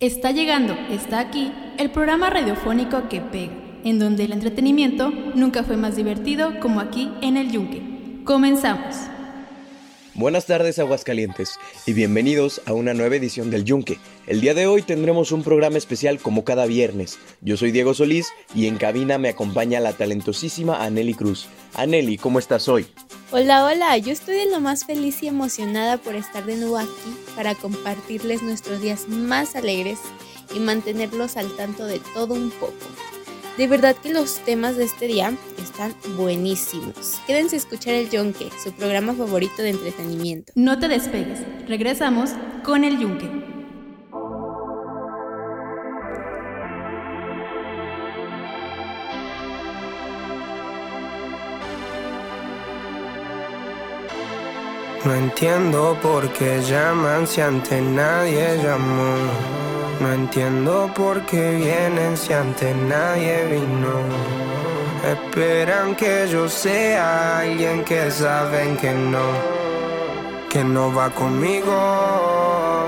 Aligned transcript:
Está 0.00 0.30
llegando, 0.30 0.74
está 0.92 1.18
aquí, 1.18 1.50
el 1.76 1.90
programa 1.90 2.30
radiofónico 2.30 3.08
que 3.08 3.20
pega, 3.20 3.52
en 3.82 3.98
donde 3.98 4.26
el 4.26 4.32
entretenimiento 4.32 5.10
nunca 5.34 5.64
fue 5.64 5.76
más 5.76 5.96
divertido 5.96 6.60
como 6.60 6.78
aquí 6.78 7.10
en 7.20 7.36
el 7.36 7.50
Yunque. 7.50 7.82
Comenzamos. 8.22 8.94
Buenas 10.18 10.46
tardes 10.46 10.80
Aguascalientes 10.80 11.60
y 11.86 11.92
bienvenidos 11.92 12.60
a 12.66 12.72
una 12.72 12.92
nueva 12.92 13.14
edición 13.14 13.52
del 13.52 13.64
Yunque. 13.64 14.00
El 14.26 14.40
día 14.40 14.52
de 14.52 14.66
hoy 14.66 14.82
tendremos 14.82 15.30
un 15.30 15.44
programa 15.44 15.78
especial 15.78 16.18
como 16.18 16.42
cada 16.42 16.66
viernes. 16.66 17.20
Yo 17.40 17.56
soy 17.56 17.70
Diego 17.70 17.94
Solís 17.94 18.32
y 18.52 18.66
en 18.66 18.78
cabina 18.78 19.16
me 19.18 19.28
acompaña 19.28 19.78
la 19.78 19.92
talentosísima 19.92 20.82
Aneli 20.82 21.14
Cruz. 21.14 21.46
Aneli, 21.72 22.18
¿cómo 22.18 22.40
estás 22.40 22.68
hoy? 22.68 22.88
Hola, 23.30 23.64
hola, 23.64 23.96
yo 23.98 24.10
estoy 24.10 24.38
de 24.38 24.50
lo 24.50 24.58
más 24.58 24.86
feliz 24.86 25.22
y 25.22 25.28
emocionada 25.28 25.98
por 25.98 26.16
estar 26.16 26.44
de 26.44 26.56
nuevo 26.56 26.78
aquí 26.78 27.16
para 27.36 27.54
compartirles 27.54 28.42
nuestros 28.42 28.82
días 28.82 29.06
más 29.06 29.54
alegres 29.54 30.00
y 30.52 30.58
mantenerlos 30.58 31.36
al 31.36 31.54
tanto 31.54 31.86
de 31.86 32.00
todo 32.12 32.34
un 32.34 32.50
poco. 32.50 32.74
De 33.58 33.66
verdad 33.66 33.96
que 33.96 34.12
los 34.12 34.38
temas 34.44 34.76
de 34.76 34.84
este 34.84 35.08
día 35.08 35.32
están 35.60 35.92
buenísimos. 36.16 37.20
Quédense 37.26 37.56
a 37.56 37.58
escuchar 37.58 37.94
el 37.94 38.08
Yunque, 38.08 38.50
su 38.62 38.70
programa 38.72 39.14
favorito 39.14 39.62
de 39.62 39.70
entretenimiento. 39.70 40.52
No 40.54 40.78
te 40.78 40.86
despegues, 40.86 41.40
regresamos 41.66 42.30
con 42.64 42.84
el 42.84 43.00
Yunque. 43.00 43.26
No 55.04 55.14
entiendo 55.14 55.98
por 56.00 56.32
qué 56.32 56.62
llaman 56.62 57.26
si 57.26 57.40
antes 57.40 57.82
nadie 57.82 58.56
llamó. 58.62 59.77
No 60.00 60.12
entiendo 60.12 60.90
por 60.94 61.22
qué 61.22 61.56
vienen 61.56 62.16
si 62.16 62.32
antes 62.32 62.74
nadie 62.76 63.46
vino. 63.46 63.94
Esperan 65.04 65.96
que 65.96 66.28
yo 66.30 66.48
sea 66.48 67.40
alguien 67.40 67.84
que 67.84 68.08
saben 68.10 68.76
que 68.76 68.92
no, 68.92 69.26
que 70.48 70.62
no 70.62 70.94
va 70.94 71.10
conmigo. 71.10 72.86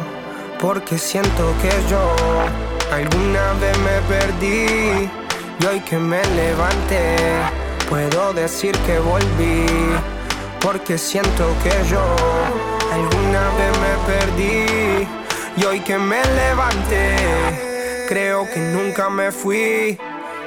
Porque 0.61 0.99
siento 0.99 1.53
que 1.63 1.73
yo 1.91 2.01
alguna 2.93 3.55
vez 3.55 3.77
me 3.79 4.01
perdí 4.09 5.11
y 5.61 5.67
hoy 5.67 5.81
que 5.81 5.99
me 5.99 6.23
levanté 6.25 7.17
puedo 7.89 8.33
decir 8.35 8.73
que 8.87 9.01
volví. 9.01 9.67
Porque 10.61 10.97
siento 10.97 11.45
que 11.65 11.73
yo 11.91 12.05
alguna 12.93 13.43
vez 13.59 13.73
me 13.85 13.95
perdí 14.13 14.80
y 15.57 15.65
hoy 15.65 15.81
que 15.81 15.99
me 15.99 16.23
levanté, 16.25 17.17
creo 18.09 18.49
que 18.51 18.61
nunca 18.61 19.09
me 19.11 19.33
fui. 19.33 19.99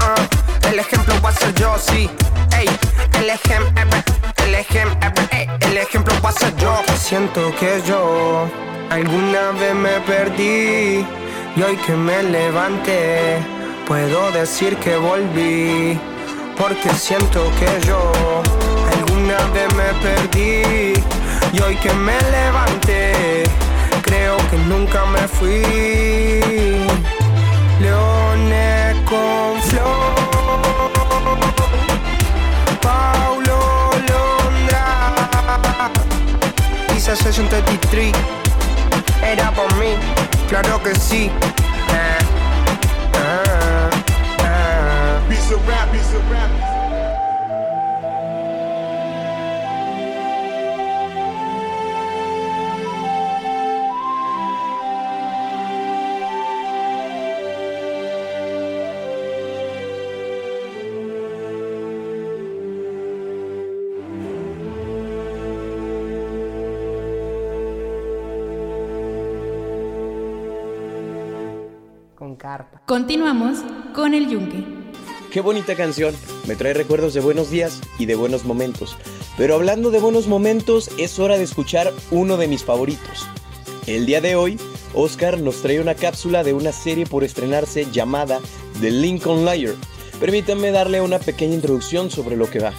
Ah, 0.00 0.14
el 0.70 0.78
ejemplo 0.78 1.14
va 1.24 1.30
a 1.30 1.32
ser 1.32 1.54
yo, 1.54 1.76
sí. 1.78 2.10
Ey, 2.56 2.68
el 3.18 3.30
ejemplo, 3.30 3.82
el 4.44 4.54
ejemplo, 4.54 5.22
el 5.60 5.78
ejemplo 5.78 6.14
va 6.24 6.30
a 6.30 6.32
ser 6.32 6.54
yo. 6.56 6.82
Siento 6.98 7.54
que 7.56 7.82
yo 7.86 8.48
alguna 8.90 9.52
vez 9.52 9.74
me 9.74 10.00
perdí 10.00 11.04
y 11.56 11.62
hoy 11.62 11.76
que 11.78 11.92
me 11.92 12.22
levanté 12.22 13.38
puedo 13.86 14.30
decir 14.32 14.76
que 14.76 14.96
volví. 14.96 15.98
Porque 16.56 16.88
siento 16.94 17.50
que 17.60 17.86
yo 17.86 18.12
alguna 18.96 19.38
vez 19.52 19.68
me 19.74 19.90
perdí 20.02 20.94
y 21.52 21.60
hoy 21.60 21.76
que 21.76 21.92
me 21.92 22.18
levanté 22.30 23.44
creo 24.02 24.36
que 24.50 24.56
nunca 24.68 25.04
me 25.06 25.28
fui. 25.28 25.62
Leones 27.80 28.85
con 29.06 29.62
flow. 29.62 30.14
Paulo 32.82 33.90
Londra. 34.08 35.90
Session 37.16 37.48
33. 37.48 38.12
Era 39.22 39.50
por 39.52 39.74
claro 40.48 40.82
que 40.82 40.94
ah. 44.42 45.20
Piece 45.28 45.54
of 45.54 45.66
rap, 45.66 45.90
piece 45.92 46.14
of 46.14 46.30
rap. 46.30 46.75
Continuamos 72.86 73.58
con 73.96 74.14
el 74.14 74.30
yunque. 74.30 74.62
Qué 75.32 75.40
bonita 75.40 75.74
canción, 75.74 76.14
me 76.46 76.54
trae 76.54 76.72
recuerdos 76.72 77.14
de 77.14 77.20
buenos 77.20 77.50
días 77.50 77.80
y 77.98 78.06
de 78.06 78.14
buenos 78.14 78.44
momentos. 78.44 78.96
Pero 79.36 79.56
hablando 79.56 79.90
de 79.90 79.98
buenos 79.98 80.28
momentos, 80.28 80.92
es 80.96 81.18
hora 81.18 81.36
de 81.36 81.42
escuchar 81.42 81.92
uno 82.12 82.36
de 82.36 82.46
mis 82.46 82.62
favoritos. 82.62 83.26
El 83.88 84.06
día 84.06 84.20
de 84.20 84.36
hoy, 84.36 84.56
Oscar 84.94 85.40
nos 85.40 85.62
trae 85.62 85.80
una 85.80 85.96
cápsula 85.96 86.44
de 86.44 86.54
una 86.54 86.70
serie 86.70 87.06
por 87.06 87.24
estrenarse 87.24 87.90
llamada 87.90 88.38
The 88.80 88.92
Lincoln 88.92 89.44
Liar. 89.44 89.74
Permítanme 90.20 90.70
darle 90.70 91.00
una 91.00 91.18
pequeña 91.18 91.54
introducción 91.54 92.08
sobre 92.08 92.36
lo 92.36 92.48
que 92.48 92.60
va. 92.60 92.72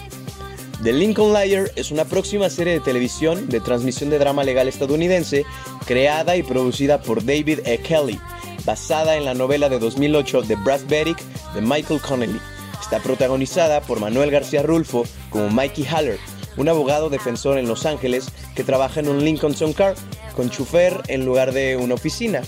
The 0.82 0.94
Lincoln 0.94 1.34
Liar 1.34 1.70
es 1.76 1.90
una 1.90 2.06
próxima 2.06 2.48
serie 2.48 2.72
de 2.72 2.80
televisión 2.80 3.46
de 3.50 3.60
transmisión 3.60 4.08
de 4.08 4.18
drama 4.18 4.42
legal 4.42 4.68
estadounidense 4.68 5.44
creada 5.84 6.34
y 6.36 6.42
producida 6.42 7.02
por 7.02 7.22
David 7.26 7.58
E. 7.66 7.78
Kelly, 7.78 8.18
basada 8.64 9.16
en 9.16 9.24
la 9.24 9.34
novela 9.34 9.68
de 9.68 9.78
2008 9.78 10.42
de 10.42 10.56
Brad 10.56 10.80
Beric 10.88 11.18
de 11.54 11.60
Michael 11.60 12.00
Connelly. 12.00 12.40
Está 12.80 13.00
protagonizada 13.00 13.80
por 13.80 14.00
Manuel 14.00 14.30
García 14.30 14.62
Rulfo 14.62 15.04
como 15.30 15.50
Mikey 15.50 15.84
Haller, 15.86 16.18
un 16.56 16.68
abogado 16.68 17.10
defensor 17.10 17.58
en 17.58 17.68
Los 17.68 17.86
Ángeles 17.86 18.30
que 18.54 18.64
trabaja 18.64 19.00
en 19.00 19.08
un 19.08 19.24
Lincoln 19.24 19.54
Town 19.54 19.72
Car 19.72 19.94
con 20.34 20.50
chofer 20.50 21.02
en 21.08 21.24
lugar 21.24 21.52
de 21.52 21.76
una 21.76 21.94
oficina. 21.94 22.42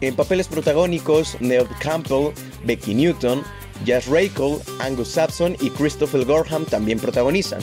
En 0.00 0.14
papeles 0.14 0.48
protagónicos, 0.48 1.36
Neil 1.40 1.66
Campbell, 1.80 2.32
Becky 2.64 2.94
Newton, 2.94 3.42
Jazz 3.84 4.06
Raycole, 4.06 4.58
Angus 4.80 5.08
Sampson 5.08 5.56
y 5.60 5.70
Christopher 5.70 6.24
Gorham 6.24 6.64
también 6.64 6.98
protagonizan. 6.98 7.60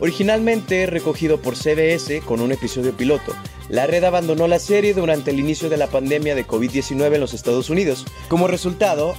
Originalmente 0.00 0.86
recogido 0.86 1.40
por 1.40 1.56
CBS 1.56 2.20
con 2.22 2.40
un 2.40 2.52
episodio 2.52 2.96
piloto, 2.96 3.32
la 3.68 3.86
red 3.86 4.04
abandonó 4.04 4.46
la 4.46 4.58
serie 4.58 4.94
durante 4.94 5.30
el 5.30 5.40
inicio 5.40 5.68
de 5.68 5.76
la 5.76 5.86
pandemia 5.86 6.34
de 6.34 6.46
COVID-19 6.46 7.14
en 7.14 7.20
los 7.20 7.34
Estados 7.34 7.70
Unidos. 7.70 8.04
Como 8.28 8.46
resultado, 8.46 9.14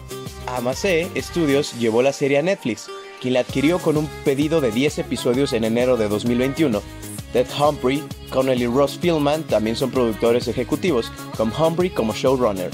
AMC 0.47 1.15
Studios 1.17 1.73
llevó 1.79 2.01
la 2.01 2.13
serie 2.13 2.37
a 2.37 2.43
Netflix, 2.43 2.87
quien 3.21 3.33
la 3.33 3.39
adquirió 3.41 3.79
con 3.79 3.97
un 3.97 4.07
pedido 4.23 4.61
de 4.61 4.71
10 4.71 4.99
episodios 4.99 5.53
en 5.53 5.63
enero 5.63 5.97
de 5.97 6.07
2021. 6.07 6.81
Ted 7.33 7.47
Humphrey, 7.59 8.03
Connelly 8.29 8.63
y 8.63 8.67
Ross 8.67 8.97
Fieldman 8.97 9.43
también 9.43 9.75
son 9.75 9.91
productores 9.91 10.47
ejecutivos, 10.47 11.11
con 11.35 11.51
Humphrey 11.51 11.89
como 11.89 12.13
showrunner. 12.13 12.69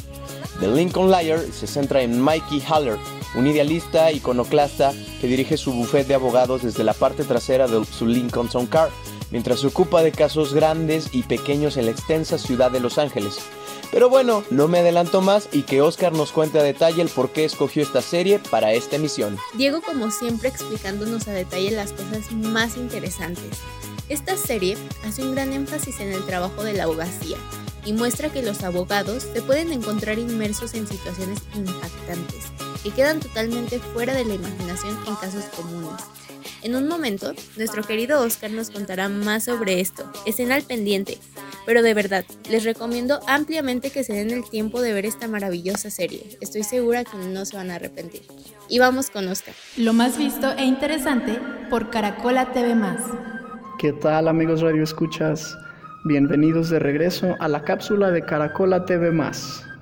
The 0.59 0.67
Lincoln 0.67 1.09
Liar 1.09 1.39
se 1.51 1.65
centra 1.65 2.03
en 2.03 2.21
Mikey 2.21 2.61
Haller, 2.67 2.97
un 3.33 3.47
idealista 3.47 4.11
iconoclasta 4.11 4.93
que 5.19 5.27
dirige 5.27 5.57
su 5.57 5.71
bufete 5.73 6.09
de 6.09 6.15
abogados 6.15 6.61
desde 6.61 6.83
la 6.83 6.93
parte 6.93 7.23
trasera 7.23 7.67
de 7.67 7.83
su 7.85 8.05
Lincoln 8.05 8.49
Town 8.49 8.67
Car, 8.67 8.89
mientras 9.31 9.61
se 9.61 9.67
ocupa 9.67 10.03
de 10.03 10.11
casos 10.11 10.53
grandes 10.53 11.09
y 11.11 11.23
pequeños 11.23 11.77
en 11.77 11.85
la 11.85 11.91
extensa 11.91 12.37
ciudad 12.37 12.69
de 12.69 12.79
Los 12.79 12.97
Ángeles. 12.97 13.39
Pero 13.91 14.09
bueno, 14.09 14.43
no 14.49 14.67
me 14.67 14.79
adelanto 14.79 15.21
más 15.21 15.49
y 15.51 15.63
que 15.63 15.81
Oscar 15.81 16.13
nos 16.13 16.31
cuente 16.31 16.59
a 16.59 16.63
detalle 16.63 17.01
el 17.01 17.09
por 17.09 17.31
qué 17.31 17.43
escogió 17.43 17.83
esta 17.83 18.01
serie 18.01 18.39
para 18.39 18.73
esta 18.73 18.95
emisión. 18.95 19.37
Diego 19.55 19.81
como 19.81 20.11
siempre 20.11 20.49
explicándonos 20.49 21.27
a 21.27 21.33
detalle 21.33 21.71
las 21.71 21.91
cosas 21.91 22.31
más 22.31 22.77
interesantes. 22.77 23.59
Esta 24.07 24.37
serie 24.37 24.77
hace 25.05 25.23
un 25.23 25.35
gran 25.35 25.53
énfasis 25.53 25.99
en 25.99 26.11
el 26.11 26.25
trabajo 26.25 26.63
de 26.63 26.73
la 26.73 26.83
abogacía 26.83 27.37
y 27.85 27.93
muestra 27.93 28.29
que 28.29 28.43
los 28.43 28.63
abogados 28.63 29.23
se 29.33 29.41
pueden 29.41 29.71
encontrar 29.73 30.19
inmersos 30.19 30.73
en 30.73 30.87
situaciones 30.87 31.39
impactantes 31.55 32.45
que 32.83 32.91
quedan 32.91 33.19
totalmente 33.19 33.79
fuera 33.79 34.13
de 34.13 34.25
la 34.25 34.33
imaginación 34.35 34.97
en 35.07 35.15
casos 35.15 35.45
comunes. 35.55 36.01
En 36.63 36.75
un 36.75 36.87
momento, 36.87 37.33
nuestro 37.57 37.83
querido 37.83 38.21
Oscar 38.21 38.51
nos 38.51 38.69
contará 38.69 39.09
más 39.09 39.45
sobre 39.45 39.79
esto. 39.79 40.11
Escena 40.25 40.55
al 40.55 40.63
pendiente. 40.63 41.17
Pero 41.65 41.83
de 41.83 41.93
verdad, 41.93 42.25
les 42.49 42.63
recomiendo 42.63 43.19
ampliamente 43.27 43.91
que 43.91 44.03
se 44.03 44.13
den 44.13 44.31
el 44.31 44.49
tiempo 44.49 44.81
de 44.81 44.93
ver 44.93 45.05
esta 45.05 45.27
maravillosa 45.27 45.89
serie. 45.89 46.37
Estoy 46.41 46.63
segura 46.63 47.03
que 47.03 47.17
no 47.17 47.45
se 47.45 47.57
van 47.57 47.69
a 47.69 47.75
arrepentir. 47.75 48.23
Y 48.67 48.79
vamos 48.79 49.09
con 49.09 49.27
Oscar. 49.27 49.53
Lo 49.77 49.93
más 49.93 50.17
visto 50.17 50.51
e 50.57 50.65
interesante 50.65 51.39
por 51.69 51.89
Caracola 51.89 52.51
TV 52.51 52.75
¿Qué 53.79 53.93
tal 53.93 54.27
amigos 54.27 54.61
Radio 54.61 54.83
Escuchas? 54.83 55.57
Bienvenidos 56.03 56.69
de 56.69 56.79
regreso 56.79 57.35
a 57.39 57.47
la 57.47 57.63
cápsula 57.63 58.11
de 58.11 58.25
Caracola 58.25 58.85
TV 58.85 59.11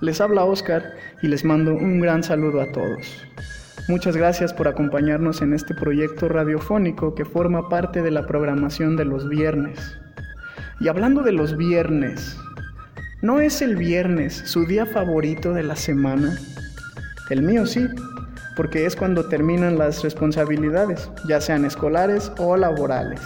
Les 0.01 0.19
habla 0.19 0.43
Oscar 0.43 0.83
y 1.21 1.27
les 1.27 1.45
mando 1.45 1.73
un 1.73 2.01
gran 2.01 2.23
saludo 2.23 2.61
a 2.61 2.71
todos. 2.71 3.05
Muchas 3.89 4.15
gracias 4.15 4.53
por 4.53 4.67
acompañarnos 4.67 5.41
en 5.41 5.51
este 5.51 5.73
proyecto 5.73 6.29
radiofónico 6.29 7.15
que 7.15 7.25
forma 7.25 7.69
parte 7.69 8.03
de 8.03 8.11
la 8.11 8.27
programación 8.27 8.95
de 8.95 9.03
los 9.03 9.27
viernes. 9.27 9.97
Y 10.79 10.89
hablando 10.89 11.23
de 11.23 11.31
los 11.31 11.57
viernes, 11.57 12.37
¿no 13.23 13.39
es 13.39 13.63
el 13.63 13.75
viernes 13.77 14.43
su 14.45 14.67
día 14.67 14.85
favorito 14.85 15.53
de 15.53 15.63
la 15.63 15.75
semana? 15.75 16.37
El 17.31 17.41
mío 17.41 17.65
sí, 17.65 17.87
porque 18.55 18.85
es 18.85 18.95
cuando 18.95 19.25
terminan 19.25 19.79
las 19.79 20.03
responsabilidades, 20.03 21.09
ya 21.27 21.41
sean 21.41 21.65
escolares 21.65 22.31
o 22.37 22.57
laborales. 22.57 23.21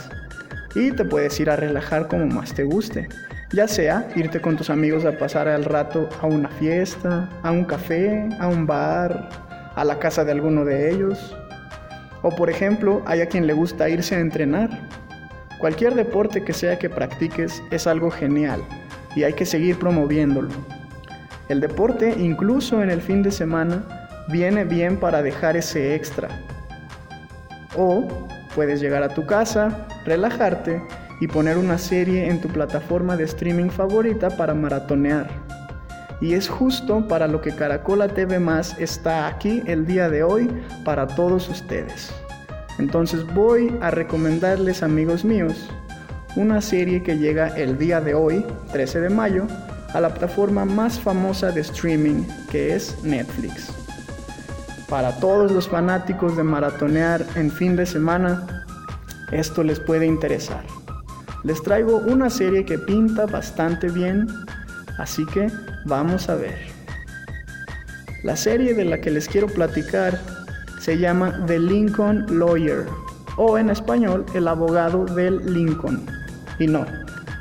Y 0.76 0.92
te 0.92 1.04
puedes 1.04 1.38
ir 1.42 1.50
a 1.50 1.58
relajar 1.58 2.08
como 2.08 2.26
más 2.28 2.54
te 2.54 2.64
guste, 2.64 3.10
ya 3.52 3.68
sea 3.68 4.08
irte 4.16 4.40
con 4.40 4.56
tus 4.56 4.70
amigos 4.70 5.04
a 5.04 5.18
pasar 5.18 5.50
el 5.50 5.66
rato 5.66 6.08
a 6.22 6.26
una 6.26 6.48
fiesta, 6.48 7.30
a 7.44 7.52
un 7.52 7.66
café, 7.66 8.30
a 8.40 8.48
un 8.48 8.66
bar, 8.66 9.30
a 9.76 9.84
la 9.84 10.00
casa 10.00 10.24
de 10.24 10.32
alguno 10.32 10.66
de 10.66 10.92
ellos. 10.92 11.36
O 12.22 12.30
por 12.36 12.50
ejemplo, 12.50 13.02
hay 13.06 13.22
a 13.22 13.28
quien 13.28 13.48
le 13.48 13.54
gusta 13.54 13.90
irse 13.90 14.16
a 14.16 14.20
entrenar. 14.20 14.70
Cualquier 15.60 15.96
deporte 15.96 16.44
que 16.44 16.54
sea 16.54 16.78
que 16.80 16.90
practiques 16.90 17.64
es 17.72 17.88
algo 17.88 18.12
genial 18.12 18.62
y 19.16 19.24
hay 19.24 19.34
que 19.34 19.46
seguir 19.46 19.78
promoviéndolo. 19.78 20.50
El 21.50 21.60
deporte, 21.60 22.16
incluso 22.18 22.82
en 22.82 22.90
el 22.90 23.02
fin 23.02 23.22
de 23.24 23.32
semana, 23.32 23.84
viene 24.30 24.64
bien 24.64 24.98
para 24.98 25.22
dejar 25.22 25.58
ese 25.58 25.96
extra. 25.96 26.30
O 27.76 28.08
puedes 28.56 28.80
llegar 28.80 29.04
a 29.04 29.10
tu 29.10 29.26
casa, 29.26 29.88
relajarte 30.06 30.82
y 31.20 31.28
poner 31.28 31.58
una 31.58 31.78
serie 31.78 32.30
en 32.30 32.42
tu 32.42 32.48
plataforma 32.48 33.18
de 33.18 33.26
streaming 33.26 33.70
favorita 33.70 34.30
para 34.30 34.54
maratonear. 34.54 35.43
Y 36.22 36.34
es 36.34 36.48
justo 36.48 37.08
para 37.08 37.28
lo 37.28 37.42
que 37.42 37.56
Caracola 37.56 38.08
TV 38.08 38.40
Más 38.40 38.78
está 38.80 39.28
aquí 39.28 39.62
el 39.66 39.86
día 39.86 40.10
de 40.10 40.24
hoy 40.24 40.50
para 40.86 41.08
todos 41.08 41.50
ustedes. 41.50 42.14
Entonces 42.80 43.26
voy 43.34 43.78
a 43.82 43.92
recomendarles 43.92 44.84
amigos 44.84 45.24
míos 45.26 45.70
una 46.36 46.62
serie 46.62 47.04
que 47.04 47.18
llega 47.18 47.50
el 47.50 47.78
día 47.78 48.02
de 48.02 48.16
hoy, 48.16 48.46
13 48.72 49.02
de 49.02 49.10
mayo, 49.10 49.46
a 49.94 50.02
la 50.02 50.10
plataforma 50.10 50.66
más 50.66 51.00
famosa 51.00 51.52
de 51.52 51.62
streaming 51.62 52.24
que 52.50 52.76
es 52.76 53.04
Netflix. 53.04 53.72
Para 54.90 55.12
todos 55.20 55.52
los 55.52 55.68
fanáticos 55.68 56.36
de 56.36 56.44
maratonear 56.44 57.26
en 57.36 57.52
fin 57.52 57.76
de 57.76 57.86
semana, 57.86 58.66
esto 59.32 59.64
les 59.64 59.80
puede 59.80 60.06
interesar. 60.06 60.64
Les 61.44 61.62
traigo 61.62 61.98
una 61.98 62.30
serie 62.30 62.66
que 62.66 62.80
pinta 62.80 63.26
bastante 63.26 63.90
bien, 63.90 64.28
así 64.98 65.26
que 65.28 65.48
Vamos 65.86 66.30
a 66.30 66.36
ver. 66.36 66.56
La 68.24 68.38
serie 68.38 68.74
de 68.74 68.86
la 68.86 69.02
que 69.02 69.12
les 69.12 69.28
quiero 69.28 69.48
platicar 69.48 70.18
se 70.80 70.98
llama 70.98 71.44
The 71.46 71.60
Lincoln 71.60 72.40
Lawyer 72.40 72.86
o 73.36 73.58
en 73.58 73.70
español 73.70 74.26
El 74.34 74.48
abogado 74.48 75.06
del 75.06 75.54
Lincoln. 75.54 76.06
Y 76.58 76.68
no, 76.68 76.86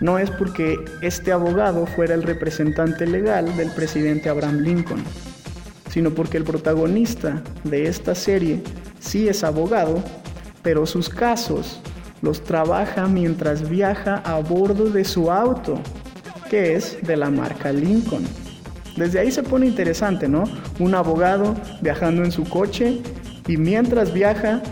no 0.00 0.18
es 0.18 0.28
porque 0.30 0.76
este 1.02 1.30
abogado 1.30 1.86
fuera 1.86 2.14
el 2.14 2.24
representante 2.24 3.06
legal 3.06 3.56
del 3.56 3.70
presidente 3.70 4.28
Abraham 4.28 4.58
Lincoln, 4.58 5.04
sino 5.90 6.10
porque 6.10 6.38
el 6.38 6.44
protagonista 6.44 7.40
de 7.62 7.86
esta 7.86 8.16
serie 8.16 8.60
sí 8.98 9.28
es 9.28 9.44
abogado, 9.44 10.02
pero 10.62 10.84
sus 10.84 11.08
casos 11.08 11.80
los 12.22 12.42
trabaja 12.42 13.06
mientras 13.06 13.68
viaja 13.68 14.16
a 14.24 14.40
bordo 14.40 14.86
de 14.86 15.04
su 15.04 15.30
auto 15.30 15.80
que 16.52 16.74
es 16.74 16.98
de 17.00 17.16
la 17.16 17.30
marca 17.30 17.72
Lincoln. 17.72 18.24
Desde 18.98 19.18
ahí 19.18 19.32
se 19.32 19.42
pone 19.42 19.64
interesante, 19.64 20.28
¿no? 20.28 20.44
Un 20.80 20.94
abogado 20.94 21.54
viajando 21.80 22.22
en 22.24 22.30
su 22.30 22.44
coche 22.44 23.00
y 23.48 23.56
mientras 23.56 24.12
viaja 24.12 24.62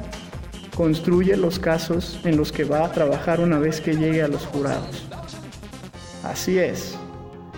construye 0.77 1.39
los 1.39 1.59
casos 1.59 2.21
en 2.25 2.37
los 2.37 2.53
que 2.53 2.65
va 2.65 2.85
a 2.85 2.93
trabajar 2.93 3.41
una 3.41 3.59
vez 3.59 3.81
que 3.81 3.97
llegue 3.97 4.23
a 4.23 4.29
los 4.29 4.45
jurados. 4.45 5.09
Así 6.23 6.59
es. 6.59 6.99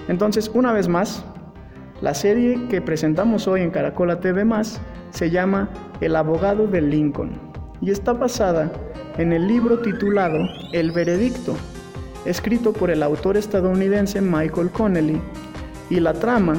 Entonces, 0.07 0.49
una 0.55 0.73
vez 0.73 0.87
más, 0.87 1.25
la 2.00 2.14
serie 2.14 2.69
que 2.69 2.81
presentamos 2.81 3.49
hoy 3.49 3.62
en 3.62 3.73
Caracola 3.73 4.21
TV 4.21 4.45
se 5.11 5.31
llama 5.31 5.69
El 6.00 6.14
abogado 6.14 6.69
de 6.69 6.81
Lincoln 6.81 7.33
y 7.81 7.91
está 7.91 8.12
basada 8.12 8.71
en 9.19 9.33
el 9.33 9.49
libro 9.49 9.81
titulado 9.81 10.38
El 10.73 10.93
veredicto 10.93 11.57
escrito 12.25 12.73
por 12.73 12.91
el 12.91 13.02
autor 13.02 13.37
estadounidense 13.37 14.21
Michael 14.21 14.71
Connelly, 14.71 15.21
y 15.91 16.00
la 16.00 16.12
trama 16.14 16.55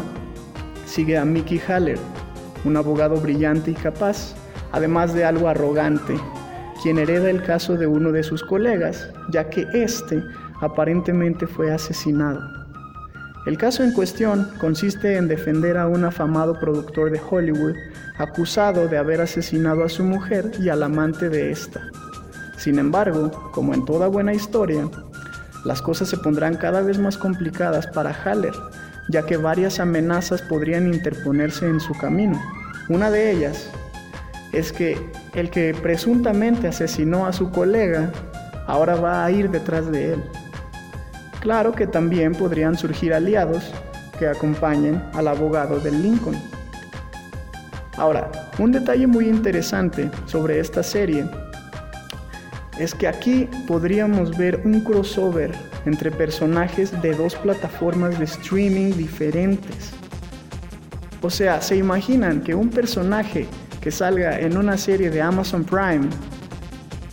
sigue 0.85 1.17
a 1.17 1.25
Mickey 1.25 1.59
Haller, 1.67 1.97
un 2.65 2.77
abogado 2.77 3.15
brillante 3.17 3.71
y 3.71 3.73
capaz, 3.73 4.35
además 4.71 5.13
de 5.13 5.25
algo 5.25 5.47
arrogante, 5.47 6.15
quien 6.81 6.97
hereda 6.97 7.29
el 7.29 7.43
caso 7.43 7.75
de 7.77 7.87
uno 7.87 8.11
de 8.11 8.23
sus 8.23 8.43
colegas, 8.43 9.09
ya 9.31 9.49
que 9.49 9.65
éste 9.73 10.21
aparentemente 10.61 11.47
fue 11.47 11.71
asesinado. 11.71 12.41
El 13.45 13.57
caso 13.57 13.83
en 13.83 13.91
cuestión 13.91 14.49
consiste 14.59 15.17
en 15.17 15.27
defender 15.27 15.77
a 15.77 15.87
un 15.87 16.05
afamado 16.05 16.57
productor 16.59 17.11
de 17.11 17.19
Hollywood 17.19 17.75
acusado 18.17 18.87
de 18.87 18.97
haber 18.97 19.19
asesinado 19.19 19.83
a 19.83 19.89
su 19.89 20.03
mujer 20.03 20.51
y 20.61 20.69
al 20.69 20.83
amante 20.83 21.27
de 21.29 21.51
esta. 21.51 21.81
Sin 22.57 22.79
embargo, 22.79 23.31
como 23.51 23.73
en 23.73 23.83
toda 23.83 24.07
buena 24.07 24.33
historia, 24.33 24.87
las 25.65 25.81
cosas 25.81 26.09
se 26.09 26.17
pondrán 26.17 26.55
cada 26.55 26.81
vez 26.81 26.99
más 26.99 27.17
complicadas 27.17 27.87
para 27.87 28.13
Haller, 28.13 28.53
ya 29.09 29.25
que 29.25 29.37
varias 29.37 29.79
amenazas 29.79 30.41
podrían 30.41 30.93
interponerse 30.93 31.67
en 31.67 31.79
su 31.79 31.93
camino. 31.93 32.41
Una 32.89 33.09
de 33.09 33.31
ellas 33.31 33.69
es 34.51 34.71
que 34.71 34.97
el 35.33 35.49
que 35.49 35.73
presuntamente 35.73 36.67
asesinó 36.67 37.25
a 37.25 37.33
su 37.33 37.49
colega 37.49 38.11
ahora 38.67 38.95
va 38.95 39.25
a 39.25 39.31
ir 39.31 39.49
detrás 39.49 39.91
de 39.91 40.13
él. 40.13 40.23
Claro 41.39 41.73
que 41.73 41.87
también 41.87 42.33
podrían 42.33 42.77
surgir 42.77 43.13
aliados 43.13 43.73
que 44.17 44.27
acompañen 44.27 45.03
al 45.13 45.27
abogado 45.27 45.79
del 45.79 46.01
Lincoln. 46.01 46.35
Ahora, 47.97 48.31
un 48.59 48.71
detalle 48.71 49.07
muy 49.07 49.27
interesante 49.27 50.09
sobre 50.25 50.59
esta 50.59 50.83
serie 50.83 51.29
es 52.79 52.95
que 52.95 53.07
aquí 53.07 53.47
podríamos 53.67 54.37
ver 54.37 54.61
un 54.65 54.81
crossover 54.81 55.51
entre 55.85 56.11
personajes 56.11 57.01
de 57.01 57.13
dos 57.13 57.35
plataformas 57.35 58.17
de 58.17 58.25
streaming 58.25 58.93
diferentes. 58.93 59.91
O 61.21 61.29
sea, 61.29 61.61
¿se 61.61 61.77
imaginan 61.77 62.41
que 62.41 62.55
un 62.55 62.69
personaje 62.69 63.47
que 63.79 63.91
salga 63.91 64.39
en 64.39 64.57
una 64.57 64.77
serie 64.77 65.09
de 65.09 65.21
Amazon 65.21 65.63
Prime 65.63 66.09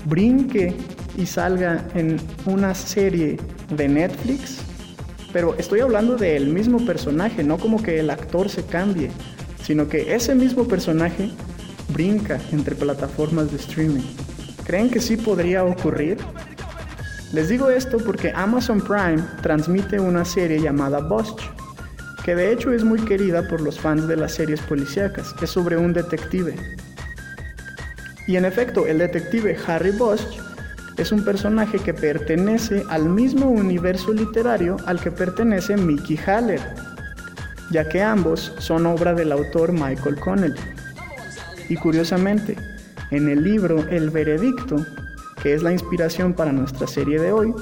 brinque 0.06 0.74
y 1.16 1.26
salga 1.26 1.84
en 1.94 2.20
una 2.46 2.74
serie 2.74 3.38
de 3.76 3.88
Netflix? 3.88 4.58
Pero 5.32 5.54
estoy 5.58 5.80
hablando 5.80 6.16
del 6.16 6.48
mismo 6.48 6.84
personaje, 6.84 7.44
no 7.44 7.58
como 7.58 7.80
que 7.82 8.00
el 8.00 8.10
actor 8.10 8.48
se 8.48 8.64
cambie, 8.64 9.10
sino 9.62 9.88
que 9.88 10.14
ese 10.14 10.34
mismo 10.34 10.66
personaje 10.66 11.30
brinca 11.92 12.40
entre 12.50 12.74
plataformas 12.74 13.50
de 13.52 13.58
streaming. 13.58 14.29
¿Creen 14.64 14.90
que 14.90 15.00
sí 15.00 15.16
podría 15.16 15.64
ocurrir? 15.64 16.18
Les 17.32 17.48
digo 17.48 17.70
esto 17.70 17.98
porque 17.98 18.32
Amazon 18.34 18.80
Prime 18.80 19.22
transmite 19.40 20.00
una 20.00 20.24
serie 20.24 20.60
llamada 20.60 20.98
Bosch, 20.98 21.40
que 22.24 22.34
de 22.34 22.52
hecho 22.52 22.72
es 22.72 22.84
muy 22.84 23.00
querida 23.00 23.46
por 23.48 23.60
los 23.60 23.78
fans 23.78 24.08
de 24.08 24.16
las 24.16 24.34
series 24.34 24.60
policíacas. 24.60 25.34
Es 25.40 25.50
sobre 25.50 25.76
un 25.76 25.92
detective. 25.92 26.54
Y 28.26 28.36
en 28.36 28.44
efecto, 28.44 28.86
el 28.86 28.98
detective 28.98 29.56
Harry 29.66 29.92
Bosch 29.92 30.40
es 30.96 31.12
un 31.12 31.24
personaje 31.24 31.78
que 31.78 31.94
pertenece 31.94 32.84
al 32.90 33.08
mismo 33.08 33.48
universo 33.48 34.12
literario 34.12 34.76
al 34.86 35.00
que 35.00 35.10
pertenece 35.10 35.76
Mickey 35.76 36.18
Haller, 36.26 36.60
ya 37.70 37.88
que 37.88 38.02
ambos 38.02 38.52
son 38.58 38.86
obra 38.86 39.14
del 39.14 39.32
autor 39.32 39.72
Michael 39.72 40.16
Connelly. 40.16 40.60
Y 41.68 41.76
curiosamente, 41.76 42.56
en 43.10 43.28
el 43.28 43.42
libro 43.42 43.84
El 43.90 44.10
Veredicto, 44.10 44.76
que 45.42 45.54
es 45.54 45.62
la 45.62 45.72
inspiración 45.72 46.32
para 46.32 46.52
nuestra 46.52 46.86
serie 46.86 47.20
de 47.20 47.32
hoy, 47.32 47.54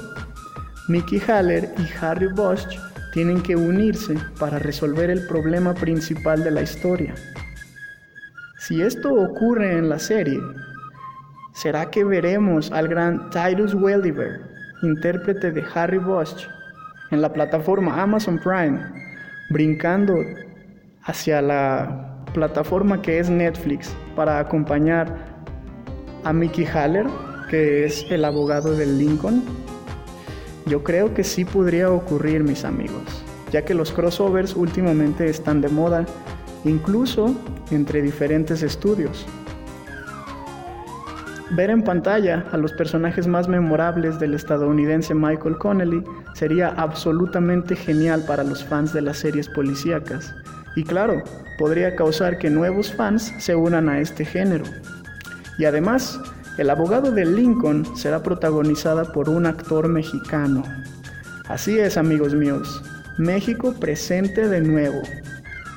Mickey 0.87 1.21
Haller 1.27 1.69
y 1.77 2.03
Harry 2.03 2.27
Bosch 2.27 2.77
tienen 3.13 3.41
que 3.41 3.55
unirse 3.55 4.15
para 4.39 4.59
resolver 4.59 5.09
el 5.09 5.25
problema 5.27 5.73
principal 5.73 6.43
de 6.43 6.51
la 6.51 6.61
historia. 6.61 7.15
Si 8.59 8.81
esto 8.81 9.13
ocurre 9.13 9.77
en 9.77 9.89
la 9.89 9.99
serie, 9.99 10.39
¿será 11.53 11.89
que 11.89 12.03
veremos 12.03 12.71
al 12.71 12.87
gran 12.87 13.29
Titus 13.29 13.73
Welliver, 13.73 14.41
intérprete 14.83 15.51
de 15.51 15.63
Harry 15.73 15.97
Bosch, 15.97 16.47
en 17.11 17.21
la 17.21 17.33
plataforma 17.33 18.01
Amazon 18.01 18.39
Prime, 18.39 18.79
brincando 19.49 20.15
hacia 21.03 21.41
la 21.41 22.23
plataforma 22.33 23.01
que 23.01 23.19
es 23.19 23.29
Netflix 23.29 23.95
para 24.15 24.39
acompañar 24.39 25.28
a 26.29 26.33
Mickey 26.33 26.63
Haller, 26.63 27.07
que 27.49 27.85
es 27.85 28.05
el 28.11 28.23
abogado 28.23 28.73
del 28.75 28.99
Lincoln? 28.99 29.41
Yo 30.67 30.83
creo 30.83 31.11
que 31.15 31.23
sí 31.23 31.43
podría 31.43 31.89
ocurrir, 31.89 32.43
mis 32.43 32.63
amigos, 32.65 33.01
ya 33.51 33.65
que 33.65 33.73
los 33.73 33.91
crossovers 33.91 34.55
últimamente 34.55 35.27
están 35.27 35.59
de 35.59 35.69
moda, 35.69 36.05
incluso 36.65 37.35
entre 37.71 38.03
diferentes 38.03 38.61
estudios. 38.61 39.25
Ver 41.49 41.71
en 41.71 41.81
pantalla 41.81 42.45
a 42.51 42.57
los 42.57 42.73
personajes 42.73 43.25
más 43.25 43.47
memorables 43.47 44.19
del 44.19 44.35
estadounidense 44.35 45.15
Michael 45.15 45.57
Connelly 45.57 46.03
sería 46.35 46.67
absolutamente 46.77 47.75
genial 47.75 48.23
para 48.27 48.43
los 48.43 48.63
fans 48.63 48.93
de 48.93 49.01
las 49.01 49.17
series 49.17 49.49
policíacas. 49.49 50.31
Y 50.75 50.83
claro, 50.83 51.23
podría 51.57 51.95
causar 51.95 52.37
que 52.37 52.51
nuevos 52.51 52.93
fans 52.93 53.33
se 53.39 53.55
unan 53.55 53.89
a 53.89 53.99
este 53.99 54.25
género. 54.25 54.65
Y 55.59 55.65
además, 55.65 56.19
el 56.57 56.69
abogado 56.69 57.11
de 57.11 57.25
Lincoln 57.25 57.85
será 57.95 58.23
protagonizada 58.23 59.11
por 59.11 59.29
un 59.29 59.45
actor 59.45 59.89
mexicano. 59.89 60.63
Así 61.49 61.77
es, 61.77 61.97
amigos 61.97 62.33
míos, 62.33 62.81
México 63.17 63.73
presente 63.77 64.47
de 64.47 64.61
nuevo. 64.61 65.01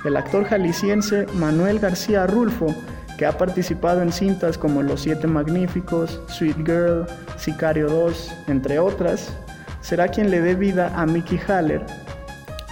El 0.04 0.16
actor 0.16 0.44
jalisciense 0.44 1.26
Manuel 1.34 1.80
García 1.80 2.28
Rulfo, 2.28 2.72
que 3.18 3.26
ha 3.26 3.36
participado 3.36 4.02
en 4.02 4.12
cintas 4.12 4.56
como 4.56 4.82
Los 4.82 5.02
Siete 5.02 5.26
Magníficos, 5.26 6.20
Sweet 6.28 6.58
Girl, 6.58 7.06
Sicario 7.36 7.88
2, 7.88 8.32
entre 8.46 8.78
otras, 8.78 9.32
será 9.80 10.06
quien 10.06 10.30
le 10.30 10.40
dé 10.40 10.54
vida 10.54 10.92
a 10.94 11.06
Mickey 11.06 11.40
Haller 11.48 11.84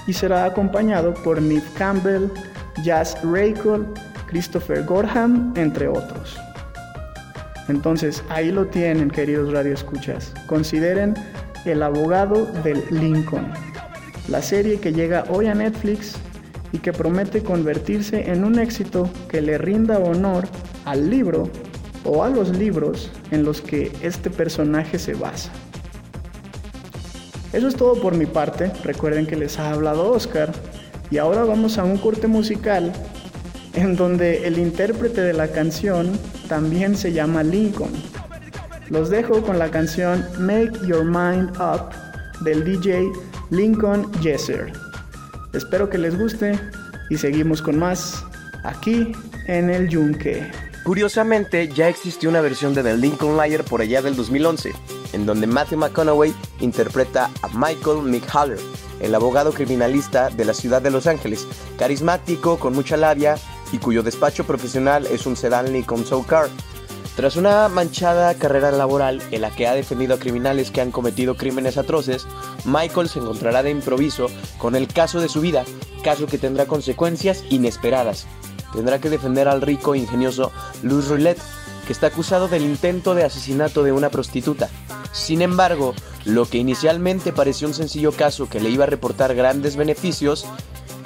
y 0.07 0.13
será 0.13 0.45
acompañado 0.45 1.13
por 1.25 1.43
Neve 1.43 1.67
Campbell, 1.77 2.29
Jazz 2.85 3.17
Raycole, 3.25 3.87
Christopher 4.29 4.85
Gorham, 4.85 5.53
entre 5.57 5.89
otros. 5.89 6.39
Entonces, 7.71 8.23
ahí 8.29 8.51
lo 8.51 8.67
tienen, 8.67 9.11
queridos 9.11 9.53
radioescuchas. 9.53 10.35
Consideren 10.47 11.15
El 11.65 11.83
abogado 11.83 12.47
del 12.65 12.83
Lincoln, 12.91 13.53
la 14.29 14.43
serie 14.43 14.81
que 14.81 14.93
llega 14.93 15.25
hoy 15.29 15.47
a 15.47 15.55
Netflix 15.55 16.17
y 16.73 16.79
que 16.79 16.93
promete 16.93 17.43
convertirse 17.43 18.31
en 18.31 18.45
un 18.45 18.59
éxito 18.59 19.11
que 19.29 19.41
le 19.41 19.59
rinda 19.59 19.99
honor 19.99 20.47
al 20.85 21.11
libro 21.11 21.51
o 22.05 22.25
a 22.25 22.31
los 22.31 22.57
libros 22.57 23.11
en 23.31 23.45
los 23.45 23.61
que 23.61 23.93
este 24.03 24.31
personaje 24.31 24.99
se 24.99 25.15
basa. 25.15 25.51
Eso 27.53 27.69
es 27.69 27.75
todo 27.75 28.01
por 28.01 28.15
mi 28.15 28.27
parte. 28.27 28.71
Recuerden 28.85 29.27
que 29.27 29.37
les 29.37 29.59
ha 29.59 29.73
hablado 29.73 30.13
Oscar. 30.13 30.53
Y 31.11 31.19
ahora 31.19 31.43
vamos 31.43 31.79
a 31.79 31.85
un 31.85 31.99
corte 31.99 32.29
musical 32.29 32.93
en 33.75 33.97
donde 33.97 34.47
el 34.47 34.59
intérprete 34.59 35.21
de 35.21 35.33
la 35.33 35.49
canción 35.49 36.13
también 36.51 36.97
se 36.97 37.13
llama 37.13 37.45
Lincoln. 37.45 37.93
Los 38.89 39.09
dejo 39.09 39.41
con 39.41 39.61
la 39.61 39.71
canción 39.71 40.27
Make 40.41 40.73
Your 40.85 41.05
Mind 41.05 41.49
Up 41.61 41.91
del 42.41 42.65
DJ 42.65 43.09
Lincoln 43.51 44.13
Jesser. 44.21 44.73
Espero 45.53 45.89
que 45.89 45.97
les 45.97 46.19
guste 46.19 46.59
y 47.09 47.17
seguimos 47.17 47.63
con 47.63 47.79
más 47.79 48.25
aquí 48.65 49.13
en 49.47 49.71
el 49.71 49.89
Yunque. 49.89 50.51
Curiosamente, 50.83 51.69
ya 51.69 51.89
existió 51.89 52.29
una 52.29 52.41
versión 52.41 52.75
de 52.75 52.83
The 52.83 52.97
Lincoln 52.97 53.37
Liar 53.37 53.63
por 53.63 53.81
allá 53.81 54.03
del 54.03 54.17
2011, 54.17 54.73
en 55.13 55.27
donde 55.27 55.47
Matthew 55.47 55.79
McConaughey 55.79 56.35
interpreta 56.59 57.31
a 57.43 57.49
Michael 57.49 58.03
McHaller, 58.03 58.59
el 59.01 59.15
abogado 59.15 59.53
criminalista 59.53 60.31
de 60.31 60.45
la 60.45 60.55
ciudad 60.55 60.83
de 60.83 60.91
Los 60.91 61.07
Ángeles, 61.07 61.47
carismático, 61.79 62.59
con 62.59 62.73
mucha 62.73 62.97
labia 62.97 63.37
y 63.73 63.79
cuyo 63.79 64.03
despacho 64.03 64.45
profesional 64.45 65.07
es 65.07 65.27
un 65.27 65.37
sedán 65.37 65.73
Lincoln 65.73 66.05
Soul 66.05 66.27
Car. 66.27 66.49
Tras 67.17 67.37
una 67.37 67.69
manchada 67.69 68.35
carrera 68.35 68.71
laboral 68.71 69.23
en 69.31 69.43
la 69.43 69.51
que 69.51 69.67
ha 69.67 69.75
defendido 69.75 70.15
a 70.15 70.19
criminales 70.19 70.71
que 70.71 70.81
han 70.81 70.91
cometido 70.91 71.37
crímenes 71.37 71.77
atroces, 71.77 72.27
Michael 72.65 73.09
se 73.09 73.19
encontrará 73.19 73.63
de 73.63 73.71
improviso 73.71 74.29
con 74.59 74.75
el 74.75 74.89
caso 74.89 75.21
de 75.21 75.29
su 75.29 75.41
vida, 75.41 75.65
caso 76.03 76.27
que 76.27 76.39
tendrá 76.39 76.67
consecuencias 76.67 77.45
inesperadas. 77.51 78.27
Tendrá 78.73 79.01
que 79.01 79.11
defender 79.11 79.49
al 79.49 79.61
rico 79.61 79.95
e 79.95 79.99
ingenioso 79.99 80.53
Luz 80.83 81.09
Roulette, 81.09 81.43
que 81.87 81.93
está 81.93 82.07
acusado 82.07 82.49
del 82.49 82.63
intento 82.63 83.15
de 83.15 83.25
asesinato 83.25 83.83
de 83.83 83.93
una 83.93 84.11
prostituta. 84.11 84.69
Sin 85.13 85.43
embargo, 85.43 85.95
lo 86.25 86.47
que 86.47 86.59
inicialmente 86.59 87.33
pareció 87.33 87.67
un 87.67 87.75
sencillo 87.75 88.13
caso 88.13 88.49
que 88.49 88.61
le 88.61 88.71
iba 88.71 88.85
a 88.85 88.89
reportar 88.89 89.35
grandes 89.35 89.77
beneficios, 89.77 90.47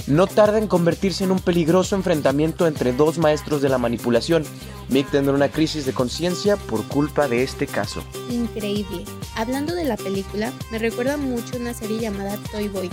no 0.07 0.27
tarda 0.27 0.59
en 0.59 0.67
convertirse 0.67 1.25
en 1.25 1.31
un 1.31 1.39
peligroso 1.39 1.97
enfrentamiento 1.97 2.67
entre 2.67 2.93
dos 2.93 3.19
maestros 3.19 3.63
de 3.63 3.69
la 3.69 3.79
manipulación. 3.79 4.45
Mick 4.89 5.11
tendrá 5.11 5.35
una 5.35 5.49
crisis 5.49 5.87
de 5.87 5.93
conciencia 5.93 6.57
por 6.57 6.87
culpa 6.87 7.27
de 7.27 7.43
este 7.43 7.67
caso. 7.67 8.03
Increíble. 8.31 9.05
Hablando 9.35 9.75
de 9.75 9.85
la 9.85 9.97
película, 9.97 10.53
me 10.71 10.79
recuerda 10.79 11.17
mucho 11.17 11.57
una 11.57 11.73
serie 11.73 12.01
llamada 12.01 12.37
Toy 12.53 12.69
Boy. 12.69 12.91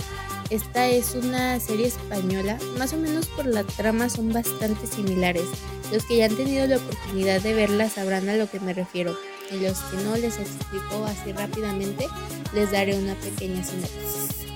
Esta 0.48 0.88
es 0.88 1.14
una 1.14 1.58
serie 1.60 1.86
española, 1.86 2.58
más 2.78 2.92
o 2.92 2.96
menos 2.96 3.26
por 3.26 3.46
la 3.46 3.64
trama 3.64 4.08
son 4.08 4.32
bastante 4.32 4.86
similares. 4.86 5.44
Los 5.90 6.04
que 6.04 6.18
ya 6.18 6.26
han 6.26 6.36
tenido 6.36 6.66
la 6.66 6.76
oportunidad 6.76 7.40
de 7.40 7.54
verla 7.54 7.88
sabrán 7.88 8.28
a 8.28 8.36
lo 8.36 8.50
que 8.50 8.60
me 8.60 8.74
refiero. 8.74 9.16
Y 9.50 9.60
los 9.60 9.78
que 9.78 9.98
no 9.98 10.16
les 10.16 10.38
explico 10.38 11.04
así 11.06 11.32
rápidamente, 11.32 12.06
les 12.54 12.70
daré 12.70 12.98
una 12.98 13.14
pequeña 13.16 13.62
sinopsis. 13.62 14.46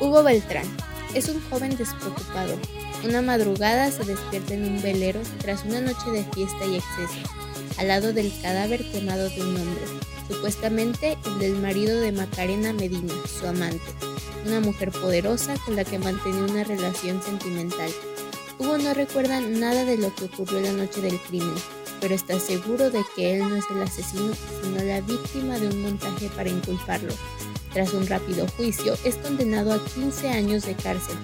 Hugo 0.00 0.22
Beltrán 0.22 0.66
es 1.16 1.30
un 1.30 1.40
joven 1.48 1.74
despreocupado. 1.78 2.58
Una 3.02 3.22
madrugada 3.22 3.90
se 3.90 4.04
despierta 4.04 4.52
en 4.52 4.64
un 4.64 4.82
velero 4.82 5.20
tras 5.38 5.64
una 5.64 5.80
noche 5.80 6.10
de 6.10 6.24
fiesta 6.24 6.66
y 6.66 6.76
exceso, 6.76 7.30
al 7.78 7.88
lado 7.88 8.12
del 8.12 8.30
cadáver 8.42 8.84
quemado 8.92 9.30
de 9.30 9.40
un 9.40 9.56
hombre, 9.56 9.84
supuestamente 10.28 11.16
el 11.24 11.38
del 11.38 11.56
marido 11.56 11.98
de 12.00 12.12
Macarena 12.12 12.74
Medina, 12.74 13.14
su 13.26 13.46
amante, 13.46 13.80
una 14.44 14.60
mujer 14.60 14.90
poderosa 14.90 15.54
con 15.64 15.76
la 15.76 15.84
que 15.84 15.98
mantenía 15.98 16.52
una 16.52 16.64
relación 16.64 17.22
sentimental. 17.22 17.90
Hugo 18.58 18.76
no 18.76 18.92
recuerda 18.92 19.40
nada 19.40 19.86
de 19.86 19.96
lo 19.96 20.14
que 20.14 20.26
ocurrió 20.26 20.60
la 20.60 20.72
noche 20.72 21.00
del 21.00 21.18
crimen, 21.20 21.54
pero 21.98 22.14
está 22.14 22.38
seguro 22.38 22.90
de 22.90 23.02
que 23.14 23.36
él 23.36 23.48
no 23.48 23.56
es 23.56 23.64
el 23.70 23.82
asesino, 23.82 24.34
sino 24.62 24.84
la 24.84 25.00
víctima 25.00 25.58
de 25.58 25.68
un 25.68 25.80
montaje 25.80 26.28
para 26.36 26.50
inculparlo. 26.50 27.14
Tras 27.76 27.92
un 27.92 28.06
rápido 28.06 28.48
juicio, 28.56 28.96
es 29.04 29.16
condenado 29.16 29.74
a 29.74 29.84
15 29.84 30.30
años 30.30 30.64
de 30.64 30.72
cárcel. 30.72 31.14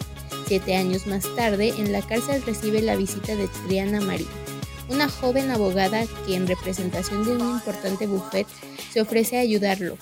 Siete 0.47 0.77
años 0.77 1.07
más 1.07 1.25
tarde, 1.35 1.73
en 1.79 1.93
la 1.93 2.03
cárcel 2.03 2.43
recibe 2.43 2.83
la 2.83 2.95
visita 2.95 3.35
de 3.35 3.49
Triana 3.67 4.03
Marie, 4.03 4.27
una 4.91 5.09
joven 5.09 5.51
abogada 5.51 6.05
que 6.27 6.35
en 6.37 6.47
representación 6.47 7.25
de 7.25 7.37
un 7.37 7.41
importante 7.41 8.07
buffet 8.07 8.47
se 8.93 9.01
ofrece 9.01 9.39
a 9.39 9.41
ayudarlo. 9.41 9.97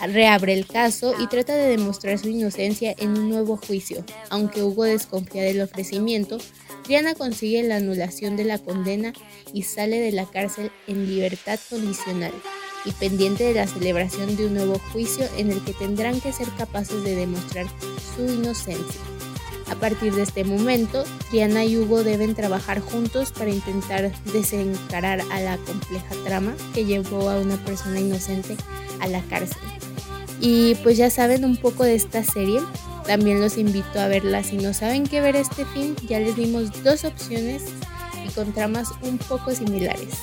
Reabre 0.00 0.52
el 0.52 0.68
caso 0.68 1.16
y 1.18 1.26
trata 1.26 1.56
de 1.56 1.70
demostrar 1.70 2.16
su 2.16 2.28
inocencia 2.28 2.94
en 2.96 3.18
un 3.18 3.28
nuevo 3.28 3.56
juicio. 3.56 4.04
Aunque 4.30 4.62
Hugo 4.62 4.84
desconfía 4.84 5.42
del 5.42 5.62
ofrecimiento, 5.62 6.38
Triana 6.84 7.16
consigue 7.16 7.60
la 7.64 7.78
anulación 7.78 8.36
de 8.36 8.44
la 8.44 8.58
condena 8.58 9.14
y 9.52 9.64
sale 9.64 9.98
de 9.98 10.12
la 10.12 10.26
cárcel 10.26 10.70
en 10.86 11.08
libertad 11.08 11.58
condicional 11.68 12.32
y 12.84 12.92
pendiente 12.92 13.44
de 13.44 13.54
la 13.54 13.66
celebración 13.66 14.36
de 14.36 14.46
un 14.46 14.54
nuevo 14.54 14.80
juicio 14.92 15.26
en 15.36 15.50
el 15.50 15.60
que 15.62 15.72
tendrán 15.72 16.20
que 16.20 16.32
ser 16.32 16.48
capaces 16.58 17.02
de 17.04 17.14
demostrar 17.14 17.66
su 18.16 18.24
inocencia. 18.24 19.00
A 19.70 19.74
partir 19.74 20.14
de 20.14 20.22
este 20.22 20.44
momento, 20.44 21.04
Triana 21.30 21.64
y 21.64 21.78
Hugo 21.78 22.04
deben 22.04 22.34
trabajar 22.34 22.80
juntos 22.80 23.32
para 23.32 23.50
intentar 23.50 24.12
desencarar 24.32 25.22
a 25.30 25.40
la 25.40 25.56
compleja 25.58 26.14
trama 26.24 26.54
que 26.74 26.84
llevó 26.84 27.30
a 27.30 27.38
una 27.38 27.56
persona 27.56 27.98
inocente 27.98 28.56
a 29.00 29.06
la 29.06 29.22
cárcel. 29.22 29.62
Y 30.40 30.74
pues 30.76 30.96
ya 30.98 31.08
saben 31.08 31.44
un 31.44 31.56
poco 31.56 31.84
de 31.84 31.94
esta 31.94 32.22
serie, 32.22 32.60
también 33.06 33.40
los 33.40 33.56
invito 33.56 33.98
a 33.98 34.08
verla. 34.08 34.42
Si 34.42 34.56
no 34.56 34.74
saben 34.74 35.06
qué 35.06 35.20
ver 35.20 35.36
este 35.36 35.64
film, 35.64 35.96
ya 36.06 36.20
les 36.20 36.36
dimos 36.36 36.82
dos 36.82 37.04
opciones 37.04 37.62
y 38.26 38.30
con 38.32 38.52
tramas 38.52 38.88
un 39.02 39.18
poco 39.18 39.52
similares. 39.52 40.18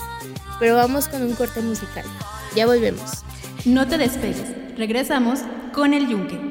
Pero 0.59 0.75
vamos 0.75 1.07
con 1.07 1.23
un 1.23 1.33
corte 1.33 1.61
musical. 1.61 2.05
Ya 2.55 2.65
volvemos. 2.65 3.23
No 3.65 3.87
te 3.87 3.97
despegues. 3.97 4.77
Regresamos 4.77 5.39
con 5.73 5.93
el 5.93 6.07
yunque. 6.07 6.48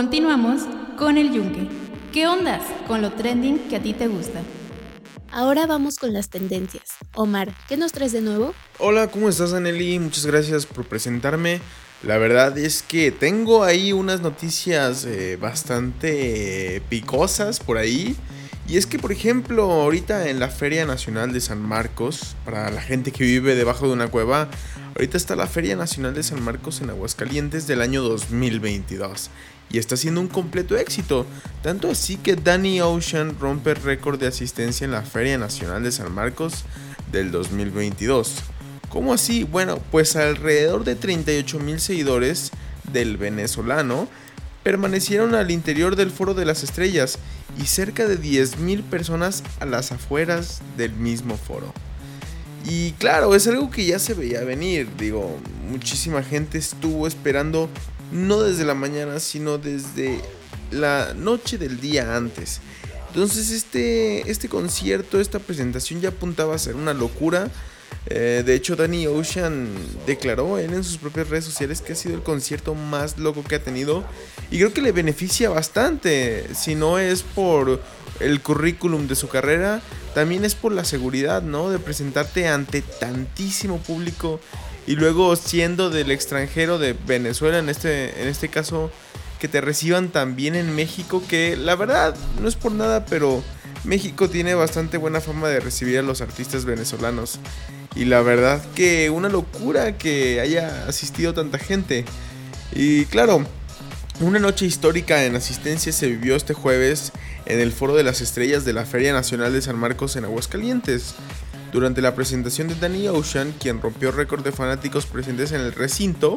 Continuamos 0.00 0.62
con 0.96 1.18
el 1.18 1.30
yunque. 1.30 1.68
¿Qué 2.10 2.26
ondas 2.26 2.62
con 2.86 3.02
lo 3.02 3.12
trending 3.12 3.68
que 3.68 3.76
a 3.76 3.82
ti 3.82 3.92
te 3.92 4.08
gusta? 4.08 4.40
Ahora 5.30 5.66
vamos 5.66 5.96
con 5.96 6.14
las 6.14 6.30
tendencias. 6.30 6.84
Omar, 7.14 7.54
¿qué 7.68 7.76
nos 7.76 7.92
traes 7.92 8.12
de 8.12 8.22
nuevo? 8.22 8.54
Hola, 8.78 9.08
¿cómo 9.08 9.28
estás, 9.28 9.52
Aneli? 9.52 9.98
Muchas 9.98 10.24
gracias 10.24 10.64
por 10.64 10.86
presentarme. 10.86 11.60
La 12.02 12.16
verdad 12.16 12.56
es 12.56 12.82
que 12.82 13.12
tengo 13.12 13.62
ahí 13.62 13.92
unas 13.92 14.22
noticias 14.22 15.04
eh, 15.04 15.36
bastante 15.38 16.80
picosas 16.88 17.60
por 17.60 17.76
ahí. 17.76 18.16
Y 18.66 18.78
es 18.78 18.86
que, 18.86 18.98
por 18.98 19.12
ejemplo, 19.12 19.70
ahorita 19.70 20.30
en 20.30 20.40
la 20.40 20.48
Feria 20.48 20.86
Nacional 20.86 21.34
de 21.34 21.42
San 21.42 21.60
Marcos, 21.60 22.36
para 22.46 22.70
la 22.70 22.80
gente 22.80 23.12
que 23.12 23.24
vive 23.24 23.54
debajo 23.54 23.86
de 23.86 23.92
una 23.92 24.08
cueva, 24.08 24.48
ahorita 24.96 25.18
está 25.18 25.36
la 25.36 25.46
Feria 25.46 25.76
Nacional 25.76 26.14
de 26.14 26.22
San 26.22 26.42
Marcos 26.42 26.80
en 26.80 26.88
Aguascalientes 26.88 27.66
del 27.66 27.82
año 27.82 28.00
2022 28.00 29.30
y 29.70 29.78
está 29.78 29.96
siendo 29.96 30.20
un 30.20 30.28
completo 30.28 30.76
éxito. 30.76 31.26
Tanto 31.62 31.90
así 31.90 32.16
que 32.16 32.36
Danny 32.36 32.80
Ocean 32.80 33.36
rompe 33.38 33.74
récord 33.74 34.18
de 34.18 34.26
asistencia 34.26 34.84
en 34.84 34.90
la 34.90 35.02
Feria 35.02 35.38
Nacional 35.38 35.82
de 35.82 35.92
San 35.92 36.12
Marcos 36.12 36.64
del 37.12 37.30
2022. 37.30 38.36
¿Cómo 38.88 39.12
así? 39.12 39.44
Bueno, 39.44 39.78
pues 39.90 40.16
alrededor 40.16 40.84
de 40.84 40.96
38 40.96 41.60
mil 41.60 41.80
seguidores 41.80 42.50
del 42.92 43.16
venezolano 43.16 44.08
permanecieron 44.62 45.34
al 45.34 45.50
interior 45.50 45.96
del 45.96 46.10
Foro 46.10 46.34
de 46.34 46.44
las 46.44 46.64
Estrellas 46.64 47.18
y 47.58 47.66
cerca 47.66 48.06
de 48.06 48.16
10 48.16 48.58
mil 48.58 48.82
personas 48.82 49.42
a 49.60 49.64
las 49.64 49.92
afueras 49.92 50.60
del 50.76 50.92
mismo 50.92 51.36
foro. 51.36 51.72
Y 52.68 52.92
claro, 52.92 53.34
es 53.34 53.46
algo 53.46 53.70
que 53.70 53.86
ya 53.86 53.98
se 53.98 54.14
veía 54.14 54.42
venir, 54.42 54.88
digo, 54.98 55.38
muchísima 55.70 56.22
gente 56.22 56.58
estuvo 56.58 57.06
esperando 57.06 57.70
no 58.12 58.42
desde 58.42 58.64
la 58.64 58.74
mañana, 58.74 59.20
sino 59.20 59.58
desde 59.58 60.20
la 60.70 61.14
noche 61.14 61.58
del 61.58 61.80
día 61.80 62.16
antes. 62.16 62.60
Entonces 63.08 63.50
este, 63.50 64.30
este 64.30 64.48
concierto, 64.48 65.20
esta 65.20 65.40
presentación 65.40 66.00
ya 66.00 66.10
apuntaba 66.10 66.54
a 66.54 66.58
ser 66.58 66.76
una 66.76 66.94
locura. 66.94 67.50
Eh, 68.06 68.42
de 68.46 68.54
hecho, 68.54 68.76
Danny 68.76 69.06
Ocean 69.08 69.68
declaró 70.06 70.58
él 70.58 70.72
en 70.72 70.84
sus 70.84 70.98
propias 70.98 71.28
redes 71.28 71.44
sociales 71.44 71.80
que 71.80 71.92
ha 71.92 71.96
sido 71.96 72.14
el 72.14 72.22
concierto 72.22 72.74
más 72.74 73.18
loco 73.18 73.42
que 73.42 73.56
ha 73.56 73.62
tenido. 73.62 74.04
Y 74.50 74.58
creo 74.58 74.72
que 74.72 74.80
le 74.80 74.92
beneficia 74.92 75.50
bastante. 75.50 76.54
Si 76.54 76.76
no 76.76 76.98
es 76.98 77.22
por 77.22 77.82
el 78.20 78.40
currículum 78.40 79.08
de 79.08 79.16
su 79.16 79.28
carrera, 79.28 79.82
también 80.14 80.44
es 80.44 80.54
por 80.54 80.72
la 80.72 80.84
seguridad, 80.84 81.42
¿no? 81.42 81.70
De 81.70 81.78
presentarte 81.78 82.48
ante 82.48 82.82
tantísimo 82.82 83.78
público 83.78 84.40
y 84.86 84.96
luego 84.96 85.36
siendo 85.36 85.90
del 85.90 86.10
extranjero 86.10 86.78
de 86.78 86.94
Venezuela, 87.06 87.58
en 87.58 87.68
este, 87.68 88.22
en 88.22 88.28
este 88.28 88.48
caso, 88.48 88.90
que 89.38 89.48
te 89.48 89.60
reciban 89.60 90.10
también 90.10 90.54
en 90.54 90.74
México, 90.74 91.22
que 91.26 91.56
la 91.56 91.74
verdad 91.76 92.14
no 92.40 92.48
es 92.48 92.56
por 92.56 92.72
nada, 92.72 93.06
pero 93.06 93.42
México 93.84 94.28
tiene 94.28 94.54
bastante 94.54 94.98
buena 94.98 95.20
fama 95.20 95.48
de 95.48 95.60
recibir 95.60 95.98
a 95.98 96.02
los 96.02 96.20
artistas 96.20 96.64
venezolanos. 96.64 97.40
Y 97.96 98.04
la 98.04 98.20
verdad 98.20 98.62
que 98.74 99.10
una 99.10 99.28
locura 99.28 99.96
que 99.98 100.40
haya 100.40 100.86
asistido 100.86 101.34
tanta 101.34 101.58
gente. 101.58 102.04
Y 102.72 103.06
claro, 103.06 103.44
una 104.20 104.38
noche 104.38 104.66
histórica 104.66 105.24
en 105.24 105.34
asistencia 105.34 105.92
se 105.92 106.06
vivió 106.06 106.36
este 106.36 106.54
jueves 106.54 107.12
en 107.46 107.58
el 107.58 107.72
Foro 107.72 107.94
de 107.94 108.04
las 108.04 108.20
Estrellas 108.20 108.64
de 108.64 108.74
la 108.74 108.84
Feria 108.84 109.12
Nacional 109.12 109.52
de 109.52 109.62
San 109.62 109.76
Marcos 109.76 110.16
en 110.16 110.24
Aguascalientes. 110.24 111.14
Durante 111.72 112.02
la 112.02 112.14
presentación 112.14 112.66
de 112.68 112.74
Danny 112.74 113.06
Ocean, 113.08 113.54
quien 113.58 113.80
rompió 113.80 114.10
récord 114.10 114.42
de 114.42 114.50
fanáticos 114.50 115.06
presentes 115.06 115.52
en 115.52 115.60
el 115.60 115.72
recinto, 115.72 116.36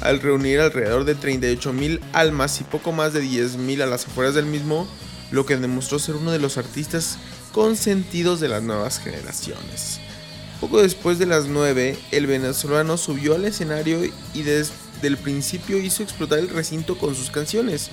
al 0.00 0.20
reunir 0.20 0.60
alrededor 0.60 1.04
de 1.04 1.16
38.000 1.16 2.00
almas 2.14 2.60
y 2.60 2.64
poco 2.64 2.92
más 2.92 3.12
de 3.12 3.22
10.000 3.22 3.82
a 3.82 3.86
las 3.86 4.06
afueras 4.06 4.34
del 4.34 4.46
mismo, 4.46 4.88
lo 5.30 5.44
que 5.44 5.58
demostró 5.58 5.98
ser 5.98 6.16
uno 6.16 6.32
de 6.32 6.38
los 6.38 6.56
artistas 6.56 7.18
consentidos 7.52 8.40
de 8.40 8.48
las 8.48 8.62
nuevas 8.62 8.98
generaciones. 8.98 10.00
Poco 10.60 10.80
después 10.80 11.18
de 11.18 11.26
las 11.26 11.46
9, 11.46 11.98
el 12.10 12.26
venezolano 12.26 12.96
subió 12.96 13.34
al 13.34 13.44
escenario 13.44 14.00
y 14.34 14.42
desde 14.42 14.72
el 15.02 15.18
principio 15.18 15.78
hizo 15.78 16.02
explotar 16.02 16.38
el 16.38 16.48
recinto 16.48 16.96
con 16.96 17.14
sus 17.14 17.30
canciones, 17.30 17.90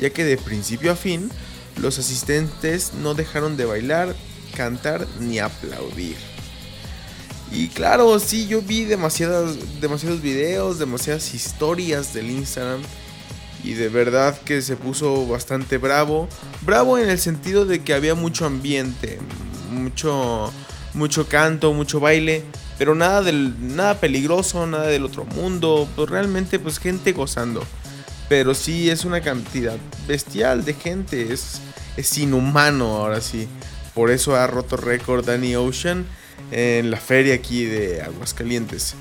ya 0.00 0.10
que 0.10 0.24
de 0.24 0.38
principio 0.38 0.92
a 0.92 0.96
fin, 0.96 1.30
los 1.80 1.98
asistentes 1.98 2.92
no 2.94 3.14
dejaron 3.14 3.56
de 3.56 3.64
bailar, 3.64 4.14
cantar 4.52 5.06
ni 5.20 5.38
aplaudir. 5.38 6.16
Y 7.54 7.68
claro, 7.68 8.18
sí, 8.18 8.46
yo 8.46 8.62
vi 8.62 8.84
demasiados 8.84 9.58
videos, 10.22 10.78
demasiadas 10.78 11.34
historias 11.34 12.14
del 12.14 12.30
Instagram. 12.30 12.80
Y 13.62 13.74
de 13.74 13.88
verdad 13.88 14.40
que 14.40 14.62
se 14.62 14.74
puso 14.74 15.26
bastante 15.26 15.76
bravo. 15.76 16.28
Bravo 16.62 16.98
en 16.98 17.10
el 17.10 17.18
sentido 17.18 17.66
de 17.66 17.82
que 17.82 17.92
había 17.92 18.14
mucho 18.14 18.46
ambiente, 18.46 19.18
mucho, 19.70 20.50
mucho 20.94 21.28
canto, 21.28 21.74
mucho 21.74 22.00
baile. 22.00 22.42
Pero 22.78 22.94
nada, 22.94 23.22
del, 23.22 23.54
nada 23.76 24.00
peligroso, 24.00 24.66
nada 24.66 24.86
del 24.86 25.04
otro 25.04 25.26
mundo. 25.26 25.86
Pues 25.94 26.08
realmente 26.08 26.58
pues 26.58 26.78
gente 26.78 27.12
gozando. 27.12 27.62
Pero 28.30 28.54
sí 28.54 28.88
es 28.88 29.04
una 29.04 29.20
cantidad 29.20 29.76
bestial 30.08 30.64
de 30.64 30.72
gente. 30.72 31.32
Es, 31.32 31.60
es 31.98 32.16
inhumano 32.16 32.96
ahora 32.96 33.20
sí. 33.20 33.46
Por 33.94 34.10
eso 34.10 34.36
ha 34.36 34.46
roto 34.46 34.76
récord 34.76 35.24
Danny 35.24 35.54
Ocean 35.56 36.06
en 36.50 36.90
la 36.90 36.96
feria 36.96 37.34
aquí 37.34 37.64
de 37.64 38.02
Aguascalientes. 38.02 38.94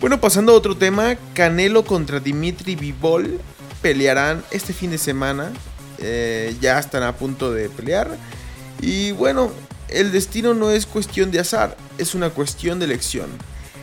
Bueno, 0.00 0.20
pasando 0.20 0.52
a 0.52 0.56
otro 0.56 0.76
tema, 0.76 1.16
Canelo 1.34 1.84
contra 1.84 2.18
Dimitri 2.18 2.74
Vivol 2.74 3.38
pelearán 3.82 4.42
este 4.50 4.72
fin 4.72 4.90
de 4.90 4.98
semana. 4.98 5.52
Eh, 5.98 6.56
ya 6.60 6.78
están 6.78 7.02
a 7.02 7.14
punto 7.16 7.52
de 7.52 7.68
pelear. 7.68 8.16
Y 8.80 9.12
bueno, 9.12 9.52
el 9.88 10.10
destino 10.10 10.54
no 10.54 10.70
es 10.70 10.86
cuestión 10.86 11.30
de 11.30 11.38
azar, 11.38 11.76
es 11.98 12.14
una 12.14 12.30
cuestión 12.30 12.78
de 12.78 12.86
elección. 12.86 13.28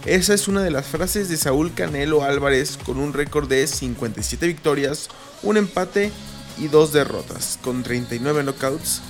Esa 0.06 0.34
es 0.34 0.48
una 0.48 0.62
de 0.62 0.72
las 0.72 0.88
frases 0.88 1.30
de 1.30 1.38
Saúl 1.38 1.74
Canelo 1.74 2.24
Álvarez 2.24 2.78
con 2.78 2.98
un 2.98 3.14
récord 3.14 3.48
de 3.48 3.68
57 3.68 4.48
victorias, 4.48 5.10
un 5.44 5.58
empate 5.58 6.12
y 6.58 6.68
dos 6.68 6.92
derrotas, 6.92 7.60
con 7.62 7.84
39 7.84 8.44
knockouts 8.44 9.02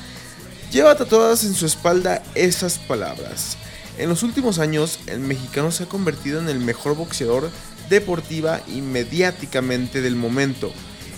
Lleva 0.72 0.96
tatuadas 0.96 1.46
en 1.46 1.56
su 1.56 1.66
espalda 1.66 2.22
esas 2.36 2.78
palabras. 2.78 3.58
En 3.98 4.08
los 4.08 4.22
últimos 4.22 4.60
años, 4.60 5.00
el 5.08 5.20
mexicano 5.20 5.72
se 5.72 5.84
ha 5.84 5.90
convertido 5.90 6.40
en 6.40 6.48
el 6.48 6.60
mejor 6.60 6.96
boxeador 6.96 7.50
deportiva 7.90 8.62
y 8.68 8.82
mediáticamente 8.82 10.02
del 10.02 10.16
momento 10.16 10.72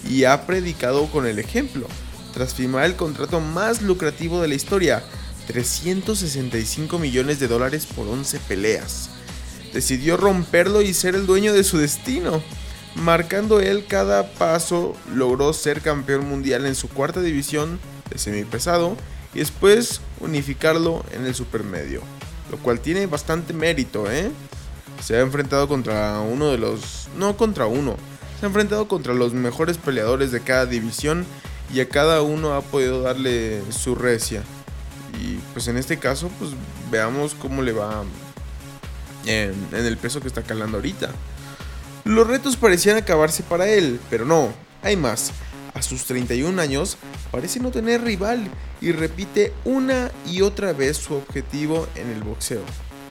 y 0.10 0.24
ha 0.24 0.48
predicado 0.48 1.08
con 1.08 1.28
el 1.28 1.38
ejemplo, 1.38 1.86
tras 2.34 2.54
firmar 2.54 2.86
el 2.86 2.96
contrato 2.96 3.42
más 3.42 3.82
lucrativo 3.82 4.42
de 4.42 4.48
la 4.48 4.56
historia, 4.56 5.04
365 5.48 6.98
millones 6.98 7.42
de 7.42 7.50
dólares 7.50 7.86
por 7.86 8.08
11 8.08 8.40
peleas. 8.48 9.10
Decidió 9.74 10.16
romperlo 10.16 10.82
y 10.82 10.94
ser 10.94 11.14
el 11.14 11.26
dueño 11.26 11.52
de 11.52 11.66
su 11.66 11.78
destino. 11.78 12.42
Marcando 12.96 13.60
él 13.60 13.86
cada 13.86 14.32
paso, 14.32 14.96
logró 15.14 15.52
ser 15.52 15.82
campeón 15.82 16.28
mundial 16.30 16.66
en 16.66 16.76
su 16.76 16.88
cuarta 16.88 17.20
división 17.20 17.82
de 18.10 18.18
semipesado 18.18 18.96
y 19.34 19.40
después 19.40 20.02
unificarlo 20.20 21.04
en 21.12 21.26
el 21.26 21.36
supermedio. 21.36 22.02
Lo 22.50 22.58
cual 22.58 22.80
tiene 22.80 23.06
bastante 23.06 23.54
mérito, 23.54 24.12
¿eh? 24.12 24.30
Se 25.02 25.16
ha 25.16 25.22
enfrentado 25.22 25.68
contra 25.68 26.20
uno 26.20 26.50
de 26.52 26.58
los... 26.58 27.08
No 27.18 27.38
contra 27.38 27.66
uno. 27.66 27.96
Se 28.40 28.46
ha 28.46 28.50
enfrentado 28.50 28.88
contra 28.88 29.14
los 29.14 29.34
mejores 29.34 29.78
peleadores 29.78 30.32
de 30.32 30.42
cada 30.42 30.66
división 30.66 31.26
y 31.74 31.80
a 31.80 31.88
cada 31.88 32.22
uno 32.22 32.54
ha 32.54 32.62
podido 32.62 33.02
darle 33.02 33.64
su 33.72 33.96
recia. 33.96 34.44
Y 35.22 35.36
pues 35.54 35.68
en 35.68 35.78
este 35.78 35.98
caso, 35.98 36.30
pues 36.40 36.52
veamos 36.92 37.36
cómo 37.36 37.62
le 37.62 37.72
va 37.72 38.04
en, 39.26 39.54
en 39.72 39.86
el 39.86 39.98
peso 39.98 40.20
que 40.20 40.28
está 40.28 40.44
calando 40.44 40.78
ahorita. 40.78 41.10
Los 42.04 42.28
retos 42.28 42.58
parecían 42.58 42.98
acabarse 42.98 43.44
para 43.44 43.70
él, 43.70 44.00
pero 44.10 44.26
no, 44.26 44.54
hay 44.82 44.98
más. 44.98 45.32
A 45.74 45.82
sus 45.82 46.04
31 46.04 46.62
años 46.62 46.98
parece 47.32 47.60
no 47.60 47.72
tener 47.72 48.02
rival 48.02 48.46
y 48.82 48.92
repite 48.92 49.54
una 49.64 50.12
y 50.26 50.42
otra 50.42 50.74
vez 50.74 50.98
su 50.98 51.16
objetivo 51.16 51.88
en 51.96 52.10
el 52.10 52.24
boxeo, 52.24 52.64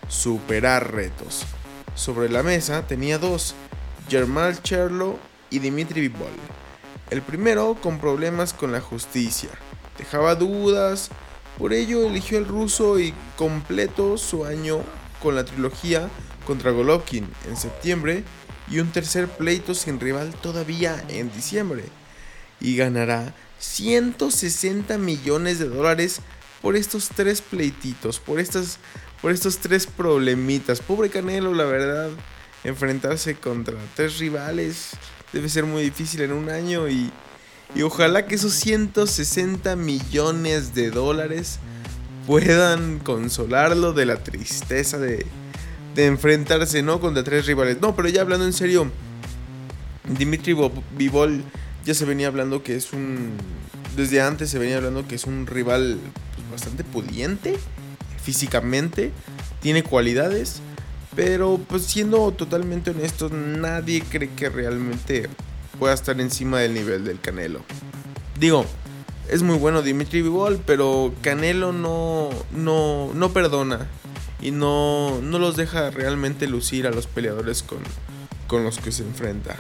superar 0.09 0.93
retos. 0.93 1.45
Sobre 1.95 2.29
la 2.29 2.43
mesa 2.43 2.87
tenía 2.87 3.19
dos, 3.19 3.55
Germán 4.09 4.59
Cherlo 4.63 5.19
y 5.49 5.61
Dimitri 5.61 6.03
Vivol. 6.03 6.29
El 7.11 7.23
primero 7.23 7.77
con 7.81 7.99
problemas 7.99 8.53
con 8.53 8.73
la 8.73 8.81
justicia, 8.81 9.51
dejaba 9.97 10.35
dudas, 10.35 11.11
por 11.59 11.73
ello 11.73 12.07
eligió 12.07 12.39
el 12.39 12.47
ruso 12.47 13.01
y 13.01 13.15
completó 13.37 14.19
su 14.19 14.45
año 14.45 14.83
con 15.23 15.35
la 15.35 15.45
trilogía 15.45 16.09
contra 16.47 16.71
Golovkin 16.73 17.27
en 17.49 17.57
septiembre 17.57 18.23
y 18.71 18.79
un 18.81 18.93
tercer 18.93 19.29
pleito 19.29 19.75
sin 19.75 19.99
rival 19.99 20.35
todavía 20.43 21.03
en 21.09 21.33
diciembre 21.33 21.85
y 22.61 22.77
ganará 22.77 23.35
160 23.59 24.99
millones 24.99 25.59
de 25.59 25.69
dólares 25.69 26.21
por 26.63 26.77
estos 26.77 27.09
tres 27.09 27.41
pleititos, 27.41 28.19
por, 28.19 28.41
estas, 28.41 28.79
por 29.23 29.33
estos 29.33 29.59
tres 29.59 29.87
problemitas. 29.87 30.81
Pobre 30.81 31.11
Canelo, 31.11 31.55
la 31.55 31.65
verdad, 31.65 32.11
enfrentarse 32.65 33.35
contra 33.35 33.77
tres 33.95 34.19
rivales 34.19 34.91
debe 35.33 35.49
ser 35.49 35.65
muy 35.65 35.83
difícil 35.83 36.23
en 36.23 36.33
un 36.33 36.49
año 36.49 36.89
y, 36.89 37.11
Y 37.75 37.83
ojalá 37.83 38.27
que 38.27 38.35
esos 38.35 38.53
160 38.55 39.77
millones 39.77 40.75
de 40.75 40.91
dólares 40.91 41.61
puedan 42.27 42.99
consolarlo 42.99 43.93
de 43.93 44.07
la 44.07 44.17
tristeza 44.23 44.99
de, 44.99 45.25
de 45.95 46.07
enfrentarse, 46.07 46.83
¿no? 46.83 47.01
Contra 47.01 47.23
tres 47.23 47.47
rivales. 47.47 47.81
No, 47.81 47.95
pero 47.95 48.09
ya 48.09 48.23
hablando 48.23 48.45
en 48.45 48.53
serio, 48.53 48.91
Dimitri 50.19 50.57
Vivol 50.97 51.45
ya 51.85 51.95
se 51.95 52.05
venía 52.05 52.29
hablando 52.29 52.63
que 52.63 52.77
es 52.77 52.93
un... 52.93 53.33
Desde 53.97 54.21
antes 54.21 54.51
se 54.51 54.59
venía 54.59 54.77
hablando 54.77 55.07
que 55.07 55.15
es 55.15 55.25
un 55.25 55.47
rival 55.47 55.99
pues, 56.35 56.51
bastante 56.51 56.85
pudiente 56.85 57.59
físicamente, 58.23 59.13
tiene 59.61 59.83
cualidades, 59.83 60.61
pero 61.17 61.59
pues 61.69 61.85
siendo 61.85 62.31
totalmente 62.33 62.91
honestos, 62.91 63.33
nadie 63.33 64.03
cree 64.03 64.31
que 64.31 64.49
realmente 64.49 65.29
pueda 65.79 65.95
estar 65.95 66.21
encima 66.21 66.61
del 66.61 66.75
nivel 66.75 67.05
del 67.05 67.21
Canelo. 67.21 67.61
Digo, 68.39 68.65
es 69.29 69.43
muy 69.43 69.57
bueno 69.57 69.83
Dimitri 69.83 70.23
Vivol, 70.23 70.61
pero 70.65 71.13
Canelo 71.23 71.73
no, 71.73 72.31
no, 72.53 73.11
no 73.15 73.33
perdona 73.33 73.87
y 74.41 74.51
no, 74.51 75.21
no 75.23 75.39
los 75.39 75.57
deja 75.57 75.91
realmente 75.91 76.47
lucir 76.47 76.87
a 76.87 76.91
los 76.91 77.07
peleadores 77.07 77.63
con, 77.63 77.79
con 78.47 78.65
los 78.65 78.79
que 78.79 78.93
se 78.93 79.03
enfrenta. 79.03 79.57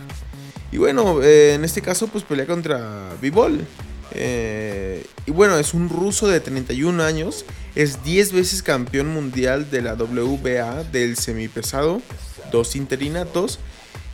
Y 0.72 0.78
bueno, 0.78 1.22
eh, 1.22 1.54
en 1.54 1.64
este 1.64 1.82
caso 1.82 2.08
pues 2.08 2.24
pelea 2.24 2.46
contra 2.46 3.10
Vivol. 3.20 3.66
Eh, 4.12 5.04
y 5.26 5.30
bueno, 5.30 5.58
es 5.58 5.74
un 5.74 5.88
ruso 5.88 6.28
de 6.28 6.40
31 6.40 7.02
años, 7.02 7.44
es 7.74 8.02
10 8.02 8.32
veces 8.32 8.62
campeón 8.62 9.08
mundial 9.08 9.70
de 9.70 9.82
la 9.82 9.94
WBA 9.94 10.84
del 10.84 11.16
semipesado, 11.16 12.02
dos 12.50 12.74
interinatos, 12.74 13.60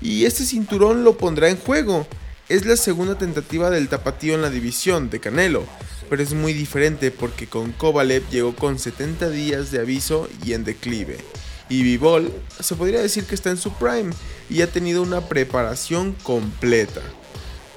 y 0.03 0.25
este 0.27 0.45
cinturón 0.45 1.05
lo 1.05 1.16
pondrá 1.16 1.49
en 1.49 1.57
juego. 1.57 2.07
Es 2.49 2.64
la 2.66 2.77
segunda 2.77 3.19
tentativa 3.19 3.71
del 3.71 3.88
tapatío 3.88 4.35
en 4.35 4.42
la 4.42 4.51
división 4.51 5.11
de 5.11 5.19
Canelo, 5.19 5.64
pero 6.09 6.23
es 6.23 6.35
muy 6.35 6.53
diferente 6.53 7.11
porque 7.11 7.47
con 7.47 7.73
Kovalev 7.73 8.23
llegó 8.31 8.55
con 8.55 8.79
70 8.79 9.31
días 9.31 9.71
de 9.73 9.81
aviso 9.81 10.29
y 10.45 10.53
en 10.53 10.64
declive. 10.64 11.19
Y 11.69 11.83
Vivol 11.83 12.33
se 12.61 12.77
podría 12.77 13.01
decir 13.01 13.25
que 13.25 13.35
está 13.35 13.51
en 13.51 13.57
su 13.57 13.73
prime 13.73 14.13
y 14.49 14.63
ha 14.63 14.71
tenido 14.71 15.03
una 15.03 15.23
preparación 15.23 16.13
completa. 16.23 17.01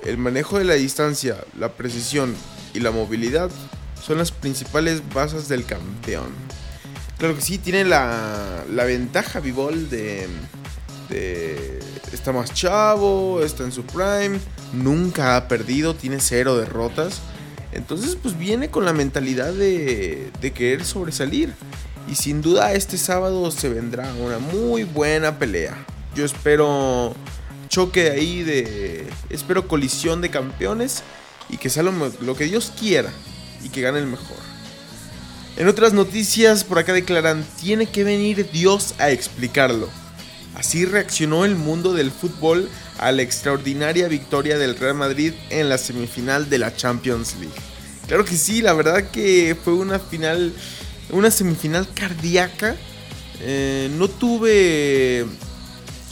El 0.06 0.17
manejo 0.17 0.60
de 0.60 0.65
la 0.65 0.75
distancia, 0.75 1.38
la 1.58 1.73
precisión 1.73 2.36
y 2.73 2.80
la 2.80 2.91
movilidad 2.91 3.49
son 4.02 4.19
las 4.19 4.32
principales 4.32 5.02
bases 5.13 5.49
del 5.49 5.65
campeón. 5.65 6.30
Claro 7.17 7.36
que 7.36 7.41
sí, 7.41 7.58
tiene 7.58 7.84
la, 7.84 8.63
la 8.71 8.86
ventaja 8.86 9.39
Vivol 9.39 9.89
de, 9.89 10.28
de... 11.10 11.80
Está 12.13 12.32
más 12.32 12.54
chavo, 12.54 13.41
está 13.43 13.63
en 13.63 13.71
su 13.71 13.84
prime, 13.84 14.39
nunca 14.73 15.36
ha 15.36 15.47
perdido, 15.47 15.95
tiene 15.95 16.19
cero 16.19 16.58
derrotas. 16.58 17.21
Entonces 17.71 18.15
pues 18.15 18.38
viene 18.38 18.69
con 18.69 18.86
la 18.86 18.93
mentalidad 18.93 19.52
de, 19.52 20.32
de 20.39 20.52
querer 20.54 20.86
sobresalir. 20.86 21.54
Y 22.09 22.15
sin 22.15 22.41
duda 22.41 22.73
este 22.73 22.97
sábado 22.97 23.51
se 23.51 23.69
vendrá 23.69 24.11
una 24.13 24.39
muy 24.39 24.83
buena 24.83 25.37
pelea. 25.37 25.85
Yo 26.15 26.25
espero 26.25 27.15
choque 27.67 28.09
ahí 28.09 28.41
de... 28.43 29.07
Espero 29.29 29.67
colisión 29.67 30.21
de 30.21 30.31
campeones 30.31 31.03
y 31.49 31.57
que 31.57 31.69
sea 31.69 31.83
lo, 31.83 32.35
que 32.35 32.45
Dios 32.45 32.73
quiera 32.79 33.11
y 33.63 33.69
que 33.69 33.81
gane 33.81 33.99
el 33.99 34.07
mejor. 34.07 34.37
En 35.55 35.67
otras 35.67 35.93
noticias 35.93 36.63
por 36.63 36.79
acá 36.79 36.93
declaran, 36.93 37.45
tiene 37.61 37.85
que 37.85 38.03
venir 38.03 38.49
Dios 38.51 38.95
a 38.97 39.11
explicarlo. 39.11 39.87
Así 40.55 40.85
reaccionó 40.85 41.45
el 41.45 41.55
mundo 41.55 41.93
del 41.93 42.09
fútbol 42.09 42.69
a 42.97 43.11
la 43.11 43.21
extraordinaria 43.21 44.07
victoria 44.07 44.57
del 44.57 44.75
Real 44.77 44.95
Madrid 44.95 45.33
en 45.51 45.69
la 45.69 45.77
semifinal 45.77 46.49
de 46.49 46.57
la 46.57 46.75
Champions 46.75 47.35
League. 47.39 47.53
Claro 48.07 48.25
que 48.25 48.35
sí, 48.35 48.63
la 48.63 48.73
verdad 48.73 49.11
que 49.11 49.55
fue 49.63 49.73
una 49.73 49.99
final 49.99 50.51
una 51.11 51.31
semifinal 51.31 51.87
cardíaca. 51.93 52.75
Eh, 53.41 53.89
no 53.97 54.07
tuve 54.07 55.25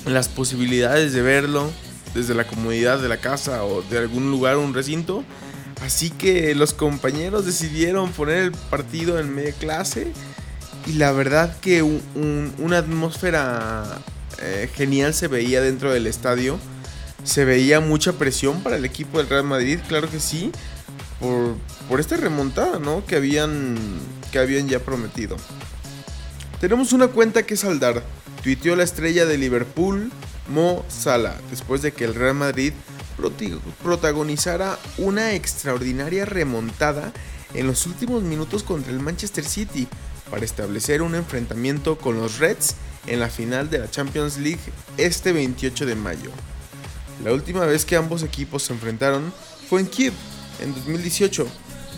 las 0.05 0.29
posibilidades 0.29 1.13
de 1.13 1.21
verlo 1.21 1.71
desde 2.13 2.33
la 2.33 2.47
comodidad 2.47 2.99
de 2.99 3.09
la 3.09 3.17
casa 3.17 3.63
o 3.65 3.81
de 3.83 3.97
algún 3.97 4.31
lugar, 4.31 4.57
un 4.57 4.73
recinto. 4.73 5.23
Así 5.81 6.09
que 6.09 6.55
los 6.55 6.73
compañeros 6.73 7.45
decidieron 7.45 8.11
poner 8.11 8.37
el 8.37 8.51
partido 8.51 9.19
en 9.19 9.33
media 9.33 9.53
clase. 9.53 10.11
Y 10.85 10.93
la 10.93 11.11
verdad 11.11 11.55
que 11.59 11.83
una 11.83 12.77
atmósfera 12.77 13.99
eh, 14.41 14.69
genial 14.73 15.13
se 15.13 15.27
veía 15.27 15.61
dentro 15.61 15.91
del 15.91 16.07
estadio. 16.07 16.57
Se 17.23 17.43
veía 17.45 17.81
mucha 17.81 18.13
presión 18.13 18.63
para 18.63 18.77
el 18.77 18.85
equipo 18.85 19.17
del 19.17 19.27
Real 19.27 19.43
Madrid, 19.43 19.79
claro 19.87 20.09
que 20.09 20.19
sí. 20.19 20.51
Por, 21.19 21.99
esta 21.99 22.17
remontada, 22.17 22.79
¿no? 22.79 23.05
Que 23.05 23.15
habían 23.15 23.75
que 24.31 24.39
habían 24.39 24.67
ya 24.67 24.79
prometido. 24.79 25.37
Tenemos 26.59 26.93
una 26.93 27.07
cuenta 27.07 27.45
que 27.45 27.55
saldar. 27.55 28.03
Tuiteó 28.43 28.75
la 28.75 28.83
estrella 28.83 29.25
de 29.25 29.37
Liverpool, 29.37 30.11
Mo 30.49 30.85
Salah, 30.89 31.35
después 31.49 31.81
de 31.81 31.91
que 31.91 32.05
el 32.05 32.13
Real 32.13 32.35
Madrid 32.35 32.73
protagonizara 33.83 34.77
una 34.97 35.33
extraordinaria 35.33 36.25
remontada 36.25 37.11
en 37.53 37.65
los 37.65 37.85
últimos 37.87 38.21
minutos 38.23 38.63
contra 38.63 38.91
el 38.91 38.99
Manchester 38.99 39.43
City 39.43 39.87
para 40.29 40.45
establecer 40.45 41.01
un 41.01 41.15
enfrentamiento 41.15 41.97
con 41.97 42.17
los 42.19 42.37
Reds 42.37 42.75
en 43.07 43.19
la 43.19 43.29
final 43.29 43.69
de 43.69 43.79
la 43.79 43.89
Champions 43.89 44.37
League 44.37 44.59
este 44.97 45.31
28 45.31 45.85
de 45.85 45.95
mayo. 45.95 46.29
La 47.23 47.33
última 47.33 47.65
vez 47.65 47.85
que 47.85 47.95
ambos 47.95 48.21
equipos 48.21 48.63
se 48.63 48.73
enfrentaron 48.73 49.33
fue 49.67 49.81
en 49.81 49.87
Kiev 49.87 50.13
en 50.59 50.73
2018 50.73 51.47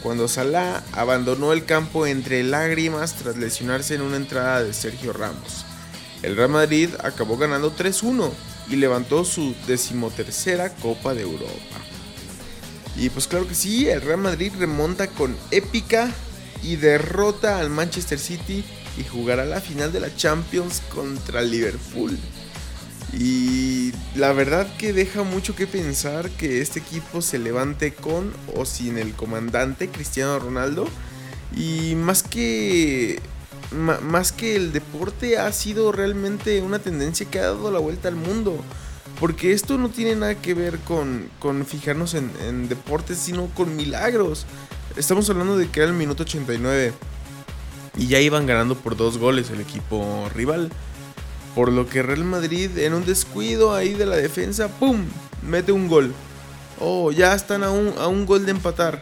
cuando 0.02 0.28
Salah 0.28 0.84
abandonó 0.94 1.54
el 1.54 1.66
campo 1.66 2.06
entre 2.06 2.44
lágrimas 2.44 3.16
tras 3.16 3.38
lesionarse 3.38 3.96
en 3.96 4.02
una 4.02 4.18
entrada 4.18 4.64
de 4.64 4.74
Sergio 4.74 5.14
Ramos. 5.14 5.66
El 6.22 6.36
Real 6.36 6.50
Madrid 6.50 6.90
acabó 7.04 7.38
ganando 7.38 7.76
3-1 7.76 8.32
y 8.70 8.76
levantó 8.76 9.26
su 9.26 9.56
decimotercera 9.68 10.74
Copa 10.76 11.14
de 11.14 11.22
Europa. 11.22 11.56
Y 12.96 13.10
pues 13.10 13.28
claro 13.28 13.48
que 13.48 13.56
sí, 13.56 13.88
el 13.88 14.02
Real 14.02 14.20
Madrid 14.20 14.52
remonta 14.58 15.08
con 15.08 15.36
épica 15.52 16.12
y 16.62 16.76
derrota 16.76 17.60
al 17.60 17.70
Manchester 17.70 18.20
City 18.20 18.66
y 18.98 19.04
jugará 19.06 19.46
la 19.46 19.62
final 19.62 19.94
de 19.94 20.02
la 20.02 20.14
Champions 20.16 20.82
contra 20.94 21.42
Liverpool. 21.42 22.18
Y 23.14 23.92
la 24.16 24.34
verdad 24.34 24.68
que 24.78 24.94
deja 24.94 25.24
mucho 25.24 25.56
que 25.56 25.68
pensar 25.68 26.30
que 26.30 26.62
este 26.62 26.80
equipo 26.80 27.22
se 27.22 27.40
levante 27.40 27.94
con 27.94 28.34
o 28.56 28.66
sin 28.66 28.98
el 28.98 29.14
comandante 29.14 29.90
Cristiano 29.90 30.38
Ronaldo. 30.40 30.88
Y 31.56 31.96
más 31.96 32.22
que 32.24 33.20
más 33.72 34.32
que 34.32 34.56
el 34.56 34.72
deporte 34.72 35.38
ha 35.38 35.52
sido 35.52 35.92
realmente 35.92 36.62
una 36.62 36.80
tendencia 36.80 37.30
que 37.30 37.40
ha 37.40 37.44
dado 37.44 37.72
la 37.72 37.80
vuelta 37.80 38.08
al 38.08 38.16
mundo. 38.16 38.58
Porque 39.20 39.52
esto 39.52 39.78
no 39.78 39.90
tiene 39.90 40.16
nada 40.16 40.36
que 40.36 40.54
ver 40.54 40.80
con, 40.80 41.30
fijarnos 41.66 42.14
en, 42.14 42.32
en, 42.48 42.70
deportes, 42.70 43.18
sino 43.18 43.48
con 43.48 43.76
milagros. 43.76 44.46
Estamos 44.96 45.30
hablando 45.30 45.58
de 45.58 45.68
que 45.70 45.82
era 45.82 45.90
el 45.90 45.96
minuto 45.96 46.24
89 46.24 46.94
y 47.98 48.08
ya 48.08 48.20
iban 48.20 48.46
ganando 48.46 48.76
por 48.76 48.96
dos 48.96 49.18
goles 49.18 49.50
el 49.50 49.60
equipo 49.60 50.30
rival. 50.34 50.72
Por 51.60 51.74
lo 51.74 51.90
que 51.90 52.02
Real 52.02 52.24
Madrid 52.24 52.78
en 52.78 52.94
un 52.94 53.06
descuido 53.06 53.76
ahí 53.76 53.94
de 53.94 54.06
la 54.06 54.16
defensa, 54.16 54.70
¡pum! 54.70 55.04
Mete 55.42 55.74
un 55.74 55.90
gol. 55.90 56.14
Oh, 56.80 57.12
ya 57.12 57.36
están 57.36 57.66
a 57.66 57.70
un, 57.70 57.94
a 57.98 58.08
un 58.08 58.26
gol 58.26 58.46
de 58.46 58.52
empatar. 58.52 59.02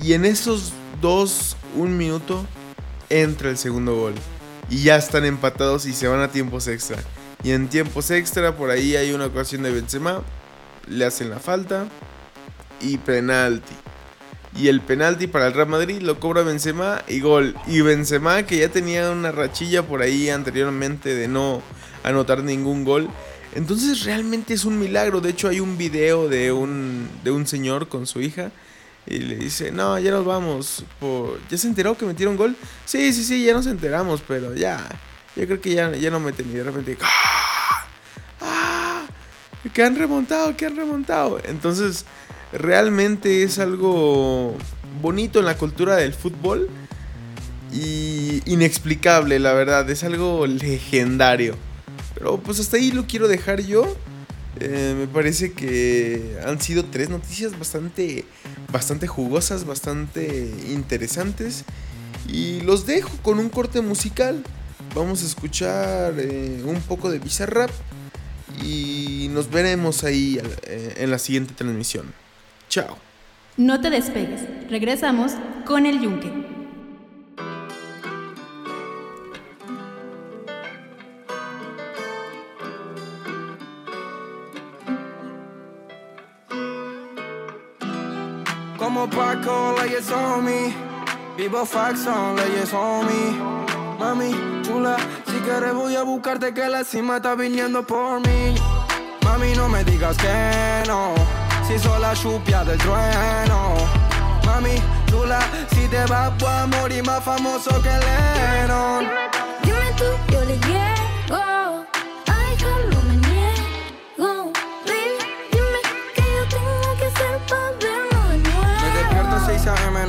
Y 0.00 0.12
en 0.12 0.24
esos 0.24 0.72
dos, 1.00 1.56
un 1.74 1.96
minuto, 1.98 2.46
entra 3.10 3.50
el 3.50 3.58
segundo 3.58 3.96
gol. 3.96 4.14
Y 4.70 4.84
ya 4.84 4.94
están 4.94 5.24
empatados 5.24 5.86
y 5.86 5.92
se 5.92 6.06
van 6.06 6.20
a 6.20 6.30
tiempos 6.30 6.68
extra. 6.68 6.98
Y 7.42 7.50
en 7.50 7.66
tiempos 7.66 8.12
extra, 8.12 8.56
por 8.56 8.70
ahí 8.70 8.94
hay 8.94 9.10
una 9.10 9.26
ocasión 9.26 9.64
de 9.64 9.72
Benzema. 9.72 10.22
Le 10.86 11.04
hacen 11.04 11.30
la 11.30 11.40
falta. 11.40 11.88
Y 12.80 12.98
penalti. 12.98 13.74
Y 14.56 14.68
el 14.68 14.80
penalti 14.80 15.26
para 15.26 15.48
el 15.48 15.52
Real 15.52 15.68
Madrid 15.68 16.00
lo 16.00 16.18
cobra 16.18 16.42
Benzema 16.42 17.02
y 17.08 17.20
gol. 17.20 17.54
Y 17.66 17.82
Benzema 17.82 18.44
que 18.44 18.58
ya 18.58 18.70
tenía 18.70 19.10
una 19.10 19.30
rachilla 19.30 19.82
por 19.82 20.00
ahí 20.00 20.30
anteriormente 20.30 21.14
de 21.14 21.28
no 21.28 21.62
anotar 22.02 22.42
ningún 22.42 22.84
gol. 22.84 23.10
Entonces 23.54 24.04
realmente 24.04 24.54
es 24.54 24.64
un 24.64 24.78
milagro. 24.78 25.20
De 25.20 25.30
hecho 25.30 25.48
hay 25.48 25.60
un 25.60 25.76
video 25.76 26.28
de 26.28 26.52
un, 26.52 27.08
de 27.22 27.32
un 27.32 27.46
señor 27.46 27.88
con 27.88 28.06
su 28.06 28.20
hija. 28.22 28.50
Y 29.06 29.18
le 29.18 29.36
dice, 29.36 29.70
no, 29.70 29.98
ya 29.98 30.10
nos 30.10 30.24
vamos. 30.24 30.84
¿Ya 31.50 31.58
se 31.58 31.68
enteró 31.68 31.96
que 31.96 32.06
metieron 32.06 32.36
gol? 32.36 32.56
Sí, 32.86 33.12
sí, 33.12 33.24
sí, 33.24 33.44
ya 33.44 33.52
nos 33.52 33.66
enteramos, 33.66 34.22
pero 34.26 34.54
ya. 34.54 34.88
Yo 35.36 35.44
creo 35.46 35.60
que 35.60 35.74
ya, 35.74 35.92
ya 35.92 36.10
no 36.10 36.18
meten. 36.18 36.50
Y 36.50 36.54
de 36.54 36.64
repente... 36.64 36.96
¡Ah! 37.02 37.86
¡Ah! 38.40 39.06
Que 39.72 39.82
han 39.82 39.96
remontado, 39.96 40.56
que 40.56 40.64
han 40.64 40.76
remontado. 40.76 41.40
Entonces 41.44 42.06
realmente 42.52 43.42
es 43.42 43.58
algo 43.58 44.56
bonito 45.02 45.38
en 45.38 45.44
la 45.44 45.56
cultura 45.56 45.96
del 45.96 46.14
fútbol 46.14 46.68
y 47.72 48.42
inexplicable, 48.46 49.38
la 49.38 49.52
verdad, 49.52 49.88
es 49.90 50.04
algo 50.04 50.46
legendario. 50.46 51.56
Pero 52.14 52.38
pues 52.38 52.60
hasta 52.60 52.76
ahí 52.76 52.92
lo 52.92 53.06
quiero 53.06 53.28
dejar 53.28 53.60
yo. 53.60 53.96
Eh, 54.58 54.94
me 54.98 55.06
parece 55.06 55.52
que 55.52 56.38
han 56.46 56.60
sido 56.60 56.86
tres 56.86 57.10
noticias 57.10 57.58
bastante, 57.58 58.24
bastante 58.72 59.06
jugosas, 59.06 59.66
bastante 59.66 60.50
interesantes. 60.68 61.64
Y 62.26 62.60
los 62.62 62.86
dejo 62.86 63.10
con 63.22 63.38
un 63.38 63.50
corte 63.50 63.82
musical. 63.82 64.42
Vamos 64.94 65.22
a 65.22 65.26
escuchar 65.26 66.14
eh, 66.18 66.62
un 66.64 66.80
poco 66.80 67.10
de 67.10 67.18
Bizarrap 67.18 67.70
y 68.64 69.28
nos 69.32 69.50
veremos 69.50 70.04
ahí 70.04 70.40
eh, 70.62 70.94
en 70.96 71.10
la 71.10 71.18
siguiente 71.18 71.52
transmisión. 71.54 72.25
Chao. 72.68 72.98
No 73.56 73.80
te 73.80 73.90
despegues, 73.90 74.42
regresamos 74.68 75.32
con 75.64 75.86
el 75.86 76.00
yunque. 76.00 76.30
Como 88.78 89.08
Paco, 89.08 89.74
leyes 89.82 90.10
on 90.10 90.44
me. 90.44 90.74
Vivo 91.36 91.64
Faxon, 91.64 92.36
leyes 92.36 92.72
on 92.72 93.06
me. 93.06 93.56
Mami, 93.98 94.62
chula, 94.62 94.96
si 95.26 95.38
quieres 95.40 95.74
voy 95.74 95.96
a 95.96 96.02
buscarte 96.02 96.52
que 96.52 96.68
la 96.68 96.84
cima 96.84 97.16
está 97.16 97.34
viniendo 97.34 97.86
por 97.86 98.20
mí. 98.20 98.54
Mami, 99.24 99.54
no 99.54 99.68
me 99.68 99.82
digas 99.84 100.16
que 100.18 100.84
no, 100.86 101.14
si 101.66 101.78
soy 101.78 102.00
la 102.00 102.14
chupia 102.14 102.64
del 102.64 102.78
trueno. 102.78 103.74
Mami, 104.44 104.76
chula, 105.06 105.40
si 105.72 105.88
te 105.88 106.04
vas 106.06 106.36
voy 106.38 106.50
a 106.50 106.66
morir 106.66 107.04
más 107.04 107.22
famoso 107.22 107.70
que 107.82 107.90
Lennon. 107.90 109.06
Dime 109.62 109.92
tú, 109.96 110.32
yo 110.32 110.44
le 110.44 110.56
llego. 110.58 110.95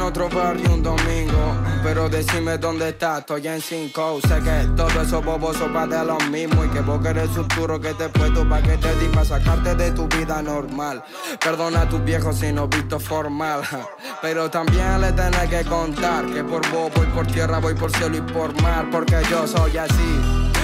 Otro 0.07 0.29
barrio 0.29 0.73
un 0.73 0.81
domingo. 0.81 1.55
Pero 1.83 2.09
decime 2.09 2.57
dónde 2.57 2.89
estás, 2.89 3.19
estoy 3.19 3.47
en 3.47 3.61
5. 3.61 4.19
Sé 4.27 4.39
que 4.41 4.67
todo 4.75 5.01
eso 5.01 5.21
boboso 5.21 5.71
va 5.71 5.85
de 5.85 6.03
lo 6.03 6.17
mismo. 6.31 6.63
Y 6.63 6.69
que 6.69 6.79
vos 6.79 7.01
querés 7.01 7.29
futuro 7.29 7.79
que 7.79 7.93
te 7.93 8.07
puesto 8.09 8.47
pa' 8.47 8.61
que 8.61 8.77
te 8.77 8.95
di 8.95 9.07
sacarte 9.25 9.75
de 9.75 9.91
tu 9.91 10.07
vida 10.07 10.41
normal. 10.41 11.03
Perdona 11.43 11.81
a 11.81 11.89
tus 11.89 12.03
viejos 12.03 12.37
si 12.37 12.51
no 12.51 12.67
visto 12.67 12.99
formal. 12.99 13.61
Pero 14.21 14.49
también 14.49 15.01
le 15.01 15.11
tenés 15.11 15.49
que 15.49 15.63
contar 15.65 16.25
que 16.25 16.43
por 16.43 16.61
vos 16.71 16.91
voy 16.95 17.07
por 17.07 17.27
tierra, 17.27 17.59
voy 17.59 17.75
por 17.75 17.91
cielo 17.91 18.17
y 18.17 18.21
por 18.21 18.59
mar. 18.61 18.87
Porque 18.89 19.21
yo 19.29 19.45
soy 19.45 19.77
así. 19.77 20.21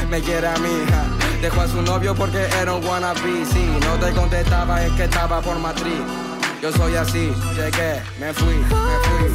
Me 0.10 0.22
quiere 0.22 0.48
a 0.48 0.58
mi 0.58 0.70
hija. 0.70 1.06
Dejó 1.42 1.62
a 1.62 1.68
su 1.68 1.82
novio 1.82 2.16
porque 2.16 2.48
era 2.62 2.74
un 2.74 2.86
wannabe. 2.86 3.46
Si 3.46 3.66
no 3.66 3.94
te 4.00 4.14
contestaba 4.14 4.84
es 4.86 4.94
que 4.94 5.04
estaba 5.04 5.42
por 5.42 5.60
matriz. 5.60 6.33
Yo 6.64 6.72
soy 6.72 6.96
así, 6.96 7.30
llegué, 7.58 8.02
me 8.18 8.34
fui, 8.34 8.56
me 8.56 8.66
fui. 9.04 9.28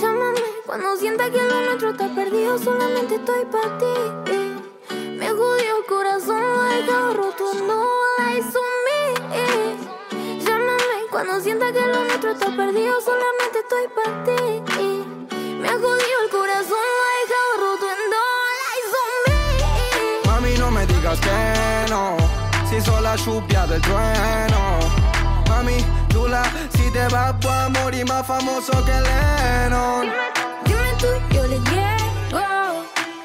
Llámame 0.00 0.40
cuando 0.64 0.96
sienta 0.96 1.28
que 1.28 1.42
lo 1.42 1.60
nuestro 1.62 1.90
está 1.90 2.08
perdido. 2.14 2.56
Solamente 2.56 3.16
estoy 3.16 3.44
para 3.46 3.76
ti. 3.76 4.94
Me 5.18 5.28
jodió 5.30 5.78
el 5.78 5.86
corazón, 5.88 6.40
lo 6.40 6.66
he 6.66 6.82
dejado 6.82 7.14
roto. 7.14 7.52
No 7.66 7.80
on 7.80 8.78
me. 8.86 9.00
Llámame 10.38 11.08
cuando 11.10 11.40
sienta 11.40 11.72
que 11.72 11.80
lo 11.80 12.04
nuestro 12.04 12.30
está 12.30 12.56
perdido. 12.56 13.00
Solamente 13.00 13.58
estoy 13.58 13.88
para 13.88 14.22
ti. 14.22 14.62
Me 15.60 15.68
jodió 15.68 16.16
el 16.22 16.30
corazón, 16.30 16.78
lo 16.98 17.04
he 17.10 17.18
dejado 17.26 17.50
roto. 17.58 17.86
No 18.12 18.22
on 19.02 19.14
me. 19.26 20.30
Mami, 20.30 20.58
no 20.58 20.70
me 20.70 20.86
digas 20.86 21.18
que 21.18 21.90
no, 21.90 22.16
si 22.70 22.80
soy 22.80 23.02
la 23.02 23.16
chupia 23.16 23.66
del 23.66 23.80
trueno. 23.82 25.03
Mami, 25.54 25.76
chula, 26.08 26.42
si 26.76 26.90
te 26.90 27.06
vas 27.14 27.32
voy 27.38 27.52
a 27.52 27.68
morir 27.68 28.04
más 28.08 28.26
famoso 28.26 28.72
que 28.84 28.92
Lennon. 29.06 30.08
Dime 30.64 30.90
tú, 30.98 31.06
yo 31.32 31.46
le 31.46 31.58
llego. 31.70 32.40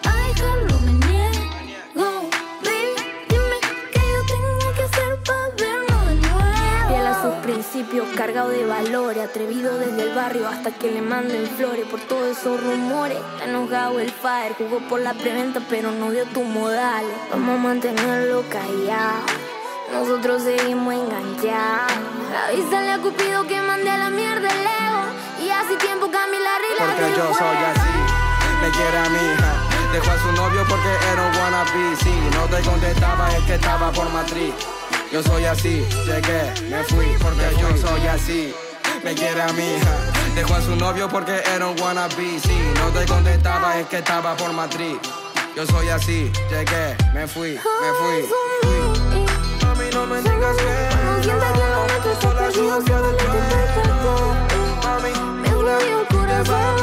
Ay, 0.04 0.32
no 0.70 0.80
me 0.82 0.92
niego. 1.08 2.30
Baby, 2.64 2.94
dime 3.30 3.58
qué 3.92 4.02
yo 4.14 4.22
tengo 4.28 4.74
que 4.76 4.84
hacer 4.84 5.24
para 5.24 5.50
vernos 5.58 6.06
de 6.06 6.16
nuevo. 6.28 6.88
Fiel 6.88 7.08
a 7.08 7.22
sus 7.24 7.34
principios, 7.44 8.08
cargado 8.16 8.50
de 8.50 8.64
valores, 8.64 9.28
atrevido 9.28 9.80
desde 9.80 10.04
el 10.04 10.14
barrio 10.14 10.48
hasta 10.48 10.70
que 10.70 10.92
le 10.92 11.02
manden 11.02 11.48
flores 11.58 11.88
por 11.88 12.00
todos 12.02 12.38
esos 12.38 12.64
rumores. 12.64 13.18
Está 13.18 13.46
enojado 13.46 14.00
el 14.00 14.12
fire, 14.12 14.54
jugó 14.56 14.88
por 14.88 15.02
la 15.02 15.16
preventa, 15.16 15.62
pero 15.68 15.92
no 15.92 16.12
dio 16.12 16.26
tus 16.26 16.46
modales. 16.46 17.18
Vamos 17.32 17.56
a 17.56 17.64
mantenerlo 17.64 18.44
callado. 18.52 19.49
Nosotros 19.92 20.44
seguimos 20.44 20.94
enganchados. 20.94 21.92
Avísale 22.48 22.92
a 22.92 23.00
Cupido 23.00 23.46
que 23.48 23.60
mande 23.62 23.90
a 23.90 23.98
la 23.98 24.10
mierda 24.10 24.48
el 24.48 24.62
ego. 24.62 25.02
Y 25.44 25.50
hace 25.50 25.78
tiempo 25.78 26.10
cambié 26.12 26.40
la 26.40 26.58
regla 26.58 26.94
Porque 26.94 27.18
yo 27.18 27.34
soy 27.34 27.58
así, 27.72 27.96
me 28.62 28.70
quiere 28.70 28.98
a 28.98 29.10
mi 29.10 29.18
hija. 29.18 29.70
Dejó 29.92 30.12
a 30.12 30.20
su 30.20 30.32
novio 30.34 30.66
porque 30.70 30.90
era 31.12 31.26
un 31.26 31.36
wannabe. 31.36 31.96
Si 31.96 32.12
no 32.36 32.46
te 32.46 32.62
contestaba 32.62 33.36
es 33.36 33.44
que 33.46 33.56
estaba 33.56 33.92
por 33.92 34.10
matriz. 34.12 34.54
Yo 35.12 35.24
soy 35.24 35.46
así, 35.46 35.84
llegué, 36.06 36.54
me 36.70 36.84
fui 36.84 37.08
porque 37.20 37.56
yo 37.60 37.76
soy 37.78 38.08
así. 38.08 38.54
Me 39.04 39.16
quiere 39.16 39.42
a 39.42 39.52
mi 39.54 39.64
hija. 39.64 39.96
Dejó 40.36 40.56
a 40.56 40.62
su 40.62 40.76
novio 40.76 41.10
porque 41.10 41.42
era 41.56 41.68
un 41.68 41.80
wannabe. 41.82 42.40
Si 42.40 42.58
no 42.80 42.90
te 42.92 43.06
contestaba 43.06 43.80
es 43.80 43.88
que 43.88 43.98
estaba 43.98 44.36
por 44.38 44.54
matriz. 44.54 44.98
Yo 45.56 45.66
soy 45.66 45.90
así, 45.90 46.32
llegué, 46.50 46.96
me 47.14 47.28
fui, 47.28 47.54
me 47.54 47.94
fui. 48.00 49.19
No 49.94 50.06
me 50.06 50.22
digas 50.22 50.56
que 50.58 51.26
Cuando 51.26 52.16
sienta 52.22 52.52
que. 52.54 52.62
Mami, 54.84 55.14
Me 55.42 56.06
corazón, 56.06 56.76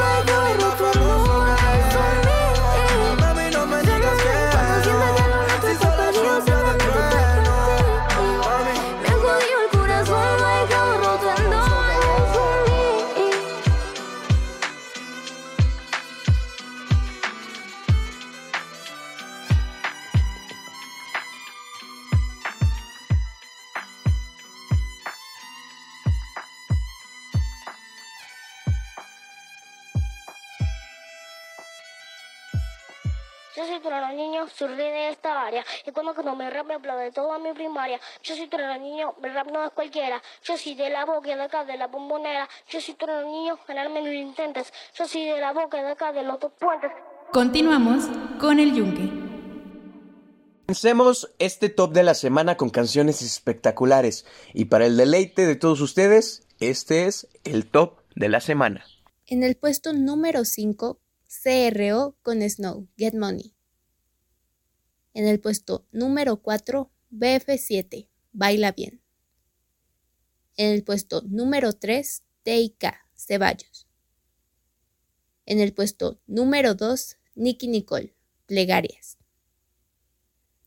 Yo 33.87 33.93
soy 33.93 34.01
Torano 34.01 34.13
Niño, 34.15 34.49
surgí 34.49 34.77
de 34.77 35.11
esta 35.11 35.47
área. 35.47 35.65
Y 35.87 35.93
cuando 35.93 36.13
no 36.25 36.35
me 36.35 36.51
rap 36.51 36.67
me 36.67 36.75
aplaude 36.75 37.13
toda 37.13 37.39
mi 37.39 37.53
primaria. 37.53 38.01
Yo 38.21 38.35
soy 38.35 38.49
Torano 38.49 38.83
Niño, 38.83 39.15
mi 39.23 39.29
rap 39.29 39.49
no 39.53 39.65
es 39.65 39.71
cualquiera. 39.71 40.21
Yo 40.43 40.59
soy 40.59 40.75
de 40.75 40.91
la 40.91 41.05
boca 41.05 41.37
de 41.37 41.41
acá, 41.41 41.65
de 41.65 41.77
la 41.77 41.87
bombonera. 41.87 42.49
Yo 42.69 42.81
soy 42.81 42.95
Torano 42.95 43.29
Niño, 43.29 43.59
ganarme 43.69 44.03
lo 44.03 44.13
intentes. 44.13 44.73
Yo 44.93 45.07
soy 45.07 45.27
de 45.27 45.41
la 45.41 45.53
boca 45.53 45.81
de 45.81 45.93
acá, 45.93 46.13
de 46.13 46.25
los 46.25 46.41
dos 46.41 46.51
puentes. 46.59 46.91
Continuamos 47.33 48.07
con 48.41 48.59
el 48.59 48.75
yunque. 48.75 49.09
Comencemos 50.67 51.33
este 51.39 51.69
top 51.69 51.93
de 51.93 52.03
la 52.03 52.15
semana 52.15 52.57
con 52.57 52.71
canciones 52.71 53.23
espectaculares. 53.23 54.27
Y 54.53 54.65
para 54.65 54.87
el 54.87 54.97
deleite 54.97 55.47
de 55.47 55.55
todos 55.55 55.81
ustedes, 55.81 56.43
este 56.59 57.07
es 57.07 57.29
el 57.45 57.71
top 57.71 58.01
de 58.17 58.31
la 58.31 58.41
semana. 58.41 58.85
En 59.27 59.45
el 59.45 59.55
puesto 59.55 59.93
número 59.93 60.45
5, 60.45 60.99
CRO 61.29 62.17
con 62.23 62.43
Snow, 62.43 62.89
Get 62.97 63.15
Money. 63.15 63.56
En 65.17 65.27
el 65.27 65.41
puesto 65.41 65.87
número 65.93 66.43
4, 66.43 66.91
BF7, 67.11 68.07
Baila 68.33 68.73
Bien. 68.73 69.01
En 70.59 70.73
el 70.73 70.85
puesto 70.85 71.23
número 71.27 71.73
3, 71.73 72.23
TIK, 72.43 72.85
Ceballos. 73.15 73.89
En 75.47 75.61
el 75.61 75.73
puesto 75.73 76.21
número 76.27 76.75
2, 76.75 77.17
Nicky 77.35 77.67
Nicole, 77.67 78.15
Plegarias. 78.45 79.17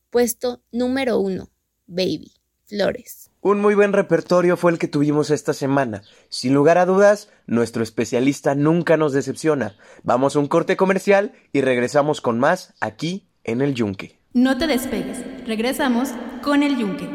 Puesto 0.10 0.64
número 0.72 1.20
1, 1.20 1.48
Baby, 1.86 2.34
Flores. 2.66 3.30
Un 3.42 3.62
muy 3.62 3.76
buen 3.76 3.94
repertorio 3.94 4.58
fue 4.58 4.72
el 4.72 4.80
que 4.80 4.88
tuvimos 4.88 5.30
esta 5.30 5.54
semana. 5.54 6.02
Sin 6.30 6.56
lugar 6.56 6.80
a 6.80 6.88
dudas, 6.88 7.30
nuestro 7.46 7.84
especialista 7.84 8.56
nunca 8.56 8.98
nos 8.98 9.14
decepciona. 9.14 9.78
Vamos 10.02 10.36
a 10.36 10.40
un 10.40 10.48
corte 10.48 10.76
comercial 10.76 11.34
y 11.54 11.62
regresamos 11.62 12.20
con 12.20 12.40
más 12.40 12.74
aquí 12.80 13.30
en 13.44 13.62
el 13.62 13.76
Yunque. 13.76 14.19
No 14.34 14.60
te 14.60 14.68
despegues, 14.68 15.24
regresamos 15.48 16.10
con 16.44 16.62
el 16.62 16.78
yunque. 16.78 17.10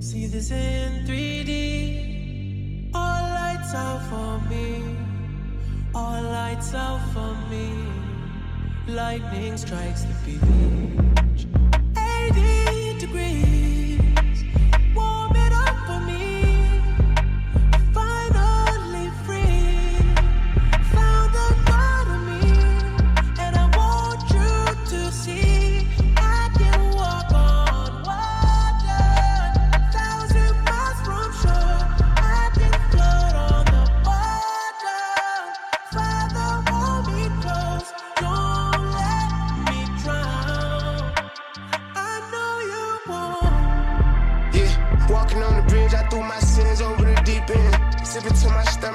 See 0.00 0.26
this 0.26 0.50
in 0.50 1.06
3D. 1.06 2.90
All 2.92 3.30
lights 3.30 3.72
out 3.72 4.02
for 4.10 4.40
me. 4.50 4.82
All 5.94 6.24
lights 6.24 6.74
out 6.74 7.00
for 7.12 7.36
me. 7.48 7.70
Lightning 8.88 9.56
strikes 9.56 10.04
the. 10.24 11.09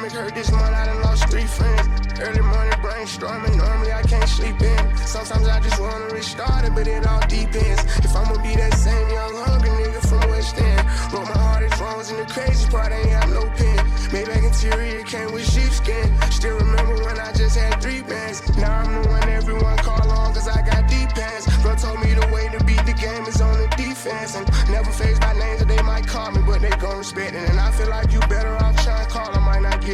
stomach 0.09 0.25
hurt 0.25 0.35
this 0.35 0.51
month, 0.51 0.75
I 0.75 0.85
done 0.85 1.01
lost 1.01 1.29
three 1.29 1.45
friends. 1.45 2.19
Early 2.19 2.41
morning 2.41 2.73
brainstorming, 2.79 3.57
normally 3.57 3.91
I 3.91 4.01
can't 4.03 4.29
sleep 4.29 4.61
in. 4.61 4.97
Sometimes 4.97 5.47
I 5.47 5.59
just 5.59 5.79
wanna 5.79 6.07
restart 6.13 6.65
it, 6.65 6.73
but 6.75 6.87
it 6.87 7.05
all 7.05 7.21
depends. 7.21 7.83
If 8.03 8.15
I'ma 8.15 8.41
be 8.41 8.55
that 8.55 8.73
same 8.73 9.09
young 9.09 9.35
hungry 9.35 9.69
nigga 9.69 10.01
from 10.07 10.29
West 10.29 10.57
End. 10.57 10.85
Wrote 11.13 11.27
my 11.27 11.37
heart 11.37 11.63
is 11.63 11.79
wrongs 11.79 12.09
and 12.09 12.19
the 12.19 12.25
crazy 12.25 12.69
part, 12.69 12.91
I 12.91 12.97
ain't 12.97 13.09
have 13.09 13.29
no 13.29 13.45
pen. 13.57 13.77
Maybach 14.13 14.43
interior 14.43 15.03
came 15.03 15.31
with 15.33 15.49
sheepskin. 15.49 16.07
Still 16.31 16.57
remember 16.57 16.95
when 17.03 17.19
I 17.19 17.31
just 17.33 17.57
had 17.57 17.81
three 17.81 18.01
bands. 18.01 18.41
Now 18.57 18.79
I'm 18.79 19.01
the 19.01 19.09
one 19.09 19.29
everyone 19.29 19.77
call 19.77 20.09
on, 20.11 20.33
cause 20.33 20.47
I 20.47 20.61
got 20.61 20.87
deep 20.87 21.09
pants. 21.09 21.45
Bro 21.61 21.75
told 21.75 21.99
me 22.03 22.13
the 22.13 22.27
way 22.33 22.47
to 22.49 22.63
beat 22.63 22.85
the 22.85 22.93
game 22.93 23.25
is 23.25 23.41
on 23.41 23.57
the 23.57 23.67
defense. 23.75 24.35
And 24.35 24.45
never 24.69 24.91
face 24.91 25.19
by 25.19 25.33
names 25.33 25.59
that 25.59 25.67
they 25.67 25.81
might 25.81 26.07
call 26.07 26.31
me, 26.31 26.41
but 26.45 26.61
they 26.61 26.69
gon' 26.77 26.99
respect 26.99 27.33
it. 27.33 27.49
And 27.49 27.59
I 27.59 27.71
feel 27.71 27.89
like 27.89 28.11
you 28.11 28.19
better 28.21 28.34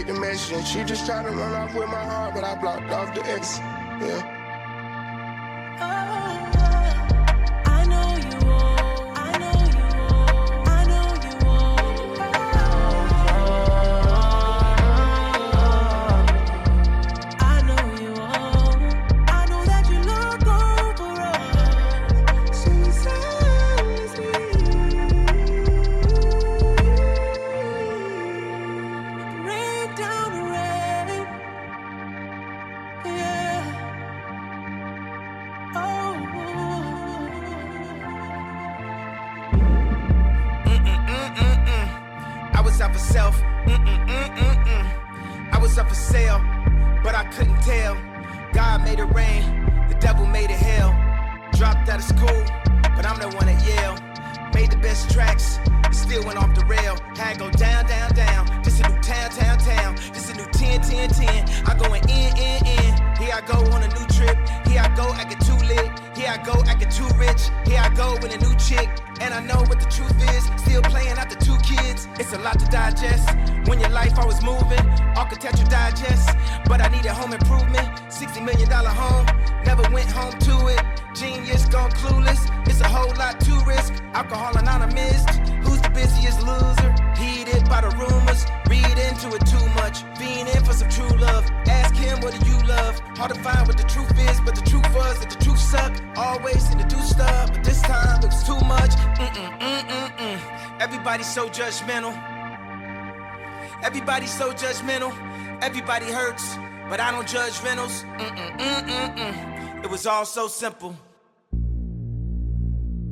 get 0.04 0.14
the 0.14 0.20
message. 0.20 0.66
She 0.68 0.84
just 0.84 1.06
tried 1.06 1.24
to 1.24 1.32
run 1.32 1.54
off 1.54 1.74
with 1.76 1.88
my 1.88 2.04
heart, 2.04 2.34
but 2.34 2.44
I 2.44 2.56
blocked 2.56 2.92
off 2.92 3.14
the 3.14 3.26
X. 3.28 3.60
Yeah. 3.60 4.38
I 5.80 6.21
Everybody's 103.84 104.32
so 104.32 104.52
judgmental. 104.52 105.12
Everybody 105.62 106.06
hurts, 106.06 106.56
but 106.90 107.00
I 107.00 107.12
don't 107.12 107.28
judge 107.28 107.60
rentals. 107.64 108.04
Mm-mm, 108.18 108.58
mm-mm, 108.60 109.16
mm. 109.18 109.84
It 109.84 109.90
was 109.90 110.06
all 110.06 110.26
so 110.26 110.48
simple. 110.48 110.96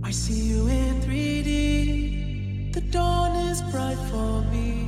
I 0.03 0.11
see 0.11 0.41
you 0.51 0.67
in 0.67 1.01
3D. 1.01 2.73
The 2.73 2.81
dawn 2.81 3.35
is 3.49 3.61
bright 3.71 3.97
for 4.11 4.43
me. 4.51 4.87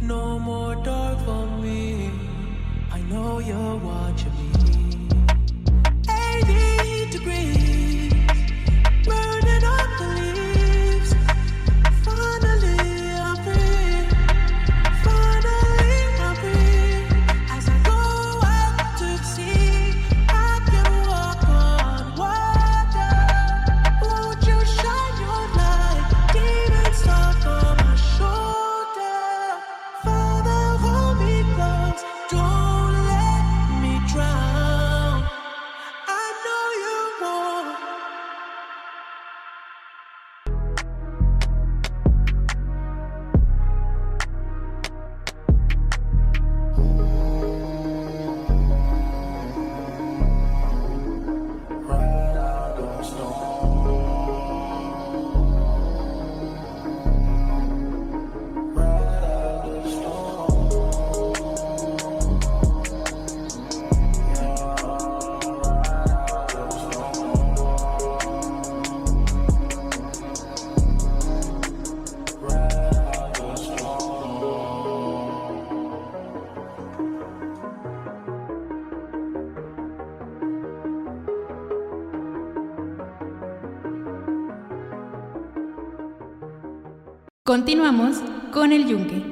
No 0.00 0.38
more 0.38 0.74
dark 0.76 1.18
for 1.24 1.46
me. 1.60 2.10
I 2.90 3.00
know 3.02 3.38
you're 3.38 3.76
watching 3.76 4.34
me. 4.52 4.61
Continuamos 87.62 88.16
con 88.52 88.72
el 88.72 88.88
yunque. 88.88 89.22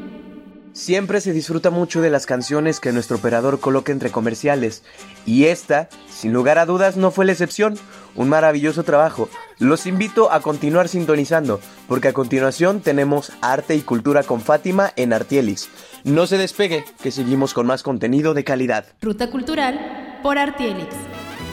Siempre 0.73 1.21
se 1.21 1.33
disfruta 1.33 1.71
mucho 1.71 2.01
de 2.01 2.11
las 2.11 2.27
canciones 2.27 2.79
que 2.79 2.93
nuestro 2.93 3.17
operador 3.17 3.59
coloca 3.59 3.91
entre 3.91 4.13
comerciales, 4.13 4.85
y 5.27 5.47
esta, 5.47 5.89
sin 6.09 6.33
lugar 6.33 6.57
a 6.59 6.65
dudas, 6.65 6.97
no 6.97 7.11
fue 7.11 7.25
la 7.25 7.33
excepción. 7.33 7.77
Un 8.15 8.29
maravilloso 8.29 8.85
trabajo. 8.85 9.29
Los 9.59 9.85
invito 9.85 10.31
a 10.31 10.43
continuar 10.43 10.87
sintonizando, 10.87 11.59
porque 11.89 12.07
a 12.07 12.13
continuación 12.13 12.83
tenemos 12.83 13.33
arte 13.41 13.75
y 13.75 13.81
cultura 13.81 14.23
con 14.23 14.41
Fátima 14.41 14.93
en 14.95 15.13
Artielis. 15.13 15.69
No 16.05 16.29
se 16.29 16.39
despegue, 16.39 16.85
que 17.03 17.11
seguimos 17.11 17.53
con 17.53 17.67
más 17.67 17.83
contenido 17.83 18.33
de 18.33 18.45
calidad. 18.45 18.87
Ruta 19.03 19.29
Cultural 19.29 20.21
por 20.23 20.39
Artielix. 20.39 20.95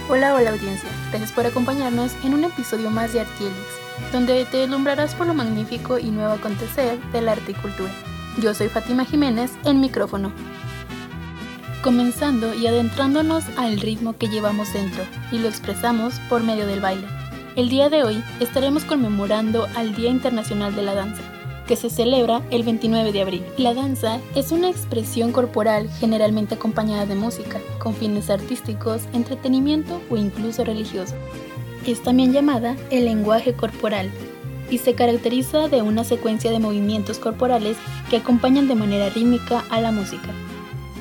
Hola, 0.09 0.35
hola 0.35 0.51
audiencia. 0.51 0.89
Gracias 1.09 1.31
por 1.31 1.47
acompañarnos 1.47 2.11
en 2.23 2.35
un 2.35 2.43
episodio 2.43 2.91
más 2.91 3.13
de 3.13 3.21
Artielix, 3.21 3.65
donde 4.11 4.45
te 4.45 4.57
deslumbrarás 4.57 5.15
por 5.15 5.27
lo 5.27 5.33
magnífico 5.33 5.97
y 5.99 6.05
nuevo 6.11 6.33
acontecer 6.33 6.99
del 7.11 7.29
arte 7.29 7.51
y 7.51 7.55
cultura. 7.55 7.91
Yo 8.41 8.53
soy 8.53 8.69
Fátima 8.69 9.05
Jiménez 9.05 9.51
en 9.65 9.81
micrófono. 9.81 10.31
Comenzando 11.81 12.53
y 12.53 12.67
adentrándonos 12.67 13.45
al 13.57 13.79
ritmo 13.79 14.13
que 14.17 14.27
llevamos 14.27 14.73
dentro 14.73 15.03
y 15.31 15.39
lo 15.39 15.47
expresamos 15.47 16.19
por 16.29 16.43
medio 16.43 16.67
del 16.67 16.81
baile. 16.81 17.07
El 17.55 17.69
día 17.69 17.89
de 17.89 18.03
hoy 18.03 18.23
estaremos 18.39 18.83
conmemorando 18.83 19.67
al 19.75 19.95
Día 19.95 20.09
Internacional 20.09 20.75
de 20.75 20.83
la 20.83 20.93
Danza, 20.93 21.23
que 21.67 21.75
se 21.75 21.89
celebra 21.89 22.41
el 22.51 22.63
29 22.63 23.11
de 23.11 23.21
abril. 23.21 23.45
La 23.57 23.73
danza 23.73 24.19
es 24.35 24.51
una 24.51 24.69
expresión 24.69 25.31
corporal 25.31 25.89
generalmente 25.99 26.55
acompañada 26.55 27.05
de 27.05 27.15
música, 27.15 27.59
con 27.79 27.93
fines 27.93 28.29
artísticos, 28.29 29.03
entretenimiento 29.13 30.01
o 30.09 30.17
incluso 30.17 30.63
religioso. 30.63 31.15
Es 31.87 32.03
también 32.03 32.33
llamada 32.33 32.75
el 32.91 33.05
lenguaje 33.05 33.53
corporal 33.53 34.11
y 34.69 34.79
se 34.79 34.93
caracteriza 34.93 35.69
de 35.69 35.81
una 35.81 36.03
secuencia 36.03 36.51
de 36.51 36.59
movimientos 36.59 37.17
corporales 37.17 37.77
que 38.09 38.17
acompañan 38.17 38.67
de 38.67 38.75
manera 38.75 39.07
rítmica 39.07 39.63
a 39.69 39.79
la 39.79 39.93
música. 39.93 40.27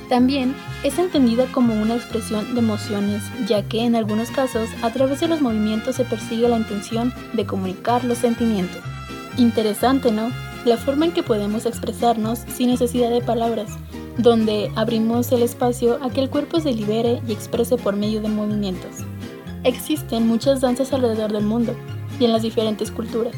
También 0.08 0.54
es 0.84 1.00
entendida 1.00 1.46
como 1.46 1.74
una 1.74 1.96
expresión 1.96 2.54
de 2.54 2.60
emociones, 2.60 3.24
ya 3.48 3.64
que 3.64 3.80
en 3.80 3.96
algunos 3.96 4.30
casos 4.30 4.68
a 4.82 4.92
través 4.92 5.18
de 5.18 5.26
los 5.26 5.40
movimientos 5.40 5.96
se 5.96 6.04
persigue 6.04 6.48
la 6.48 6.58
intención 6.58 7.12
de 7.32 7.44
comunicar 7.44 8.04
los 8.04 8.18
sentimientos. 8.18 8.80
Interesante, 9.36 10.12
¿no? 10.12 10.30
La 10.64 10.76
forma 10.76 11.06
en 11.06 11.12
que 11.12 11.24
podemos 11.24 11.66
expresarnos 11.66 12.44
sin 12.54 12.70
necesidad 12.70 13.10
de 13.10 13.22
palabras, 13.22 13.72
donde 14.18 14.70
abrimos 14.76 15.32
el 15.32 15.42
espacio 15.42 15.98
a 16.00 16.10
que 16.10 16.20
el 16.20 16.30
cuerpo 16.30 16.60
se 16.60 16.72
libere 16.72 17.20
y 17.26 17.32
exprese 17.32 17.76
por 17.76 17.96
medio 17.96 18.20
de 18.20 18.28
movimientos. 18.28 19.05
Existen 19.66 20.28
muchas 20.28 20.60
danzas 20.60 20.92
alrededor 20.92 21.32
del 21.32 21.42
mundo 21.42 21.74
y 22.20 22.24
en 22.24 22.30
las 22.30 22.42
diferentes 22.42 22.92
culturas. 22.92 23.34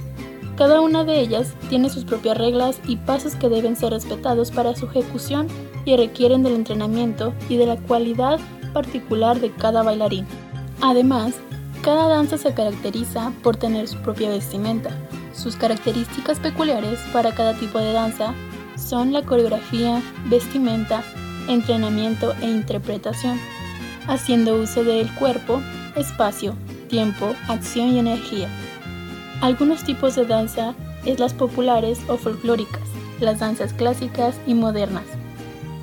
Cada 0.58 0.82
una 0.82 1.02
de 1.02 1.20
ellas 1.20 1.54
tiene 1.70 1.88
sus 1.88 2.04
propias 2.04 2.36
reglas 2.36 2.80
y 2.86 2.96
pasos 2.96 3.34
que 3.34 3.48
deben 3.48 3.76
ser 3.76 3.92
respetados 3.92 4.50
para 4.50 4.76
su 4.76 4.84
ejecución 4.84 5.48
y 5.86 5.96
requieren 5.96 6.42
del 6.42 6.52
entrenamiento 6.52 7.32
y 7.48 7.56
de 7.56 7.64
la 7.64 7.76
cualidad 7.76 8.38
particular 8.74 9.40
de 9.40 9.50
cada 9.52 9.82
bailarín. 9.82 10.26
Además, 10.82 11.32
cada 11.80 12.08
danza 12.08 12.36
se 12.36 12.52
caracteriza 12.52 13.32
por 13.42 13.56
tener 13.56 13.88
su 13.88 13.96
propia 13.96 14.28
vestimenta. 14.28 14.90
Sus 15.32 15.56
características 15.56 16.40
peculiares 16.40 17.00
para 17.10 17.34
cada 17.34 17.54
tipo 17.54 17.78
de 17.78 17.94
danza 17.94 18.34
son 18.76 19.14
la 19.14 19.22
coreografía, 19.22 20.02
vestimenta, 20.26 21.02
entrenamiento 21.48 22.34
e 22.42 22.50
interpretación, 22.50 23.40
haciendo 24.06 24.60
uso 24.60 24.84
del 24.84 25.10
cuerpo, 25.14 25.62
espacio, 25.98 26.54
tiempo, 26.88 27.34
acción 27.48 27.88
y 27.88 27.98
energía. 27.98 28.48
Algunos 29.40 29.84
tipos 29.84 30.16
de 30.16 30.26
danza 30.26 30.74
es 31.04 31.18
las 31.18 31.34
populares 31.34 32.00
o 32.08 32.16
folclóricas, 32.16 32.82
las 33.20 33.40
danzas 33.40 33.72
clásicas 33.72 34.36
y 34.46 34.54
modernas, 34.54 35.04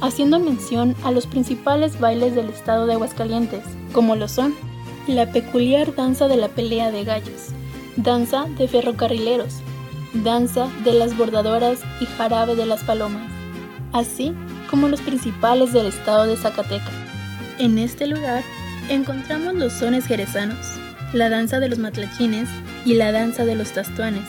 haciendo 0.01 0.39
mención 0.39 0.95
a 1.03 1.11
los 1.11 1.27
principales 1.27 1.99
bailes 1.99 2.35
del 2.35 2.49
estado 2.49 2.85
de 2.85 2.93
Aguascalientes, 2.93 3.63
como 3.93 4.15
lo 4.15 4.27
son 4.27 4.53
la 5.07 5.31
peculiar 5.31 5.93
danza 5.95 6.27
de 6.27 6.37
la 6.37 6.47
pelea 6.47 6.91
de 6.91 7.03
gallos, 7.03 7.49
danza 7.95 8.45
de 8.57 8.67
ferrocarrileros, 8.67 9.57
danza 10.13 10.67
de 10.83 10.93
las 10.93 11.15
bordadoras 11.15 11.79
y 11.99 12.05
jarabe 12.05 12.55
de 12.55 12.65
las 12.65 12.83
palomas, 12.83 13.29
así 13.93 14.33
como 14.69 14.87
los 14.87 15.01
principales 15.01 15.73
del 15.73 15.85
estado 15.85 16.25
de 16.25 16.37
Zacatecas. 16.37 16.93
En 17.59 17.77
este 17.77 18.07
lugar 18.07 18.43
encontramos 18.89 19.53
los 19.55 19.73
sones 19.73 20.05
jerezanos, 20.05 20.65
la 21.13 21.29
danza 21.29 21.59
de 21.59 21.69
los 21.69 21.79
matlachines 21.79 22.49
y 22.85 22.95
la 22.95 23.11
danza 23.11 23.45
de 23.45 23.55
los 23.55 23.71
tastuanes. 23.71 24.23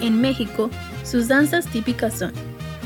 En 0.00 0.20
México, 0.20 0.70
sus 1.04 1.28
danzas 1.28 1.66
típicas 1.66 2.18
son 2.18 2.32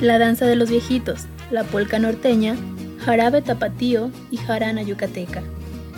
la 0.00 0.18
danza 0.18 0.46
de 0.46 0.56
los 0.56 0.70
viejitos, 0.70 1.26
la 1.50 1.64
polca 1.64 1.98
norteña, 1.98 2.56
jarabe 3.04 3.42
tapatío 3.42 4.10
y 4.30 4.36
jarana 4.36 4.82
yucateca. 4.82 5.42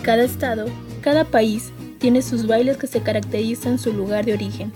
Cada 0.01 0.23
estado, 0.23 0.65
cada 1.01 1.25
país 1.25 1.71
tiene 1.99 2.21
sus 2.21 2.47
bailes 2.47 2.77
que 2.77 2.87
se 2.87 3.01
caracterizan 3.01 3.77
su 3.77 3.93
lugar 3.93 4.25
de 4.25 4.33
origen. 4.33 4.71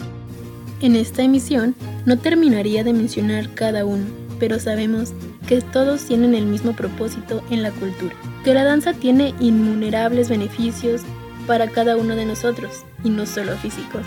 En 0.82 0.96
esta 0.96 1.24
emisión 1.24 1.76
no 2.06 2.20
terminaría 2.20 2.84
de 2.84 2.94
mencionar 2.94 3.54
cada 3.56 3.86
uno, 3.86 4.06
pero 4.40 4.60
sabemos 4.60 5.14
que 5.48 5.62
todos 5.62 6.06
tienen 6.06 6.36
el 6.36 6.46
mismo 6.46 6.74
propósito 6.74 7.44
en 7.50 7.64
la 7.64 7.72
cultura, 7.72 8.16
que 8.46 8.54
la 8.54 8.64
danza 8.64 8.94
tiene 8.94 9.34
innumerables 9.40 10.30
beneficios 10.30 11.02
para 11.48 11.68
cada 11.68 11.98
uno 11.98 12.16
de 12.16 12.28
nosotros, 12.28 12.86
y 13.04 13.10
no 13.10 13.26
solo 13.26 13.58
físicos. 13.58 14.06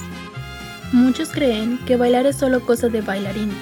Muchos 0.92 1.30
creen 1.30 1.78
que 1.86 1.96
bailar 1.96 2.24
es 2.24 2.36
solo 2.36 2.60
cosa 2.60 2.88
de 2.88 3.00
bailarines, 3.00 3.56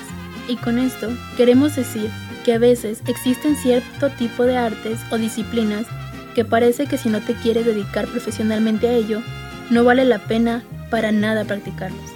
y 0.48 0.56
con 0.56 0.78
esto 0.78 1.08
queremos 1.38 1.74
decir 1.74 2.10
que 2.44 2.52
a 2.52 2.58
veces 2.58 3.00
existen 3.06 3.56
cierto 3.56 4.10
tipo 4.10 4.44
de 4.44 4.58
artes 4.58 5.00
o 5.10 5.16
disciplinas 5.16 5.86
que 6.34 6.44
parece 6.44 6.86
que 6.86 6.98
si 6.98 7.08
no 7.08 7.22
te 7.22 7.32
quieres 7.32 7.64
dedicar 7.64 8.06
profesionalmente 8.06 8.86
a 8.86 8.92
ello, 8.92 9.22
no 9.70 9.82
vale 9.82 10.04
la 10.04 10.18
pena 10.18 10.62
para 10.90 11.10
nada 11.10 11.46
practicarlos. 11.46 12.10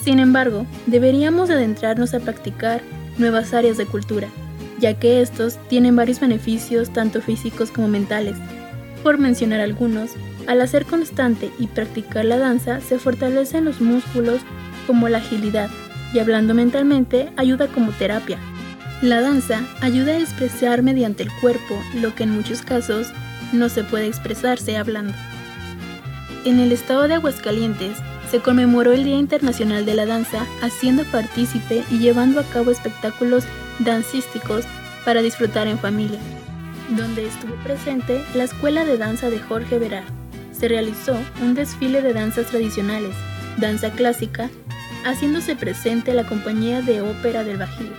Sin 0.00 0.20
embargo, 0.20 0.66
deberíamos 0.86 1.50
adentrarnos 1.50 2.14
a 2.14 2.20
practicar 2.20 2.80
nuevas 3.18 3.52
áreas 3.54 3.76
de 3.76 3.86
cultura, 3.86 4.28
ya 4.78 4.94
que 4.94 5.20
estos 5.20 5.58
tienen 5.68 5.96
varios 5.96 6.20
beneficios 6.20 6.92
tanto 6.92 7.20
físicos 7.20 7.70
como 7.70 7.88
mentales. 7.88 8.36
Por 9.02 9.18
mencionar 9.18 9.60
algunos, 9.60 10.10
al 10.46 10.60
hacer 10.60 10.84
constante 10.84 11.50
y 11.58 11.66
practicar 11.68 12.24
la 12.24 12.38
danza 12.38 12.80
se 12.80 12.98
fortalecen 12.98 13.64
los 13.64 13.80
músculos 13.80 14.40
como 14.86 15.08
la 15.08 15.18
agilidad 15.18 15.70
y 16.12 16.18
hablando 16.18 16.54
mentalmente 16.54 17.30
ayuda 17.36 17.68
como 17.68 17.92
terapia. 17.92 18.38
La 19.02 19.20
danza 19.20 19.60
ayuda 19.80 20.12
a 20.12 20.18
expresar 20.18 20.82
mediante 20.82 21.22
el 21.22 21.32
cuerpo 21.40 21.78
lo 22.00 22.14
que 22.14 22.24
en 22.24 22.30
muchos 22.30 22.62
casos 22.62 23.08
no 23.52 23.68
se 23.68 23.84
puede 23.84 24.06
expresarse 24.06 24.76
hablando. 24.76 25.14
En 26.44 26.60
el 26.60 26.72
estado 26.72 27.08
de 27.08 27.14
Aguascalientes 27.14 27.96
se 28.30 28.40
conmemoró 28.40 28.92
el 28.92 29.04
Día 29.04 29.16
Internacional 29.18 29.86
de 29.86 29.94
la 29.94 30.06
Danza 30.06 30.46
haciendo 30.62 31.04
partícipe 31.04 31.82
y 31.90 31.98
llevando 31.98 32.40
a 32.40 32.44
cabo 32.44 32.70
espectáculos 32.70 33.44
dancísticos 33.80 34.64
para 35.04 35.22
disfrutar 35.22 35.66
en 35.66 35.78
familia, 35.78 36.18
donde 36.96 37.26
estuvo 37.26 37.54
presente 37.56 38.24
la 38.34 38.44
Escuela 38.44 38.84
de 38.84 38.98
Danza 38.98 39.30
de 39.30 39.38
Jorge 39.38 39.78
Verar 39.78 40.04
se 40.54 40.68
realizó 40.68 41.16
un 41.42 41.54
desfile 41.54 42.00
de 42.00 42.12
danzas 42.12 42.46
tradicionales, 42.46 43.14
danza 43.58 43.90
clásica, 43.90 44.50
haciéndose 45.04 45.56
presente 45.56 46.14
la 46.14 46.24
compañía 46.24 46.80
de 46.80 47.02
ópera 47.02 47.44
del 47.44 47.58
Bajío, 47.58 47.92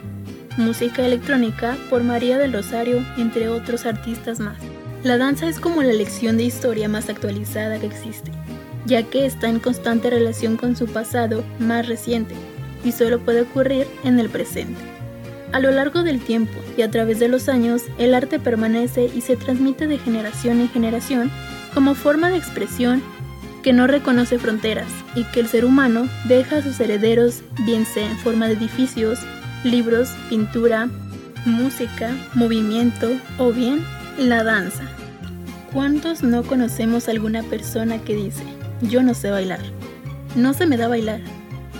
música 0.58 1.06
electrónica 1.06 1.78
por 1.90 2.04
María 2.04 2.38
del 2.38 2.54
Rosario, 2.54 3.06
entre 3.18 3.50
otros 3.50 3.86
artistas 3.86 4.40
más. 4.40 4.58
La 5.04 5.18
danza 5.18 5.48
es 5.48 5.60
como 5.60 5.84
la 5.84 5.94
lección 5.94 6.38
de 6.38 6.46
historia 6.46 6.90
más 6.90 7.10
actualizada 7.10 7.78
que 7.78 7.86
existe, 7.88 8.32
ya 8.86 9.04
que 9.04 9.26
está 9.26 9.50
en 9.50 9.60
constante 9.60 10.10
relación 10.10 10.58
con 10.58 10.76
su 10.76 10.88
pasado 10.88 11.44
más 11.60 11.88
reciente 11.88 12.34
y 12.84 12.92
solo 12.94 13.20
puede 13.20 13.42
ocurrir 13.42 13.86
en 14.04 14.20
el 14.20 14.30
presente. 14.30 14.80
A 15.56 15.60
lo 15.62 15.72
largo 15.72 16.04
del 16.04 16.20
tiempo 16.20 16.60
y 16.76 16.82
a 16.82 16.92
través 16.92 17.18
de 17.18 17.30
los 17.30 17.48
años, 17.48 17.84
el 17.98 18.14
arte 18.14 18.40
permanece 18.40 19.10
y 19.16 19.22
se 19.22 19.38
transmite 19.38 19.88
de 19.88 19.98
generación 19.98 20.60
en 20.60 20.68
generación 20.68 21.32
como 21.74 21.96
forma 21.96 22.30
de 22.30 22.36
expresión 22.36 23.02
que 23.64 23.72
no 23.72 23.88
reconoce 23.88 24.38
fronteras 24.38 24.90
y 25.16 25.24
que 25.24 25.40
el 25.40 25.48
ser 25.48 25.64
humano 25.64 26.10
deja 26.28 26.58
a 26.58 26.62
sus 26.62 26.78
herederos 26.82 27.42
bien 27.66 27.86
sea 27.86 28.12
en 28.12 28.18
forma 28.18 28.48
de 28.48 28.56
edificios, 28.56 29.20
libros, 29.64 30.10
pintura, 30.28 30.90
música, 31.46 32.14
movimiento 32.34 33.12
o 33.38 33.54
bien 33.54 33.82
la 34.18 34.44
danza. 34.44 34.84
¿Cuántos 35.72 36.22
no 36.22 36.44
conocemos 36.44 37.08
alguna 37.08 37.44
persona 37.44 38.00
que 38.00 38.14
dice, 38.14 38.44
yo 38.82 39.02
no 39.04 39.14
sé 39.14 39.32
bailar? 39.32 39.62
No 40.36 40.54
se 40.54 40.66
me 40.66 40.76
da 40.76 40.90
bailar. 40.90 41.22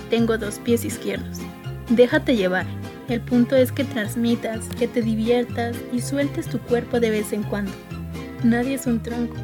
Tengo 0.08 0.38
dos 0.38 0.60
pies 0.60 0.82
izquierdos. 0.82 1.40
Déjate 1.90 2.36
llevar. 2.36 2.64
El 3.08 3.20
punto 3.20 3.56
es 3.56 3.72
que 3.72 3.84
transmitas, 3.84 4.66
que 4.78 4.88
te 4.88 5.02
diviertas 5.02 5.76
y 5.92 6.00
sueltes 6.00 6.46
tu 6.46 6.58
cuerpo 6.58 7.00
de 7.00 7.10
vez 7.10 7.32
en 7.32 7.42
cuando. 7.44 7.72
Nadie 8.42 8.74
es 8.74 8.86
un 8.86 9.02
tronco, 9.02 9.36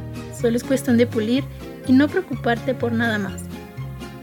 Solo 0.42 0.56
es 0.56 0.64
cuestión 0.64 0.96
de 0.96 1.06
pulir 1.06 1.44
y 1.86 1.92
no 1.92 2.08
preocuparte 2.08 2.74
por 2.74 2.92
nada 2.92 3.16
más. 3.16 3.42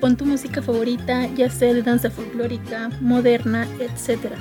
Pon 0.02 0.18
tu 0.18 0.26
música 0.26 0.62
favorita, 0.62 1.28
ya 1.28 1.50
sea 1.50 1.74
de 1.74 1.82
danza 1.82 2.10
folclórica, 2.10 2.90
moderna, 3.00 3.66
etc. 3.80 4.34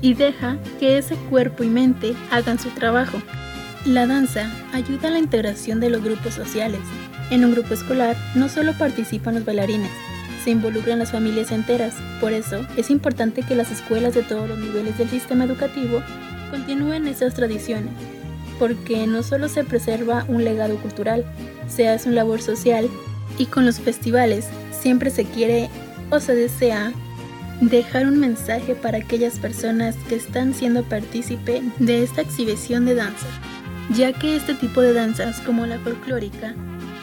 Y 0.00 0.14
deja 0.14 0.56
que 0.80 0.96
ese 0.96 1.16
cuerpo 1.28 1.64
y 1.64 1.68
mente 1.68 2.14
hagan 2.30 2.58
su 2.58 2.70
trabajo. 2.70 3.18
La 3.84 4.06
danza 4.06 4.50
ayuda 4.72 5.08
a 5.08 5.10
la 5.12 5.18
integración 5.18 5.80
de 5.80 5.90
los 5.90 6.02
grupos 6.02 6.32
sociales. 6.32 6.80
En 7.30 7.44
un 7.44 7.52
grupo 7.52 7.74
escolar 7.74 8.16
no 8.34 8.48
solo 8.48 8.72
participan 8.72 9.34
los 9.34 9.44
bailarines, 9.44 9.90
se 10.48 10.52
involucran 10.52 10.98
las 10.98 11.12
familias 11.12 11.52
enteras. 11.52 11.92
Por 12.22 12.32
eso 12.32 12.66
es 12.78 12.88
importante 12.88 13.42
que 13.42 13.54
las 13.54 13.70
escuelas 13.70 14.14
de 14.14 14.22
todos 14.22 14.48
los 14.48 14.58
niveles 14.58 14.96
del 14.96 15.10
sistema 15.10 15.44
educativo 15.44 16.02
continúen 16.50 17.06
esas 17.06 17.34
tradiciones 17.34 17.92
porque 18.58 19.06
no 19.06 19.22
solo 19.22 19.50
se 19.50 19.62
preserva 19.62 20.24
un 20.26 20.44
legado 20.44 20.76
cultural, 20.76 21.26
se 21.68 21.86
hace 21.86 22.08
un 22.08 22.14
labor 22.14 22.40
social 22.40 22.88
y 23.36 23.44
con 23.44 23.66
los 23.66 23.78
festivales 23.78 24.48
siempre 24.70 25.10
se 25.10 25.26
quiere 25.26 25.68
o 26.08 26.18
se 26.18 26.34
desea 26.34 26.94
dejar 27.60 28.06
un 28.06 28.18
mensaje 28.18 28.74
para 28.74 28.96
aquellas 28.96 29.38
personas 29.38 29.96
que 30.08 30.14
están 30.14 30.54
siendo 30.54 30.82
partícipe 30.82 31.60
de 31.78 32.02
esta 32.02 32.22
exhibición 32.22 32.86
de 32.86 32.94
danza, 32.94 33.26
ya 33.94 34.14
que 34.14 34.36
este 34.36 34.54
tipo 34.54 34.80
de 34.80 34.94
danzas 34.94 35.40
como 35.40 35.66
la 35.66 35.78
folclórica 35.80 36.54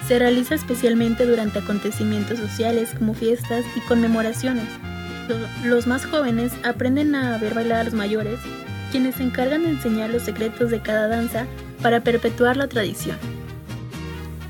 se 0.08 0.20
realiza 0.20 0.56
especialmente 0.56 1.26
durante 1.26 1.60
acontecimientos 1.60 2.40
sociales 2.40 2.94
como 2.98 3.14
fiestas 3.14 3.66
y 3.76 3.80
conmemoraciones. 3.82 4.66
Los 5.64 5.88
más 5.88 6.06
jóvenes 6.06 6.54
aprenden 6.64 7.16
a 7.16 7.38
ver 7.40 7.54
bailar 7.54 7.82
a 7.82 7.84
los 7.86 7.94
mayores 7.94 8.40
quienes 8.92 9.16
se 9.16 9.24
encargan 9.24 9.64
de 9.64 9.72
enseñar 9.72 10.10
los 10.12 10.22
secretos 10.22 10.70
de 10.70 10.82
cada 10.82 11.08
danza 11.08 11.48
para 11.82 12.02
perpetuar 12.02 12.56
la 12.56 12.68
tradición. 12.68 13.18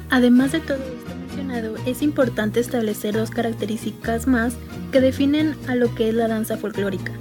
Además 0.10 0.52
de 0.52 0.60
todo 0.60 0.78
esto 0.78 1.16
mencionado, 1.16 1.76
es 1.86 2.02
importante 2.02 2.60
establecer 2.60 3.16
dos 3.16 3.30
características 3.30 4.28
más 4.28 4.56
que 4.92 5.02
definen 5.02 5.56
a 5.68 5.76
lo 5.76 5.94
que 5.96 6.10
es 6.10 6.14
la 6.14 6.28
danza 6.28 6.58
folclórica. 6.58 7.14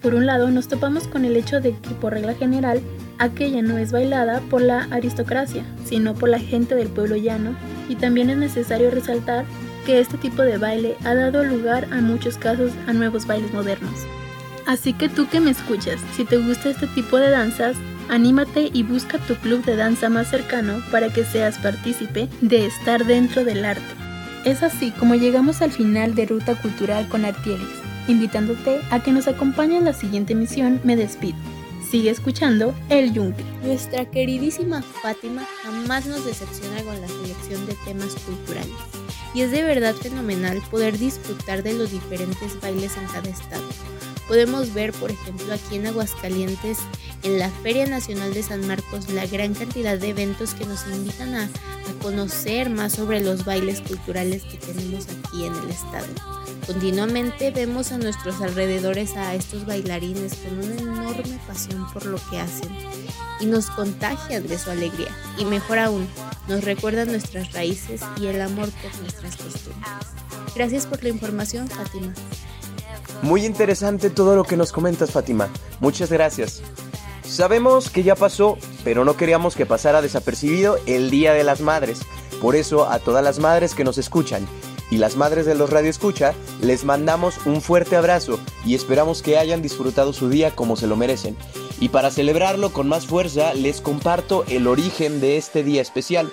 Por 0.00 0.14
un 0.14 0.26
lado, 0.26 0.50
nos 0.50 0.66
topamos 0.66 1.06
con 1.06 1.24
el 1.24 1.36
hecho 1.36 1.60
de 1.60 1.76
que 1.76 1.90
por 2.00 2.14
regla 2.14 2.34
general 2.34 2.80
aquella 3.22 3.62
no 3.62 3.78
es 3.78 3.92
bailada 3.92 4.40
por 4.50 4.60
la 4.60 4.84
aristocracia, 4.90 5.64
sino 5.84 6.14
por 6.14 6.28
la 6.28 6.40
gente 6.40 6.74
del 6.74 6.88
pueblo 6.88 7.16
llano, 7.16 7.54
y 7.88 7.94
también 7.94 8.30
es 8.30 8.36
necesario 8.36 8.90
resaltar 8.90 9.44
que 9.86 10.00
este 10.00 10.18
tipo 10.18 10.42
de 10.42 10.58
baile 10.58 10.96
ha 11.04 11.14
dado 11.14 11.44
lugar 11.44 11.86
a 11.92 12.00
muchos 12.00 12.36
casos 12.36 12.72
a 12.86 12.92
nuevos 12.92 13.26
bailes 13.26 13.52
modernos. 13.52 14.06
Así 14.66 14.92
que 14.92 15.08
tú 15.08 15.28
que 15.28 15.40
me 15.40 15.50
escuchas, 15.50 16.00
si 16.16 16.24
te 16.24 16.36
gusta 16.36 16.70
este 16.70 16.86
tipo 16.88 17.16
de 17.16 17.30
danzas, 17.30 17.76
anímate 18.08 18.70
y 18.72 18.82
busca 18.82 19.18
tu 19.18 19.34
club 19.36 19.64
de 19.64 19.76
danza 19.76 20.08
más 20.08 20.28
cercano 20.28 20.82
para 20.90 21.12
que 21.12 21.24
seas 21.24 21.58
partícipe 21.58 22.28
de 22.40 22.66
estar 22.66 23.06
dentro 23.06 23.44
del 23.44 23.64
arte. 23.64 23.82
Es 24.44 24.64
así 24.64 24.90
como 24.90 25.14
llegamos 25.14 25.62
al 25.62 25.70
final 25.70 26.14
de 26.16 26.26
Ruta 26.26 26.56
Cultural 26.56 27.08
con 27.08 27.24
Artielis. 27.24 27.68
Invitándote 28.08 28.80
a 28.90 29.00
que 29.00 29.12
nos 29.12 29.28
acompañe 29.28 29.78
en 29.78 29.84
la 29.84 29.92
siguiente 29.92 30.32
emisión, 30.32 30.80
me 30.82 30.96
despido. 30.96 31.38
Sigue 31.92 32.08
escuchando 32.08 32.74
El 32.88 33.12
Yunque. 33.12 33.44
Nuestra 33.62 34.06
queridísima 34.06 34.80
Fátima 34.80 35.46
jamás 35.62 36.06
nos 36.06 36.24
decepciona 36.24 36.82
con 36.84 36.98
la 36.98 37.06
selección 37.06 37.66
de 37.66 37.74
temas 37.84 38.14
culturales. 38.24 38.72
Y 39.34 39.42
es 39.42 39.50
de 39.50 39.62
verdad 39.62 39.94
fenomenal 39.94 40.62
poder 40.70 40.96
disfrutar 40.96 41.62
de 41.62 41.74
los 41.74 41.90
diferentes 41.90 42.58
bailes 42.62 42.96
en 42.96 43.04
cada 43.08 43.28
estado. 43.28 43.64
Podemos 44.28 44.72
ver, 44.72 44.92
por 44.92 45.10
ejemplo, 45.10 45.52
aquí 45.52 45.76
en 45.76 45.86
Aguascalientes, 45.86 46.78
en 47.22 47.38
la 47.38 47.50
Feria 47.50 47.86
Nacional 47.86 48.32
de 48.34 48.42
San 48.42 48.66
Marcos, 48.66 49.10
la 49.10 49.26
gran 49.26 49.54
cantidad 49.54 49.98
de 49.98 50.10
eventos 50.10 50.54
que 50.54 50.64
nos 50.64 50.86
invitan 50.86 51.34
a, 51.34 51.44
a 51.44 52.02
conocer 52.02 52.70
más 52.70 52.92
sobre 52.92 53.20
los 53.20 53.44
bailes 53.44 53.80
culturales 53.80 54.42
que 54.44 54.58
tenemos 54.58 55.06
aquí 55.08 55.44
en 55.44 55.54
el 55.54 55.70
estado. 55.70 56.06
Continuamente 56.66 57.50
vemos 57.50 57.90
a 57.90 57.98
nuestros 57.98 58.40
alrededores 58.40 59.16
a 59.16 59.34
estos 59.34 59.66
bailarines 59.66 60.34
con 60.36 60.58
una 60.58 60.80
enorme 60.80 61.38
pasión 61.46 61.92
por 61.92 62.06
lo 62.06 62.18
que 62.30 62.38
hacen 62.38 62.70
y 63.40 63.46
nos 63.46 63.66
contagian 63.70 64.46
de 64.46 64.58
su 64.58 64.70
alegría. 64.70 65.10
Y 65.36 65.44
mejor 65.44 65.80
aún, 65.80 66.06
nos 66.48 66.62
recuerdan 66.62 67.08
nuestras 67.08 67.52
raíces 67.52 68.00
y 68.20 68.26
el 68.26 68.40
amor 68.40 68.70
por 68.70 68.94
nuestras 69.00 69.36
costumbres. 69.36 69.90
Gracias 70.54 70.86
por 70.86 71.02
la 71.02 71.08
información, 71.08 71.68
Fátima. 71.68 72.14
Muy 73.20 73.44
interesante 73.44 74.10
todo 74.10 74.34
lo 74.34 74.44
que 74.44 74.56
nos 74.56 74.72
comentas, 74.72 75.10
Fátima. 75.10 75.48
Muchas 75.80 76.10
gracias. 76.10 76.62
Sabemos 77.24 77.90
que 77.90 78.02
ya 78.02 78.16
pasó, 78.16 78.58
pero 78.84 79.04
no 79.04 79.16
queríamos 79.16 79.56
que 79.56 79.66
pasara 79.66 80.02
desapercibido 80.02 80.78
el 80.86 81.10
Día 81.10 81.32
de 81.34 81.44
las 81.44 81.60
Madres. 81.60 82.00
Por 82.40 82.56
eso, 82.56 82.90
a 82.90 82.98
todas 82.98 83.22
las 83.22 83.38
madres 83.38 83.74
que 83.74 83.84
nos 83.84 83.98
escuchan 83.98 84.46
y 84.90 84.98
las 84.98 85.16
madres 85.16 85.46
de 85.46 85.54
los 85.54 85.70
Radio 85.70 85.88
Escucha, 85.88 86.34
les 86.60 86.84
mandamos 86.84 87.46
un 87.46 87.62
fuerte 87.62 87.96
abrazo 87.96 88.38
y 88.66 88.74
esperamos 88.74 89.22
que 89.22 89.38
hayan 89.38 89.62
disfrutado 89.62 90.12
su 90.12 90.28
día 90.28 90.54
como 90.54 90.76
se 90.76 90.86
lo 90.86 90.96
merecen. 90.96 91.36
Y 91.80 91.88
para 91.88 92.10
celebrarlo 92.10 92.72
con 92.72 92.88
más 92.88 93.06
fuerza, 93.06 93.54
les 93.54 93.80
comparto 93.80 94.44
el 94.48 94.66
origen 94.66 95.20
de 95.20 95.38
este 95.38 95.62
día 95.62 95.80
especial. 95.80 96.30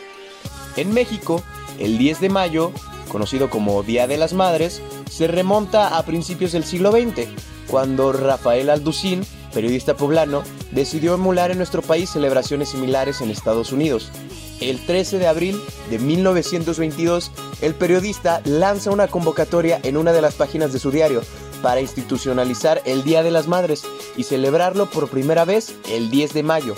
En 0.76 0.94
México, 0.94 1.42
el 1.80 1.98
10 1.98 2.20
de 2.20 2.30
mayo, 2.30 2.72
conocido 3.10 3.50
como 3.50 3.82
Día 3.84 4.08
de 4.08 4.18
las 4.18 4.34
Madres, 4.34 4.82
se 5.10 5.28
remonta 5.28 5.98
a 5.98 6.06
principios 6.06 6.52
del 6.52 6.64
siglo 6.64 6.92
XX, 6.92 7.28
cuando 7.68 8.12
Rafael 8.12 8.70
Alducín, 8.70 9.26
periodista 9.54 9.96
poblano, 9.96 10.44
decidió 10.72 11.14
emular 11.14 11.52
en 11.52 11.58
nuestro 11.58 11.82
país 11.82 12.10
celebraciones 12.10 12.70
similares 12.70 13.22
en 13.22 13.30
Estados 13.30 13.72
Unidos. 13.72 14.12
El 14.60 14.86
13 14.86 15.20
de 15.20 15.28
abril 15.28 15.62
de 15.90 16.00
1922, 16.00 17.32
el 17.62 17.76
periodista 17.76 18.42
lanza 18.46 18.92
una 18.92 19.08
convocatoria 19.08 19.80
en 19.84 19.98
una 19.98 20.12
de 20.12 20.22
las 20.22 20.36
páginas 20.36 20.74
de 20.74 20.80
su 20.80 20.92
diario 20.92 21.22
para 21.62 21.82
institucionalizar 21.82 22.82
el 22.86 23.04
Día 23.04 23.24
de 23.24 23.32
las 23.32 23.48
Madres 23.48 23.84
y 24.18 24.24
celebrarlo 24.24 24.90
por 24.90 25.10
primera 25.10 25.46
vez 25.46 25.76
el 25.90 26.10
10 26.10 26.34
de 26.34 26.44
mayo. 26.44 26.76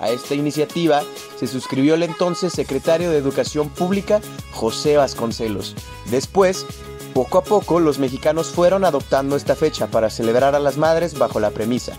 A 0.00 0.10
esta 0.10 0.34
iniciativa 0.34 1.02
se 1.38 1.46
suscribió 1.46 1.94
el 1.94 2.02
entonces 2.02 2.52
secretario 2.52 3.10
de 3.10 3.18
Educación 3.18 3.68
Pública, 3.68 4.20
José 4.52 4.96
Vasconcelos. 4.96 5.74
Después, 6.10 6.66
poco 7.14 7.38
a 7.38 7.44
poco, 7.44 7.78
los 7.78 8.00
mexicanos 8.00 8.48
fueron 8.48 8.84
adoptando 8.84 9.36
esta 9.36 9.54
fecha 9.54 9.86
para 9.86 10.10
celebrar 10.10 10.56
a 10.56 10.58
las 10.58 10.76
madres 10.76 11.16
bajo 11.16 11.38
la 11.38 11.50
premisa. 11.50 11.92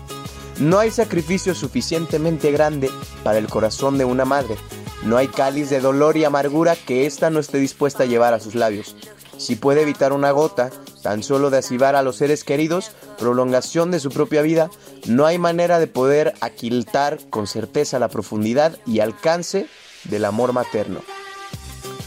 No 0.58 0.78
hay 0.78 0.90
sacrificio 0.90 1.54
suficientemente 1.54 2.52
grande 2.52 2.90
para 3.24 3.38
el 3.38 3.48
corazón 3.48 3.96
de 3.96 4.04
una 4.04 4.26
madre. 4.26 4.56
No 5.04 5.16
hay 5.16 5.28
cáliz 5.28 5.70
de 5.70 5.80
dolor 5.80 6.16
y 6.16 6.24
amargura 6.24 6.76
que 6.76 7.06
ésta 7.06 7.30
no 7.30 7.40
esté 7.40 7.58
dispuesta 7.58 8.02
a 8.02 8.06
llevar 8.06 8.34
a 8.34 8.40
sus 8.40 8.54
labios. 8.54 8.94
Si 9.38 9.56
puede 9.56 9.82
evitar 9.82 10.12
una 10.12 10.30
gota, 10.30 10.70
tan 11.02 11.22
solo 11.22 11.50
de 11.50 11.58
asivar 11.58 11.94
a 11.94 12.02
los 12.02 12.16
seres 12.16 12.44
queridos, 12.44 12.90
prolongación 13.18 13.90
de 13.90 14.00
su 14.00 14.10
propia 14.10 14.42
vida, 14.42 14.70
no 15.06 15.24
hay 15.24 15.38
manera 15.38 15.78
de 15.78 15.86
poder 15.86 16.34
aquiltar 16.40 17.18
con 17.30 17.46
certeza 17.46 17.98
la 17.98 18.08
profundidad 18.08 18.78
y 18.86 19.00
alcance 19.00 19.66
del 20.04 20.24
amor 20.24 20.52
materno. 20.52 21.00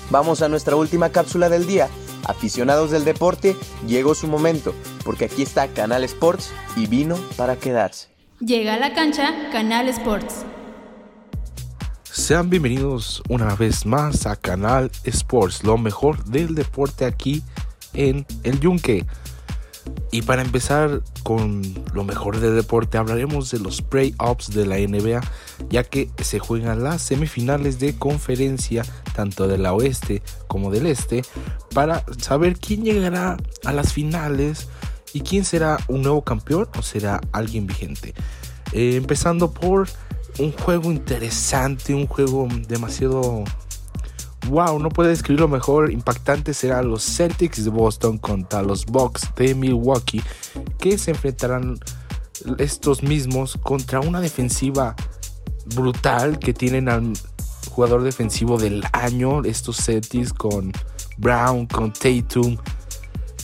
Vamos 0.10 0.42
a 0.42 0.50
nuestra 0.50 0.76
última 0.76 1.10
cápsula 1.10 1.50
del 1.50 1.68
día. 1.68 1.88
Aficionados 2.26 2.92
del 2.92 3.06
deporte, 3.06 3.56
llegó 3.88 4.16
su 4.16 4.28
momento, 4.28 4.74
porque 5.04 5.26
aquí 5.26 5.42
está 5.42 5.68
Canal 5.68 6.04
Sports 6.04 6.52
y 6.76 6.88
vino 6.88 7.18
para 7.38 7.58
quedarse. 7.58 8.10
Llega 8.40 8.76
a 8.76 8.80
la 8.80 8.94
cancha 8.94 9.50
Canal 9.52 9.90
Sports. 9.90 10.46
Sean 12.04 12.50
bienvenidos 12.50 13.22
una 13.30 13.56
vez 13.56 13.86
más 13.86 14.26
a 14.26 14.36
Canal 14.36 14.92
Sports, 15.04 15.64
lo 15.64 15.78
mejor 15.78 16.24
del 16.26 16.56
deporte 16.56 17.06
aquí 17.06 17.44
en 17.94 18.26
el 18.44 18.60
Yunque. 18.60 19.06
Y 20.12 20.24
para 20.24 20.42
empezar 20.42 21.02
con 21.24 21.62
lo 21.94 22.04
mejor 22.04 22.40
del 22.40 22.56
deporte, 22.56 22.98
hablaremos 22.98 23.52
de 23.52 23.60
los 23.60 23.82
play-offs 23.82 24.50
de 24.50 24.66
la 24.66 24.78
NBA, 24.78 25.22
ya 25.70 25.84
que 25.84 26.10
se 26.24 26.40
juegan 26.40 26.84
las 26.84 27.04
semifinales 27.04 27.80
de 27.80 27.96
conferencia, 27.96 28.84
tanto 29.16 29.48
de 29.48 29.60
la 29.60 29.74
oeste 29.74 30.24
como 30.48 30.72
del 30.72 30.88
este, 30.88 31.24
para 31.74 32.04
saber 32.18 32.58
quién 32.58 32.84
llegará 32.84 33.38
a 33.64 33.72
las 33.72 33.94
finales 33.94 34.68
y 35.14 35.22
quién 35.22 35.46
será 35.46 35.78
un 35.88 36.02
nuevo 36.02 36.24
campeón 36.24 36.68
o 36.78 36.82
será 36.82 37.22
alguien 37.32 37.68
vigente. 37.68 38.16
Eh, 38.72 38.96
empezando 38.96 39.52
por 39.52 39.88
un 40.40 40.52
juego 40.52 40.92
interesante, 40.92 41.94
un 41.94 42.08
juego 42.08 42.48
demasiado 42.68 43.44
wow, 44.48 44.80
no 44.80 44.90
puede 44.90 45.10
describirlo 45.10 45.48
mejor, 45.48 45.92
impactante 45.92 46.54
será 46.54 46.82
los 46.82 47.04
Celtics 47.04 47.64
de 47.64 47.70
Boston 47.70 48.18
contra 48.18 48.62
los 48.62 48.86
Bucks 48.86 49.30
de 49.36 49.54
Milwaukee, 49.56 50.22
que 50.78 50.98
se 50.98 51.12
enfrentarán 51.12 51.80
estos 52.58 53.04
mismos 53.04 53.58
contra 53.62 54.00
una 54.00 54.22
defensiva 54.22 54.96
brutal 55.76 56.40
que 56.40 56.54
tienen 56.54 56.90
al 56.90 57.14
jugador 57.70 58.04
defensivo 58.04 58.58
del 58.58 58.84
año, 58.94 59.44
estos 59.44 59.78
Celtics 59.78 60.34
con 60.34 60.72
Brown, 61.18 61.68
con 61.68 61.92
Tatum. 61.94 62.58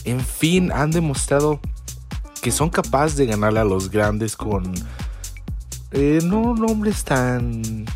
En 0.04 0.20
fin, 0.20 0.72
han 0.72 0.90
demostrado 0.90 1.60
que 2.42 2.50
son 2.50 2.70
capaces 2.70 3.16
de 3.16 3.26
ganarle 3.26 3.60
a 3.60 3.64
los 3.64 3.90
grandes 3.90 4.36
con 4.36 4.72
eh, 5.92 6.20
no 6.22 6.54
nombres 6.54 7.04
tan 7.04 7.86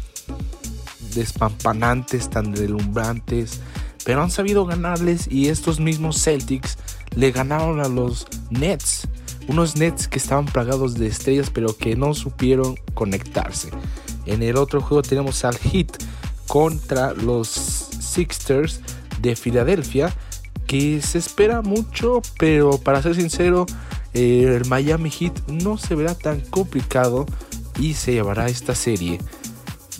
despampanantes, 1.14 2.30
tan 2.30 2.52
deslumbrantes, 2.52 3.60
pero 4.04 4.22
han 4.22 4.30
sabido 4.30 4.66
ganarles 4.66 5.26
y 5.30 5.48
estos 5.48 5.80
mismos 5.80 6.22
Celtics 6.22 6.78
le 7.14 7.32
ganaron 7.32 7.80
a 7.80 7.88
los 7.88 8.26
Nets, 8.50 9.08
unos 9.48 9.76
Nets 9.76 10.08
que 10.08 10.18
estaban 10.18 10.46
plagados 10.46 10.94
de 10.94 11.06
estrellas 11.06 11.50
pero 11.52 11.76
que 11.76 11.96
no 11.96 12.14
supieron 12.14 12.76
conectarse. 12.94 13.70
En 14.26 14.42
el 14.42 14.56
otro 14.56 14.80
juego 14.80 15.02
tenemos 15.02 15.44
al 15.44 15.56
Heat 15.56 16.02
contra 16.46 17.14
los 17.14 17.48
Sixers 17.48 18.80
de 19.20 19.36
Filadelfia, 19.36 20.14
que 20.66 21.00
se 21.02 21.18
espera 21.18 21.62
mucho, 21.62 22.22
pero 22.38 22.78
para 22.78 23.02
ser 23.02 23.14
sincero, 23.16 23.66
eh, 24.14 24.56
el 24.56 24.68
Miami 24.68 25.10
Heat 25.10 25.48
no 25.48 25.78
se 25.78 25.94
verá 25.94 26.14
tan 26.14 26.40
complicado 26.40 27.26
y 27.78 27.94
se 27.94 28.12
llevará 28.12 28.46
esta 28.48 28.74
serie. 28.74 29.18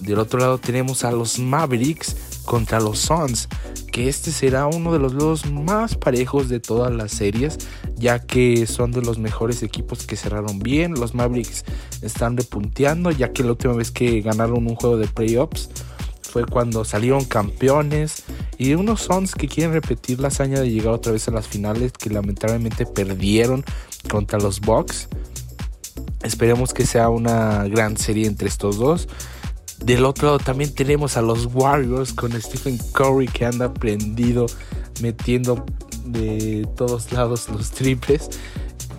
Del 0.01 0.19
otro 0.19 0.41
lado 0.41 0.59
tenemos 0.59 1.05
a 1.05 1.13
los 1.13 1.39
Mavericks 1.39 2.17
contra 2.45 2.81
los 2.81 2.99
Suns, 2.99 3.49
que 3.93 4.09
este 4.09 4.33
será 4.33 4.67
uno 4.67 4.93
de 4.93 4.99
los 4.99 5.13
juegos 5.13 5.51
más 5.51 5.95
parejos 5.95 6.49
de 6.49 6.59
todas 6.59 6.93
las 6.93 7.13
series, 7.13 7.59
ya 7.97 8.19
que 8.19 8.67
son 8.67 8.93
de 8.93 9.03
los 9.03 9.19
mejores 9.19 9.63
equipos 9.63 10.07
que 10.07 10.17
cerraron 10.17 10.59
bien. 10.59 10.95
Los 10.95 11.15
Mavericks 11.15 11.65
están 12.03 12.37
repunteando, 12.37 13.11
ya 13.11 13.33
que 13.33 13.45
la 13.45 13.51
última 13.51 13.75
vez 13.75 13.91
que 13.91 14.21
ganaron 14.23 14.67
un 14.67 14.75
juego 14.75 14.97
de 14.97 15.07
playoffs 15.07 15.69
fue 16.23 16.47
cuando 16.47 16.85
salieron 16.85 17.25
campeones. 17.25 18.23
Y 18.57 18.75
unos 18.75 19.03
Suns 19.03 19.35
que 19.35 19.49
quieren 19.49 19.73
repetir 19.75 20.21
la 20.21 20.29
hazaña 20.29 20.61
de 20.61 20.71
llegar 20.71 20.95
otra 20.95 21.13
vez 21.13 21.29
a 21.29 21.31
las 21.33 21.47
finales, 21.47 21.93
que 21.93 22.09
lamentablemente 22.09 22.87
perdieron 22.87 23.65
contra 24.09 24.39
los 24.39 24.61
Bucks. 24.61 25.09
Esperemos 26.23 26.73
que 26.73 26.87
sea 26.87 27.09
una 27.09 27.67
gran 27.69 27.97
serie 27.97 28.27
entre 28.27 28.49
estos 28.49 28.77
dos. 28.77 29.09
Del 29.85 30.05
otro 30.05 30.27
lado 30.27 30.39
también 30.39 30.75
tenemos 30.75 31.17
a 31.17 31.23
los 31.23 31.47
Warriors 31.53 32.13
con 32.13 32.33
Stephen 32.41 32.79
Curry 32.93 33.27
que 33.27 33.47
anda 33.47 33.73
prendido 33.73 34.47
metiendo 35.01 35.65
de 36.05 36.69
todos 36.77 37.13
lados 37.13 37.49
los 37.49 37.71
triples. 37.71 38.31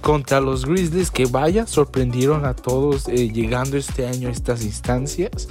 contra 0.01 0.41
los 0.41 0.65
Grizzlies 0.65 1.11
que 1.11 1.27
vaya, 1.27 1.67
sorprendieron 1.67 2.43
a 2.45 2.55
todos 2.55 3.07
eh, 3.07 3.29
llegando 3.31 3.77
este 3.77 4.07
año 4.07 4.29
a 4.29 4.31
estas 4.31 4.63
instancias. 4.63 5.47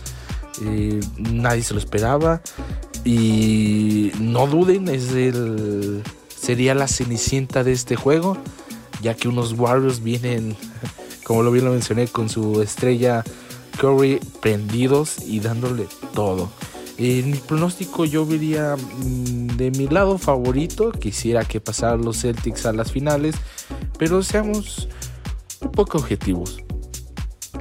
Eh, 0.62 0.98
nadie 1.16 1.62
se 1.62 1.74
lo 1.74 1.78
esperaba. 1.78 2.42
Y 3.04 4.10
no 4.18 4.48
duden, 4.48 4.88
es 4.88 5.12
el, 5.12 6.02
sería 6.36 6.74
la 6.74 6.88
cenicienta 6.88 7.62
de 7.62 7.72
este 7.72 7.94
juego, 7.94 8.36
ya 9.00 9.14
que 9.14 9.28
unos 9.28 9.52
Warriors 9.52 10.02
vienen, 10.02 10.56
como 11.24 11.44
lo 11.44 11.52
bien 11.52 11.64
lo 11.64 11.70
mencioné, 11.70 12.08
con 12.08 12.28
su 12.28 12.60
estrella 12.60 13.24
Curry 13.80 14.20
prendidos 14.40 15.18
y 15.26 15.40
dándole 15.40 15.86
todo. 16.14 16.50
En 16.98 17.30
mi 17.30 17.38
pronóstico 17.38 18.04
yo 18.04 18.26
vería 18.26 18.76
mm, 18.76 19.56
de 19.56 19.70
mi 19.70 19.88
lado 19.88 20.18
favorito, 20.18 20.92
quisiera 20.92 21.46
que 21.46 21.60
pasaran 21.60 22.04
los 22.04 22.20
Celtics 22.20 22.66
a 22.66 22.74
las 22.74 22.92
finales, 22.92 23.36
pero 23.98 24.22
seamos 24.22 24.86
un 25.62 25.72
poco 25.72 25.96
objetivos. 25.96 26.62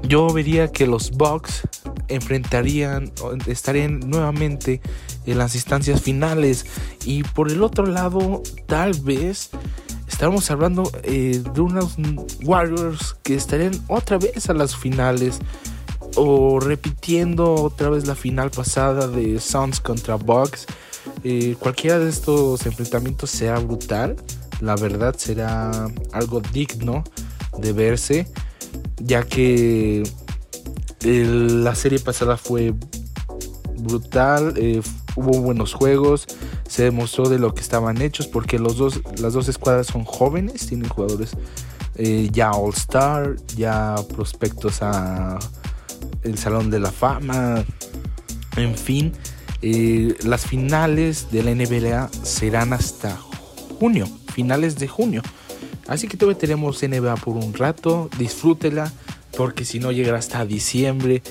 Yo 0.03 0.27
vería 0.33 0.71
que 0.71 0.85
los 0.87 1.11
Bucks 1.11 1.61
enfrentarían, 2.09 3.13
estarían 3.47 4.01
nuevamente 4.01 4.81
en 5.25 5.37
las 5.37 5.55
instancias 5.55 6.01
finales. 6.01 6.65
Y 7.05 7.23
por 7.23 7.49
el 7.49 7.63
otro 7.63 7.85
lado, 7.85 8.43
tal 8.65 8.93
vez 9.01 9.51
estamos 10.07 10.51
hablando 10.51 10.91
eh, 11.03 11.41
de 11.53 11.61
unos 11.61 11.95
Warriors 12.43 13.15
que 13.23 13.35
estarían 13.35 13.73
otra 13.87 14.17
vez 14.17 14.49
a 14.49 14.53
las 14.53 14.75
finales. 14.75 15.39
O 16.15 16.59
repitiendo 16.59 17.53
otra 17.53 17.89
vez 17.89 18.07
la 18.07 18.15
final 18.15 18.51
pasada 18.51 19.07
de 19.07 19.39
Suns 19.39 19.79
contra 19.79 20.15
Bucks. 20.15 20.65
Eh, 21.23 21.55
cualquiera 21.59 21.99
de 21.99 22.09
estos 22.09 22.65
enfrentamientos 22.65 23.29
será 23.29 23.59
brutal. 23.59 24.15
La 24.61 24.75
verdad 24.75 25.15
será 25.17 25.89
algo 26.11 26.41
digno 26.41 27.03
de 27.57 27.73
verse. 27.73 28.27
Ya 28.97 29.23
que 29.23 30.03
la 31.01 31.75
serie 31.75 31.99
pasada 31.99 32.35
fue 32.35 32.73
brutal, 33.77 34.53
eh, 34.57 34.81
hubo 35.15 35.41
buenos 35.41 35.73
juegos, 35.73 36.27
se 36.67 36.83
demostró 36.83 37.29
de 37.29 37.39
lo 37.39 37.53
que 37.53 37.61
estaban 37.61 38.01
hechos 38.01 38.27
porque 38.27 38.59
los 38.59 38.77
dos, 38.77 39.01
las 39.19 39.33
dos 39.33 39.47
escuadras 39.47 39.87
son 39.87 40.03
jóvenes, 40.03 40.67
tienen 40.67 40.89
jugadores 40.89 41.31
eh, 41.95 42.29
ya 42.31 42.51
All 42.51 42.73
Star, 42.73 43.35
ya 43.55 43.95
prospectos 44.13 44.81
a 44.81 45.39
el 46.23 46.37
Salón 46.37 46.69
de 46.69 46.79
la 46.79 46.91
Fama, 46.91 47.63
en 48.57 48.75
fin, 48.75 49.13
eh, 49.61 50.15
las 50.23 50.45
finales 50.45 51.31
de 51.31 51.43
la 51.43 51.51
NBA 51.51 52.09
serán 52.23 52.73
hasta 52.73 53.17
junio, 53.79 54.07
finales 54.33 54.77
de 54.77 54.87
junio. 54.87 55.21
Así 55.87 56.07
que 56.07 56.17
todavía 56.17 56.39
tenemos 56.39 56.81
NBA 56.83 57.15
por 57.17 57.35
un 57.35 57.53
rato, 57.53 58.09
disfrútela 58.17 58.91
porque 59.35 59.63
si 59.63 59.79
no 59.79 59.91
llegará 59.91 60.17
hasta 60.17 60.45
diciembre 60.45 61.21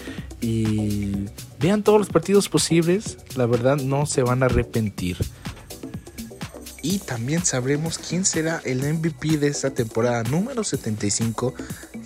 y 0.41 1.27
vean 1.61 1.83
todos 1.83 1.99
los 1.99 2.09
partidos 2.09 2.49
posibles, 2.49 3.19
la 3.37 3.47
verdad 3.47 3.77
no 3.77 4.07
se 4.07 4.23
van 4.23 4.43
a 4.43 4.47
arrepentir. 4.47 5.19
Y 6.83 7.01
también 7.01 7.45
sabremos 7.45 7.99
quién 7.99 8.25
será 8.25 8.63
el 8.65 8.83
MVP 8.83 9.37
de 9.39 9.49
esta 9.49 9.71
temporada 9.71 10.23
número 10.23 10.65
75, 10.65 11.55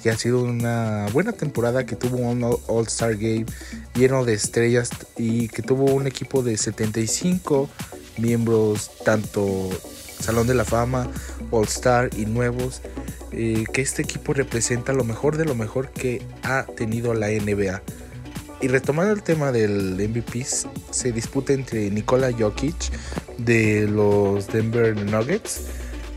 que 0.02 0.10
ha 0.10 0.16
sido 0.16 0.42
una 0.42 1.06
buena 1.12 1.32
temporada, 1.32 1.86
que 1.86 1.96
tuvo 1.96 2.18
un 2.18 2.44
All-Star 2.66 3.16
Game 3.16 3.46
lleno 3.94 4.24
de 4.24 4.34
estrellas 4.34 4.90
y 5.16 5.48
que 5.48 5.62
tuvo 5.62 5.84
un 5.84 6.06
equipo 6.06 6.42
de 6.42 6.56
75 6.56 7.68
miembros, 8.18 8.90
tanto 9.04 9.70
Salón 10.20 10.46
de 10.46 10.54
la 10.54 10.64
Fama, 10.64 11.08
All-Star 11.50 12.10
y 12.16 12.26
nuevos. 12.26 12.82
Eh, 13.34 13.64
que 13.72 13.80
este 13.80 14.02
equipo 14.02 14.34
representa 14.34 14.92
lo 14.92 15.04
mejor 15.04 15.38
de 15.38 15.46
lo 15.46 15.54
mejor 15.54 15.90
que 15.90 16.20
ha 16.42 16.66
tenido 16.76 17.14
la 17.14 17.28
NBA. 17.28 17.82
Y 18.60 18.68
retomando 18.68 19.12
el 19.12 19.22
tema 19.22 19.52
del 19.52 19.94
MVP, 19.94 20.44
se 20.90 21.12
disputa 21.12 21.52
entre 21.52 21.90
Nikola 21.90 22.30
Jokic 22.30 22.92
de 23.38 23.88
los 23.88 24.48
Denver 24.48 24.94
Nuggets, 24.96 25.62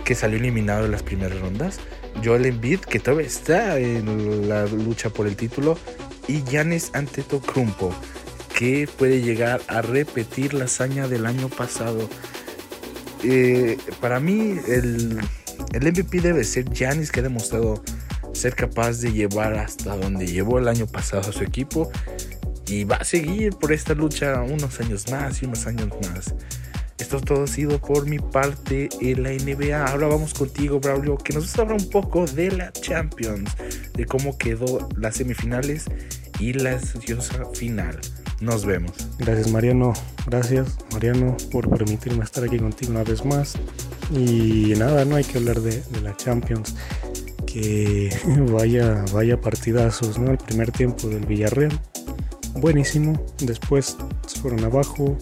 que 0.04 0.14
salió 0.14 0.38
eliminado 0.38 0.86
en 0.86 0.92
las 0.92 1.04
primeras 1.04 1.40
rondas, 1.40 1.80
Joel 2.24 2.46
Embiid, 2.46 2.80
que 2.80 3.00
todavía 3.00 3.28
está 3.28 3.80
en 3.80 4.50
la 4.50 4.66
lucha 4.66 5.10
por 5.10 5.28
el 5.28 5.36
título, 5.36 5.78
y 6.28 6.44
Giannis 6.44 6.92
Antetokounmpo, 6.94 7.94
que 8.58 8.88
puede 8.98 9.22
llegar 9.22 9.62
a 9.68 9.82
repetir 9.82 10.54
la 10.54 10.66
hazaña 10.66 11.08
del 11.08 11.26
año 11.26 11.50
pasado. 11.50 12.10
Eh, 13.24 13.78
para 14.00 14.20
mí, 14.20 14.60
el 14.68 15.20
el 15.76 15.92
MVP 15.92 16.22
debe 16.22 16.46
ser 16.46 16.72
Giannis, 16.72 17.12
que 17.12 17.20
ha 17.20 17.24
demostrado 17.24 17.84
ser 18.34 18.56
capaz 18.56 19.02
de 19.02 19.12
llevar 19.12 19.56
hasta 19.56 19.98
donde 19.98 20.26
llevó 20.26 20.58
el 20.58 20.70
año 20.70 20.88
pasado 20.88 21.30
a 21.30 21.34
su 21.34 21.44
equipo. 21.44 21.92
Y 22.66 22.86
va 22.86 22.96
a 22.96 23.04
seguir 23.04 23.52
por 23.58 23.74
esta 23.74 23.94
lucha 23.94 24.42
unos 24.42 24.80
años 24.80 25.12
más 25.12 25.42
y 25.42 25.46
unos 25.46 25.68
años 25.68 25.90
más. 26.02 26.34
Esto 26.98 27.20
todo 27.20 27.44
ha 27.44 27.48
sido 27.48 27.80
por 27.80 28.08
mi 28.08 28.20
parte 28.20 28.88
en 29.02 29.24
la 29.24 29.32
NBA. 29.32 29.86
Ahora 29.86 30.08
vamos 30.08 30.34
contigo, 30.34 30.80
Braulio, 30.80 31.18
que 31.18 31.34
nos 31.34 31.58
hablar 31.60 31.78
un 31.78 31.90
poco 31.90 32.26
de 32.26 32.52
la 32.52 32.72
Champions, 32.72 33.52
de 33.94 34.06
cómo 34.06 34.38
quedó 34.38 34.88
las 34.96 35.18
semifinales 35.18 35.86
y 36.40 36.54
la 36.54 36.74
ansiosa 36.74 37.46
final. 37.54 38.00
Nos 38.40 38.66
vemos. 38.66 38.94
Gracias, 39.18 39.52
Mariano. 39.52 39.94
Gracias, 40.26 40.78
Mariano, 40.94 41.36
por 41.52 41.70
permitirme 41.70 42.24
estar 42.24 42.44
aquí 42.44 42.60
contigo 42.60 42.92
una 42.92 43.04
vez 43.04 43.26
más. 43.26 43.56
Y 44.12 44.74
nada, 44.78 45.04
no 45.04 45.18
hay 45.18 45.24
que 45.26 45.38
hablar 45.38 45.60
de, 45.60 45.84
la 46.02 46.16
Champions. 46.16 46.76
Que 47.46 48.10
vaya, 48.52 49.04
vaya 49.14 49.40
partidazos, 49.42 50.18
¿no? 50.18 50.32
El 50.32 50.38
primer 50.38 50.72
tiempo 50.72 51.10
del 51.10 51.26
Villarreal. 51.26 51.78
Buenísimo. 52.54 53.22
Después 53.40 53.98
fueron 54.42 54.64
abajo 54.64 55.18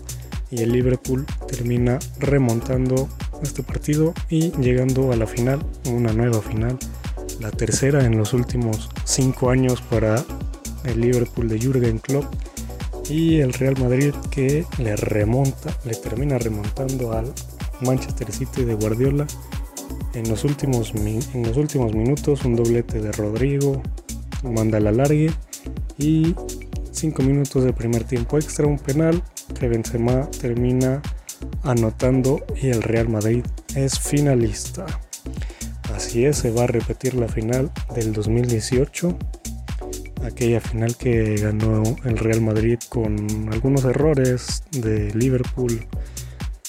y 0.54 0.62
el 0.62 0.72
Liverpool 0.72 1.26
termina 1.48 1.98
remontando 2.20 3.10
este 3.42 3.64
partido 3.64 4.14
y 4.30 4.52
llegando 4.62 5.12
a 5.12 5.16
la 5.16 5.26
final, 5.26 5.66
una 5.90 6.14
nueva 6.14 6.42
final, 6.42 6.78
la 7.40 7.50
tercera 7.50 8.06
en 8.06 8.18
los 8.18 8.34
últimos 8.34 8.90
cinco 9.04 9.50
años 9.50 9.82
para 9.82 10.24
el 10.86 11.02
Liverpool 11.02 11.50
de 11.50 11.60
Jürgen 11.60 11.98
Klopp 11.98 12.26
y 13.10 13.40
el 13.40 13.54
Real 13.54 13.76
Madrid 13.80 14.14
que 14.30 14.66
le 14.78 14.96
remonta, 14.96 15.76
le 15.86 15.96
termina 15.96 16.38
remontando 16.38 17.14
al 17.14 17.34
Manchester 17.82 18.32
City 18.32 18.64
de 18.64 18.76
Guardiola. 18.76 19.26
En 20.14 20.30
los 20.30 20.44
últimos, 20.44 20.94
en 20.94 21.44
los 21.44 21.58
últimos 21.58 21.94
minutos 21.96 22.46
un 22.46 22.56
doblete 22.56 23.02
de 23.02 23.12
Rodrigo, 23.12 23.82
manda 24.44 24.80
la 24.80 24.92
largue 24.92 25.32
y 25.98 26.36
5 26.92 27.24
minutos 27.24 27.64
de 27.64 27.74
primer 27.74 28.04
tiempo 28.04 28.38
extra, 28.38 28.68
un 28.68 28.78
penal 28.78 29.24
que 29.60 29.68
Benzema 29.68 30.30
termina 30.32 31.02
anotando 31.64 32.46
y 32.62 32.70
el 32.70 32.82
Real 32.82 33.10
Madrid 33.10 33.44
es 33.76 34.00
finalista. 34.00 34.86
Así 35.94 36.26
es, 36.26 36.38
se 36.38 36.52
va 36.52 36.64
a 36.64 36.68
repetir 36.68 37.14
la 37.14 37.28
final 37.28 37.72
del 37.96 38.14
2018, 38.14 39.18
aquella 40.24 40.60
final 40.60 40.96
que 40.96 41.36
ganó 41.36 41.84
el 42.04 42.18
Real 42.18 42.42
Madrid 42.42 42.80
con 42.90 43.50
algunos 43.52 43.86
errores 43.86 44.64
de 44.72 45.14
Liverpool 45.14 45.88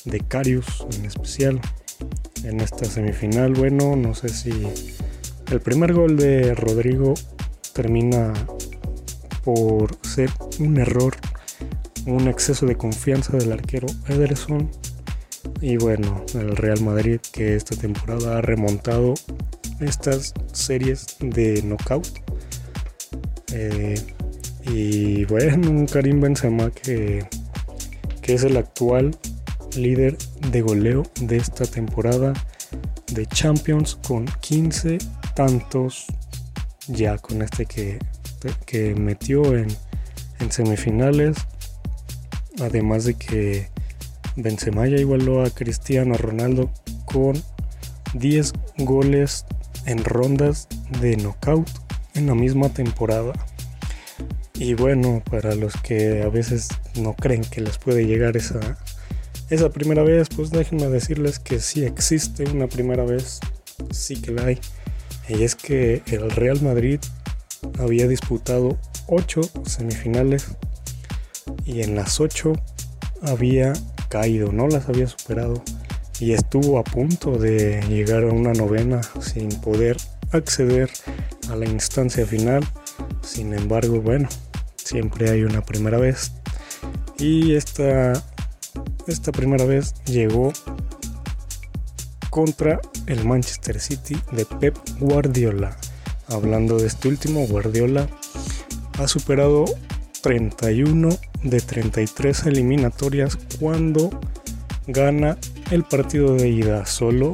de 0.04 0.20
Carius 0.20 0.86
en 0.98 1.06
especial 1.06 1.60
en 2.44 2.60
esta 2.60 2.84
semifinal. 2.84 3.54
Bueno, 3.54 3.96
no 3.96 4.14
sé 4.14 4.28
si 4.28 4.50
el 5.50 5.60
primer 5.60 5.92
gol 5.92 6.16
de 6.16 6.54
Rodrigo 6.54 7.14
termina 7.72 8.32
por 9.42 9.96
ser 10.02 10.30
un 10.58 10.78
error, 10.78 11.16
un 12.06 12.28
exceso 12.28 12.66
de 12.66 12.76
confianza 12.76 13.36
del 13.36 13.52
arquero 13.52 13.86
Ederson. 14.08 14.70
Y 15.60 15.76
bueno, 15.76 16.24
el 16.34 16.56
Real 16.56 16.80
Madrid 16.82 17.20
que 17.32 17.54
esta 17.54 17.76
temporada 17.76 18.38
ha 18.38 18.40
remontado 18.40 19.14
estas 19.80 20.34
series 20.52 21.16
de 21.20 21.62
knockout. 21.62 22.08
Eh, 23.52 23.94
y 24.66 25.24
bueno, 25.26 25.70
un 25.70 25.86
Karim 25.86 26.20
Benzema 26.20 26.70
que, 26.70 27.26
que 28.22 28.34
es 28.34 28.44
el 28.44 28.56
actual 28.56 29.16
líder 29.76 30.16
de 30.50 30.62
goleo 30.62 31.02
de 31.20 31.36
esta 31.36 31.64
temporada 31.64 32.32
de 33.12 33.26
Champions 33.26 33.98
con 34.06 34.26
15 34.40 34.98
tantos 35.34 36.06
ya 36.88 37.18
con 37.18 37.42
este 37.42 37.66
que, 37.66 37.98
que 38.66 38.94
metió 38.94 39.56
en, 39.56 39.68
en 40.40 40.52
semifinales. 40.52 41.36
Además 42.60 43.04
de 43.04 43.14
que 43.14 43.68
Benzema 44.36 44.86
igualó 44.88 45.44
a 45.44 45.50
Cristiano 45.50 46.14
Ronaldo 46.14 46.70
con 47.04 47.40
10 48.14 48.52
goles 48.78 49.44
en 49.86 50.04
rondas 50.04 50.68
de 51.00 51.16
knockout 51.16 51.68
en 52.14 52.26
la 52.26 52.34
misma 52.34 52.68
temporada. 52.68 53.32
Y 54.54 54.74
bueno, 54.74 55.22
para 55.30 55.54
los 55.54 55.74
que 55.76 56.22
a 56.22 56.28
veces 56.28 56.68
no 57.00 57.14
creen 57.14 57.42
que 57.42 57.60
les 57.60 57.78
puede 57.78 58.06
llegar 58.06 58.36
esa, 58.36 58.78
esa 59.50 59.70
primera 59.70 60.02
vez, 60.02 60.28
pues 60.34 60.50
déjenme 60.50 60.88
decirles 60.88 61.38
que 61.38 61.58
sí 61.58 61.84
existe 61.84 62.44
una 62.44 62.68
primera 62.68 63.04
vez, 63.04 63.40
sí 63.90 64.20
que 64.20 64.30
la 64.30 64.46
hay. 64.46 64.60
Y 65.28 65.42
es 65.42 65.54
que 65.54 66.02
el 66.06 66.30
Real 66.30 66.60
Madrid 66.62 67.00
había 67.78 68.06
disputado 68.06 68.78
8 69.06 69.40
semifinales 69.66 70.46
y 71.64 71.82
en 71.82 71.94
las 71.94 72.20
8 72.20 72.52
había 73.22 73.72
caído, 74.08 74.52
no 74.52 74.68
las 74.68 74.88
había 74.88 75.06
superado 75.06 75.62
y 76.20 76.32
estuvo 76.32 76.78
a 76.78 76.84
punto 76.84 77.38
de 77.38 77.82
llegar 77.88 78.22
a 78.24 78.32
una 78.32 78.52
novena 78.52 79.00
sin 79.20 79.48
poder 79.60 79.96
acceder 80.32 80.90
a 81.50 81.56
la 81.56 81.66
instancia 81.66 82.26
final. 82.26 82.64
Sin 83.22 83.54
embargo, 83.54 84.00
bueno, 84.00 84.28
siempre 84.76 85.30
hay 85.30 85.42
una 85.42 85.62
primera 85.62 85.98
vez 85.98 86.32
y 87.18 87.54
esta, 87.54 88.12
esta 89.06 89.32
primera 89.32 89.64
vez 89.64 89.94
llegó 90.04 90.52
contra 92.30 92.80
el 93.06 93.24
Manchester 93.24 93.80
City 93.80 94.16
de 94.32 94.44
Pep 94.44 94.76
Guardiola. 94.98 95.76
Hablando 96.28 96.78
de 96.78 96.86
este 96.86 97.08
último, 97.08 97.46
Guardiola 97.46 98.08
ha 98.98 99.08
superado 99.08 99.66
31 100.22 101.10
de 101.44 101.60
33 101.60 102.46
eliminatorias 102.46 103.38
cuando 103.60 104.10
gana 104.88 105.38
el 105.70 105.84
partido 105.84 106.34
de 106.34 106.48
ida. 106.48 106.84
Solo 106.86 107.32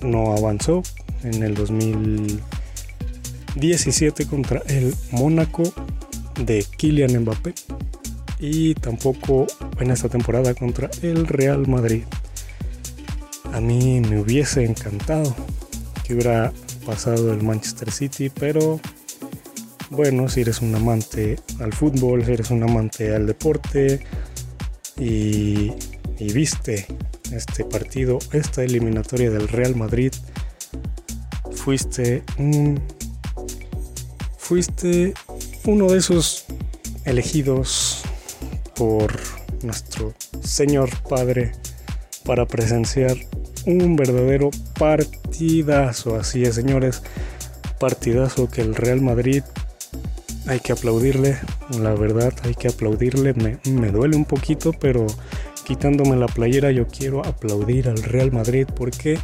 no 0.00 0.32
avanzó 0.32 0.82
en 1.22 1.42
el 1.42 1.54
2017 1.54 4.26
contra 4.26 4.62
el 4.66 4.94
Mónaco 5.10 5.62
de 6.42 6.64
Kylian 6.76 7.20
Mbappé 7.20 7.52
y 8.38 8.74
tampoco 8.74 9.46
en 9.78 9.90
esta 9.90 10.08
temporada 10.08 10.54
contra 10.54 10.88
el 11.02 11.26
Real 11.26 11.68
Madrid. 11.68 12.04
A 13.52 13.60
mí 13.60 14.00
me 14.00 14.18
hubiese 14.20 14.64
encantado 14.64 15.36
que 16.04 16.14
hubiera 16.14 16.54
pasado 16.86 17.30
el 17.32 17.42
Manchester 17.42 17.90
City, 17.90 18.30
pero 18.30 18.80
bueno, 19.90 20.28
si 20.28 20.42
eres 20.42 20.62
un 20.62 20.74
amante 20.74 21.36
al 21.58 21.72
fútbol, 21.72 22.24
si 22.24 22.32
eres 22.32 22.50
un 22.50 22.62
amante 22.62 23.14
al 23.14 23.26
deporte 23.26 24.00
y, 24.96 25.72
viste 26.18 26.86
este 27.32 27.64
partido, 27.64 28.18
esta 28.32 28.62
eliminatoria 28.62 29.30
del 29.30 29.48
Real 29.48 29.74
Madrid, 29.74 30.12
fuiste 31.52 32.22
un, 32.38 32.80
fuiste 34.38 35.12
uno 35.64 35.90
de 35.90 35.98
esos 35.98 36.44
elegidos 37.04 38.02
por 38.76 39.12
nuestro 39.62 40.14
Señor 40.42 40.90
Padre 41.08 41.52
para 42.24 42.46
presenciar 42.46 43.16
un 43.66 43.96
verdadero 43.96 44.50
partidazo. 44.78 46.16
Así 46.16 46.44
es, 46.44 46.54
señores, 46.54 47.02
partidazo 47.80 48.48
que 48.48 48.60
el 48.60 48.74
Real 48.76 49.00
Madrid 49.00 49.42
hay 50.50 50.58
que 50.58 50.72
aplaudirle. 50.72 51.38
La 51.80 51.94
verdad, 51.94 52.34
hay 52.42 52.54
que 52.54 52.68
aplaudirle. 52.68 53.34
Me, 53.34 53.58
me, 53.70 53.90
duele 53.90 54.16
un 54.16 54.24
poquito, 54.24 54.72
pero 54.72 55.06
quitándome 55.64 56.16
la 56.16 56.26
playera, 56.26 56.72
yo 56.72 56.88
quiero 56.88 57.24
aplaudir 57.24 57.88
al 57.88 58.02
Real 58.02 58.32
Madrid. 58.32 58.66
¿Por 58.66 58.90
qué? 58.90 59.18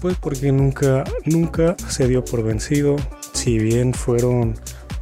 Pues 0.00 0.16
porque 0.16 0.50
nunca, 0.50 1.04
nunca 1.26 1.76
se 1.88 2.08
dio 2.08 2.24
por 2.24 2.42
vencido. 2.42 2.96
Si 3.34 3.58
bien 3.58 3.92
fueron 3.92 4.54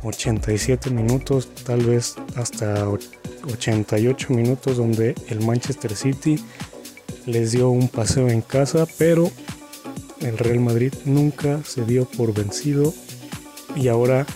87 0.03 0.91
minutos, 0.91 1.49
tal 1.65 1.85
vez 1.85 2.17
hasta 2.35 2.89
88 2.89 4.35
minutos 4.35 4.77
donde 4.77 5.15
el 5.29 5.47
Manchester 5.47 5.95
City 5.95 6.43
les 7.25 7.53
dio 7.53 7.71
un 7.71 7.89
paseo 7.89 8.29
en 8.29 8.41
casa, 8.41 8.85
pero 8.99 9.31
el 10.23 10.39
Real 10.39 10.59
Madrid 10.59 10.93
nunca 11.05 11.61
se 11.63 11.85
dio 11.85 12.05
por 12.05 12.35
vencido 12.35 12.93
y 13.77 13.89
ahora 13.89 14.27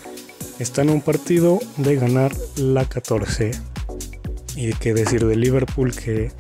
está 0.61 0.83
en 0.83 0.91
un 0.91 1.01
partido 1.01 1.59
de 1.79 1.97
ganar 1.97 2.33
la 2.57 2.85
14. 2.85 3.51
Y 4.57 4.75
qué 4.75 4.93
decir 4.93 5.27
de 5.27 5.37
Liverpool 5.37 5.95
que 5.95 6.31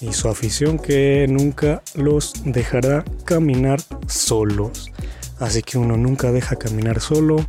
y 0.00 0.12
su 0.12 0.28
afición 0.28 0.78
que 0.78 1.26
nunca 1.28 1.82
los 1.94 2.32
dejará 2.44 3.04
caminar 3.24 3.80
solos. 4.06 4.92
Así 5.38 5.62
que 5.62 5.78
uno 5.78 5.96
nunca 5.96 6.32
deja 6.32 6.56
caminar 6.56 7.00
solo 7.00 7.44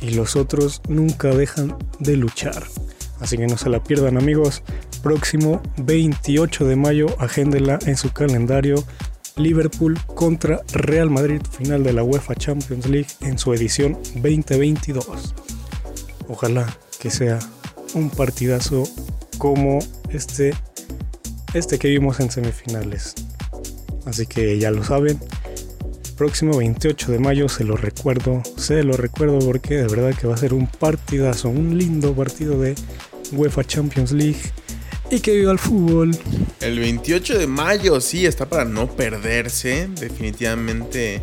y 0.00 0.10
los 0.10 0.36
otros 0.36 0.80
nunca 0.88 1.28
dejan 1.28 1.76
de 1.98 2.16
luchar. 2.16 2.64
Así 3.20 3.36
que 3.36 3.46
no 3.46 3.58
se 3.58 3.68
la 3.68 3.82
pierdan 3.82 4.16
amigos. 4.16 4.62
Próximo 5.02 5.60
28 5.76 6.64
de 6.64 6.76
mayo, 6.76 7.06
agéndela 7.18 7.78
en 7.84 7.96
su 7.96 8.12
calendario. 8.12 8.84
Liverpool 9.36 9.98
contra 10.06 10.62
Real 10.72 11.10
Madrid, 11.10 11.40
final 11.56 11.84
de 11.84 11.92
la 11.92 12.02
UEFA 12.02 12.34
Champions 12.34 12.86
League 12.86 13.08
en 13.20 13.38
su 13.38 13.52
edición 13.54 13.98
2022. 14.16 15.34
Ojalá 16.28 16.66
que 17.00 17.10
sea 17.10 17.38
un 17.94 18.10
partidazo 18.10 18.84
como 19.38 19.78
este, 20.10 20.54
este 21.54 21.78
que 21.78 21.88
vimos 21.88 22.20
en 22.20 22.30
semifinales. 22.30 23.14
Así 24.04 24.26
que 24.26 24.58
ya 24.58 24.70
lo 24.70 24.84
saben, 24.84 25.18
próximo 26.16 26.58
28 26.58 27.12
de 27.12 27.18
mayo 27.18 27.48
se 27.48 27.64
lo 27.64 27.76
recuerdo, 27.76 28.42
se 28.56 28.82
lo 28.82 28.96
recuerdo 28.96 29.38
porque 29.38 29.76
de 29.76 29.86
verdad 29.86 30.14
que 30.18 30.26
va 30.26 30.34
a 30.34 30.38
ser 30.38 30.52
un 30.52 30.66
partidazo, 30.66 31.48
un 31.48 31.78
lindo 31.78 32.14
partido 32.14 32.60
de 32.60 32.74
UEFA 33.32 33.64
Champions 33.64 34.12
League 34.12 34.40
y 35.10 35.20
que 35.20 35.34
viva 35.34 35.52
el 35.52 35.58
fútbol. 35.58 36.10
El 36.60 36.78
28 36.80 37.38
de 37.38 37.46
mayo, 37.46 38.00
sí, 38.00 38.26
está 38.26 38.48
para 38.48 38.64
no 38.64 38.88
perderse. 38.88 39.88
Definitivamente 40.00 41.22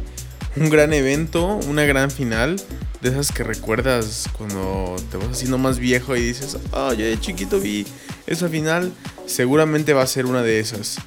un 0.55 0.69
gran 0.69 0.93
evento, 0.93 1.59
una 1.67 1.83
gran 1.85 2.11
final. 2.11 2.61
De 3.01 3.09
esas 3.11 3.31
que 3.31 3.43
recuerdas 3.43 4.27
cuando 4.35 4.95
te 5.11 5.17
vas 5.17 5.27
haciendo 5.27 5.59
más 5.59 5.77
viejo 5.77 6.15
y 6.15 6.21
dices, 6.21 6.57
oh, 6.71 6.91
yo 6.93 7.05
de 7.05 7.19
chiquito 7.19 7.59
vi 7.59 7.85
esa 8.25 8.49
final. 8.49 8.91
Seguramente 9.27 9.93
va 9.93 10.01
a 10.01 10.07
ser 10.07 10.25
una 10.25 10.41
de 10.41 10.59
esas. 10.59 10.97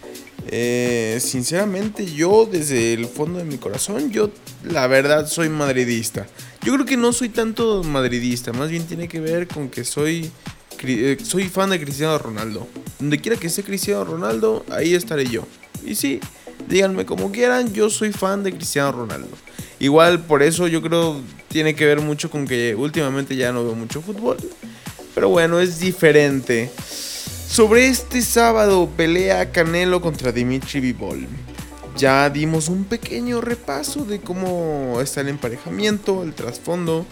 Eh, 0.46 1.18
sinceramente, 1.20 2.06
yo 2.06 2.48
desde 2.50 2.92
el 2.92 3.06
fondo 3.06 3.38
de 3.38 3.44
mi 3.44 3.58
corazón, 3.58 4.12
yo 4.12 4.30
la 4.62 4.86
verdad 4.86 5.26
soy 5.26 5.48
madridista. 5.48 6.26
Yo 6.62 6.74
creo 6.74 6.86
que 6.86 6.96
no 6.96 7.12
soy 7.12 7.30
tanto 7.30 7.82
madridista, 7.82 8.52
más 8.52 8.70
bien 8.70 8.86
tiene 8.86 9.08
que 9.08 9.20
ver 9.20 9.48
con 9.48 9.68
que 9.68 9.84
soy 9.84 10.30
eh, 10.84 11.18
soy 11.22 11.48
fan 11.48 11.70
de 11.70 11.80
Cristiano 11.80 12.18
Ronaldo. 12.18 12.68
Donde 12.98 13.18
quiera 13.18 13.38
que 13.38 13.48
esté 13.48 13.62
Cristiano 13.62 14.04
Ronaldo, 14.04 14.64
ahí 14.70 14.94
estaré 14.94 15.26
yo. 15.26 15.44
Y 15.84 15.94
sí, 15.94 16.20
díganme 16.66 17.06
como 17.06 17.30
quieran, 17.30 17.72
yo 17.72 17.90
soy 17.90 18.12
fan 18.12 18.42
de 18.42 18.52
Cristiano 18.52 18.92
Ronaldo. 18.92 19.36
Igual 19.80 20.20
por 20.20 20.42
eso 20.42 20.66
yo 20.66 20.82
creo 20.82 21.20
tiene 21.48 21.74
que 21.74 21.86
ver 21.86 22.00
mucho 22.00 22.30
con 22.30 22.46
que 22.46 22.74
últimamente 22.74 23.36
ya 23.36 23.52
no 23.52 23.64
veo 23.64 23.74
mucho 23.74 24.00
fútbol. 24.00 24.36
Pero 25.14 25.28
bueno, 25.28 25.60
es 25.60 25.80
diferente. 25.80 26.70
Sobre 27.48 27.88
este 27.88 28.22
sábado 28.22 28.88
pelea 28.96 29.50
Canelo 29.50 30.00
contra 30.00 30.32
Dimitri 30.32 30.80
Vivol. 30.80 31.26
Ya 31.96 32.28
dimos 32.30 32.68
un 32.68 32.84
pequeño 32.84 33.40
repaso 33.40 34.04
de 34.04 34.20
cómo 34.20 35.00
está 35.00 35.22
el 35.22 35.28
emparejamiento, 35.28 36.22
el 36.22 36.34
trasfondo. 36.34 37.06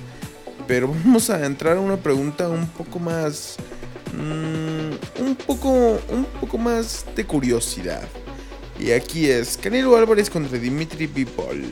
Pero 0.67 0.89
vamos 1.05 1.31
a 1.31 1.45
entrar 1.45 1.77
a 1.77 1.81
una 1.81 1.97
pregunta 1.97 2.49
un 2.49 2.67
poco 2.69 2.99
más. 2.99 3.57
Mm, 4.13 5.25
un 5.25 5.37
poco. 5.37 5.71
Un 6.11 6.27
poco 6.41 6.59
más 6.59 7.05
de 7.17 7.25
curiosidad. 7.25 8.07
Y 8.79 8.93
aquí 8.93 9.31
es 9.31 9.57
Canelo 9.57 9.97
Álvarez 9.97 10.31
contra 10.31 10.59
Dimitri 10.59 11.07
Bivol. 11.07 11.65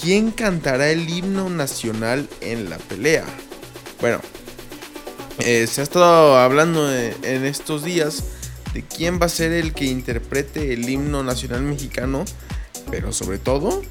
¿Quién 0.00 0.30
cantará 0.30 0.90
el 0.90 1.08
himno 1.08 1.50
nacional 1.50 2.28
en 2.40 2.70
la 2.70 2.78
pelea? 2.78 3.24
Bueno, 4.00 4.20
eh, 5.38 5.66
se 5.66 5.80
ha 5.80 5.84
estado 5.84 6.38
hablando 6.38 6.92
en 6.92 7.44
estos 7.44 7.84
días 7.84 8.24
de 8.74 8.82
quién 8.82 9.18
va 9.20 9.26
a 9.26 9.30
ser 9.30 9.52
el 9.52 9.74
que 9.74 9.86
interprete 9.86 10.72
el 10.72 10.88
himno 10.88 11.22
nacional 11.22 11.62
mexicano, 11.62 12.24
pero 12.90 13.12
sobre 13.12 13.38
todo, 13.38 13.82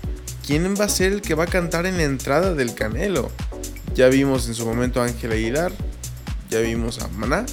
quién 0.46 0.76
va 0.80 0.86
a 0.86 0.90
ser 0.90 1.12
el 1.12 1.22
que 1.22 1.36
va 1.36 1.44
a 1.44 1.48
cantar 1.48 1.86
en 1.86 1.98
la 1.98 2.04
entrada 2.04 2.54
del 2.54 2.74
Canelo. 2.74 3.32
Ya 3.94 4.08
vimos 4.10 4.48
en 4.48 4.54
su 4.54 4.66
momento 4.66 5.02
a 5.02 5.06
Ángel 5.06 5.32
Aguilar. 5.32 5.72
Ya 6.50 6.60
vimos 6.60 7.00
a 7.00 7.08
Maná. 7.10 7.46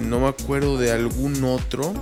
No 0.00 0.20
me 0.20 0.28
acuerdo 0.28 0.78
de 0.78 0.90
algún 0.90 1.44
otro. 1.44 1.92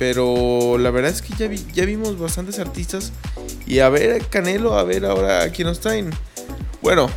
Pero 0.00 0.78
la 0.78 0.90
verdad 0.90 1.12
es 1.12 1.20
que 1.20 1.34
ya, 1.38 1.48
ya 1.74 1.84
vimos 1.84 2.18
bastantes 2.18 2.58
artistas. 2.58 3.12
Y 3.66 3.80
a 3.80 3.90
ver, 3.90 4.24
Canelo, 4.30 4.78
a 4.78 4.82
ver 4.82 5.04
ahora 5.04 5.42
a 5.42 5.50
quién 5.50 5.68
nos 5.68 5.80
traen. 5.80 6.08
Bueno, 6.80 7.10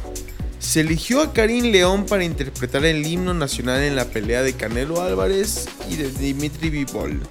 se 0.59 0.81
eligió 0.81 1.21
a 1.21 1.31
Karim 1.31 1.71
León 1.71 2.05
para 2.05 2.25
interpretar 2.25 2.84
el 2.84 3.07
himno 3.07 3.34
nacional 3.34 3.81
en 3.84 3.95
la 3.95 4.03
pelea 4.03 4.43
de 4.43 4.51
Canelo 4.51 5.01
Álvarez 5.01 5.69
y 5.89 5.95
de 5.95 6.11
Dimitri 6.11 6.69
Vivol. 6.69 7.21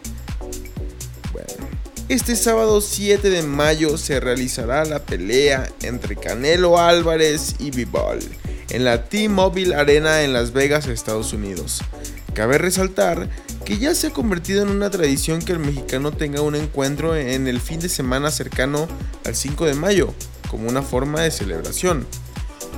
Este 2.08 2.34
sábado 2.34 2.80
7 2.80 3.28
de 3.28 3.42
mayo 3.42 3.98
se 3.98 4.20
realizará 4.20 4.86
la 4.86 5.00
pelea 5.00 5.70
entre 5.82 6.16
Canelo 6.16 6.78
Álvarez 6.78 7.56
y 7.58 7.70
Bivol 7.70 8.20
en 8.70 8.84
la 8.84 9.04
T-Mobile 9.04 9.74
Arena 9.74 10.22
en 10.22 10.32
Las 10.32 10.54
Vegas, 10.54 10.86
Estados 10.86 11.34
Unidos. 11.34 11.82
Cabe 12.32 12.56
resaltar 12.56 13.28
que 13.64 13.78
ya 13.78 13.94
se 13.94 14.08
ha 14.08 14.12
convertido 14.12 14.62
en 14.62 14.68
una 14.68 14.90
tradición 14.90 15.40
que 15.40 15.52
el 15.52 15.58
mexicano 15.58 16.12
tenga 16.12 16.42
un 16.42 16.54
encuentro 16.54 17.14
en 17.14 17.46
el 17.46 17.60
fin 17.60 17.80
de 17.80 17.88
semana 17.88 18.30
cercano 18.30 18.88
al 19.24 19.34
5 19.34 19.66
de 19.66 19.74
mayo, 19.74 20.12
como 20.50 20.68
una 20.68 20.82
forma 20.82 21.20
de 21.20 21.30
celebración. 21.30 22.06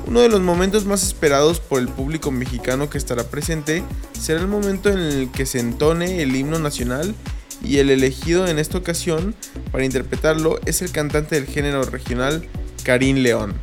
Uno 0.06 0.20
de 0.20 0.28
los 0.28 0.40
momentos 0.40 0.84
más 0.84 1.02
esperados 1.02 1.60
por 1.60 1.80
el 1.80 1.88
público 1.88 2.30
mexicano 2.30 2.90
que 2.90 2.98
estará 2.98 3.24
presente 3.24 3.82
será 4.18 4.40
el 4.40 4.48
momento 4.48 4.90
en 4.90 4.98
el 4.98 5.30
que 5.30 5.46
se 5.46 5.60
entone 5.60 6.20
el 6.22 6.36
himno 6.36 6.58
nacional 6.58 7.14
y 7.62 7.78
el 7.78 7.88
elegido 7.88 8.46
en 8.46 8.58
esta 8.58 8.76
ocasión 8.76 9.34
para 9.72 9.84
interpretarlo 9.84 10.60
es 10.66 10.82
el 10.82 10.92
cantante 10.92 11.36
del 11.36 11.46
género 11.46 11.82
regional 11.84 12.46
Karim 12.82 13.18
León. 13.18 13.54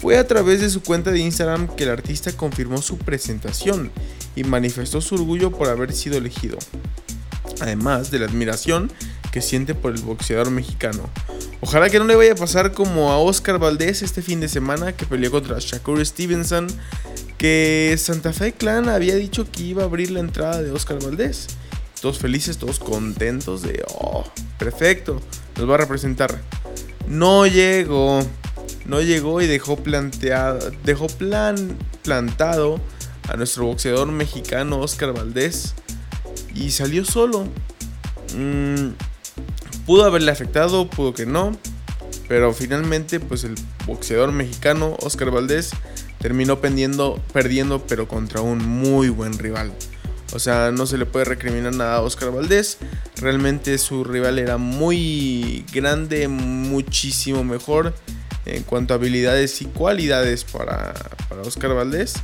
Fue 0.00 0.18
a 0.18 0.26
través 0.26 0.60
de 0.60 0.70
su 0.70 0.82
cuenta 0.82 1.12
de 1.12 1.20
Instagram 1.20 1.68
que 1.76 1.84
el 1.84 1.90
artista 1.90 2.32
confirmó 2.32 2.82
su 2.82 2.98
presentación 2.98 3.92
y 4.36 4.44
manifestó 4.44 5.00
su 5.00 5.16
orgullo 5.16 5.50
por 5.50 5.68
haber 5.68 5.92
sido 5.92 6.18
elegido, 6.18 6.58
además 7.60 8.10
de 8.10 8.20
la 8.20 8.26
admiración 8.26 8.90
que 9.32 9.40
siente 9.40 9.74
por 9.74 9.94
el 9.94 10.02
boxeador 10.02 10.50
mexicano. 10.50 11.08
Ojalá 11.60 11.90
que 11.90 11.98
no 11.98 12.04
le 12.04 12.16
vaya 12.16 12.32
a 12.32 12.36
pasar 12.36 12.72
como 12.72 13.12
a 13.12 13.18
Oscar 13.18 13.58
Valdés 13.58 14.02
este 14.02 14.22
fin 14.22 14.40
de 14.40 14.48
semana 14.48 14.92
que 14.92 15.06
peleó 15.06 15.30
contra 15.30 15.58
Shakur 15.58 16.04
Stevenson, 16.04 16.66
que 17.38 17.94
Santa 17.98 18.32
Fe 18.32 18.52
Clan 18.52 18.88
había 18.88 19.14
dicho 19.16 19.50
que 19.50 19.62
iba 19.62 19.82
a 19.82 19.86
abrir 19.86 20.10
la 20.10 20.20
entrada 20.20 20.62
de 20.62 20.70
Oscar 20.70 20.98
Valdés. 21.02 21.48
Todos 22.00 22.18
felices, 22.18 22.56
todos 22.56 22.78
contentos 22.78 23.62
de, 23.62 23.84
oh, 23.94 24.24
perfecto, 24.58 25.20
nos 25.56 25.68
va 25.68 25.74
a 25.74 25.78
representar. 25.78 26.40
No 27.06 27.46
llegó, 27.46 28.20
no 28.86 29.02
llegó 29.02 29.42
y 29.42 29.46
dejó 29.46 29.76
planteado, 29.76 30.70
dejó 30.84 31.08
plan, 31.08 31.76
plantado 32.02 32.80
a 33.30 33.36
nuestro 33.36 33.64
boxeador 33.64 34.08
mexicano 34.08 34.80
Oscar 34.80 35.12
Valdés 35.12 35.74
y 36.54 36.70
salió 36.70 37.04
solo. 37.04 37.46
Mm, 38.36 38.90
pudo 39.86 40.04
haberle 40.04 40.30
afectado, 40.30 40.88
pudo 40.90 41.14
que 41.14 41.26
no, 41.26 41.56
pero 42.28 42.52
finalmente 42.52 43.20
pues 43.20 43.44
el 43.44 43.54
boxeador 43.86 44.32
mexicano 44.32 44.96
Oscar 45.00 45.30
Valdés 45.30 45.70
terminó 46.18 46.60
perdiendo, 46.60 47.22
pero 47.88 48.08
contra 48.08 48.40
un 48.40 48.58
muy 48.66 49.08
buen 49.08 49.38
rival. 49.38 49.72
O 50.32 50.38
sea, 50.38 50.70
no 50.70 50.86
se 50.86 50.98
le 50.98 51.06
puede 51.06 51.24
recriminar 51.24 51.74
nada 51.74 51.96
a 51.96 52.02
Oscar 52.02 52.30
Valdés. 52.30 52.78
Realmente 53.16 53.78
su 53.78 54.04
rival 54.04 54.38
era 54.38 54.58
muy 54.58 55.64
grande, 55.72 56.28
muchísimo 56.28 57.42
mejor 57.42 57.94
en 58.46 58.62
cuanto 58.62 58.94
a 58.94 58.96
habilidades 58.96 59.60
y 59.62 59.64
cualidades 59.66 60.44
para, 60.44 60.94
para 61.28 61.42
Oscar 61.42 61.74
Valdés. 61.74 62.14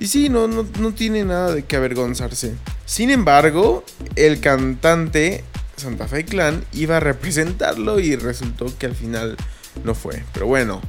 Y 0.00 0.06
sí, 0.06 0.30
no, 0.30 0.48
no, 0.48 0.64
tiene 0.94 1.24
nada 1.26 1.54
de 1.54 1.62
qué 1.62 1.76
avergonzarse. 1.76 2.54
Sin 2.86 3.10
embargo, 3.10 3.84
el 4.16 4.40
cantante 4.40 5.44
Santa 5.76 6.08
Fe 6.08 6.24
Clan 6.24 6.64
iba 6.72 6.96
a 6.96 7.00
representarlo 7.00 8.00
y 8.00 8.16
resultó 8.16 8.66
que 8.78 8.86
al 8.86 8.94
final 8.94 9.36
no 9.84 9.94
fue. 9.94 10.24
Pero 10.32 10.46
bueno, 10.46 10.80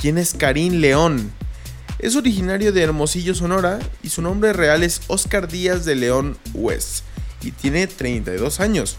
¿quién 0.00 0.18
es 0.18 0.34
Karim 0.34 0.80
León? 0.80 1.30
Es 2.00 2.16
originario 2.16 2.72
de 2.72 2.82
Hermosillo, 2.82 3.36
Sonora, 3.36 3.78
y 4.02 4.08
su 4.08 4.20
nombre 4.20 4.52
real 4.52 4.82
es 4.82 5.00
Oscar 5.06 5.46
Díaz 5.46 5.84
de 5.84 5.94
León 5.94 6.36
West, 6.52 7.04
y 7.42 7.52
tiene 7.52 7.86
32 7.86 8.58
años. 8.58 8.96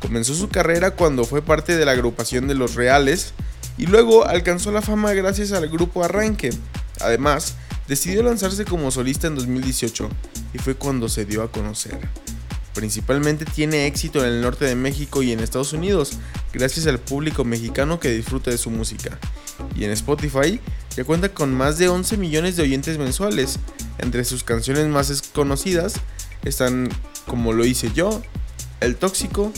Comenzó 0.00 0.34
su 0.34 0.48
carrera 0.48 0.92
cuando 0.92 1.24
fue 1.24 1.42
parte 1.42 1.76
de 1.76 1.84
la 1.84 1.92
agrupación 1.92 2.48
de 2.48 2.54
Los 2.54 2.76
Reales, 2.76 3.34
y 3.76 3.86
luego 3.86 4.26
alcanzó 4.26 4.72
la 4.72 4.82
fama 4.82 5.12
gracias 5.12 5.52
al 5.52 5.68
grupo 5.68 6.02
Arranque. 6.02 6.50
Además, 7.00 7.56
decidió 7.92 8.22
lanzarse 8.22 8.64
como 8.64 8.90
solista 8.90 9.26
en 9.26 9.34
2018, 9.34 10.08
y 10.54 10.58
fue 10.58 10.76
cuando 10.76 11.10
se 11.10 11.26
dio 11.26 11.42
a 11.42 11.52
conocer. 11.52 11.98
Principalmente 12.72 13.44
tiene 13.44 13.86
éxito 13.86 14.20
en 14.20 14.32
el 14.32 14.40
norte 14.40 14.64
de 14.64 14.74
México 14.74 15.22
y 15.22 15.30
en 15.30 15.40
Estados 15.40 15.74
Unidos, 15.74 16.12
gracias 16.54 16.86
al 16.86 16.98
público 16.98 17.44
mexicano 17.44 18.00
que 18.00 18.08
disfruta 18.08 18.50
de 18.50 18.56
su 18.56 18.70
música. 18.70 19.18
Y 19.76 19.84
en 19.84 19.90
Spotify 19.90 20.58
ya 20.96 21.04
cuenta 21.04 21.34
con 21.34 21.52
más 21.52 21.76
de 21.76 21.90
11 21.90 22.16
millones 22.16 22.56
de 22.56 22.62
oyentes 22.62 22.96
mensuales. 22.96 23.58
Entre 23.98 24.24
sus 24.24 24.42
canciones 24.42 24.86
más 24.86 25.20
conocidas 25.34 25.92
están 26.46 26.88
Como 27.26 27.52
lo 27.52 27.66
hice 27.66 27.92
yo, 27.94 28.22
El 28.80 28.96
Tóxico, 28.96 29.52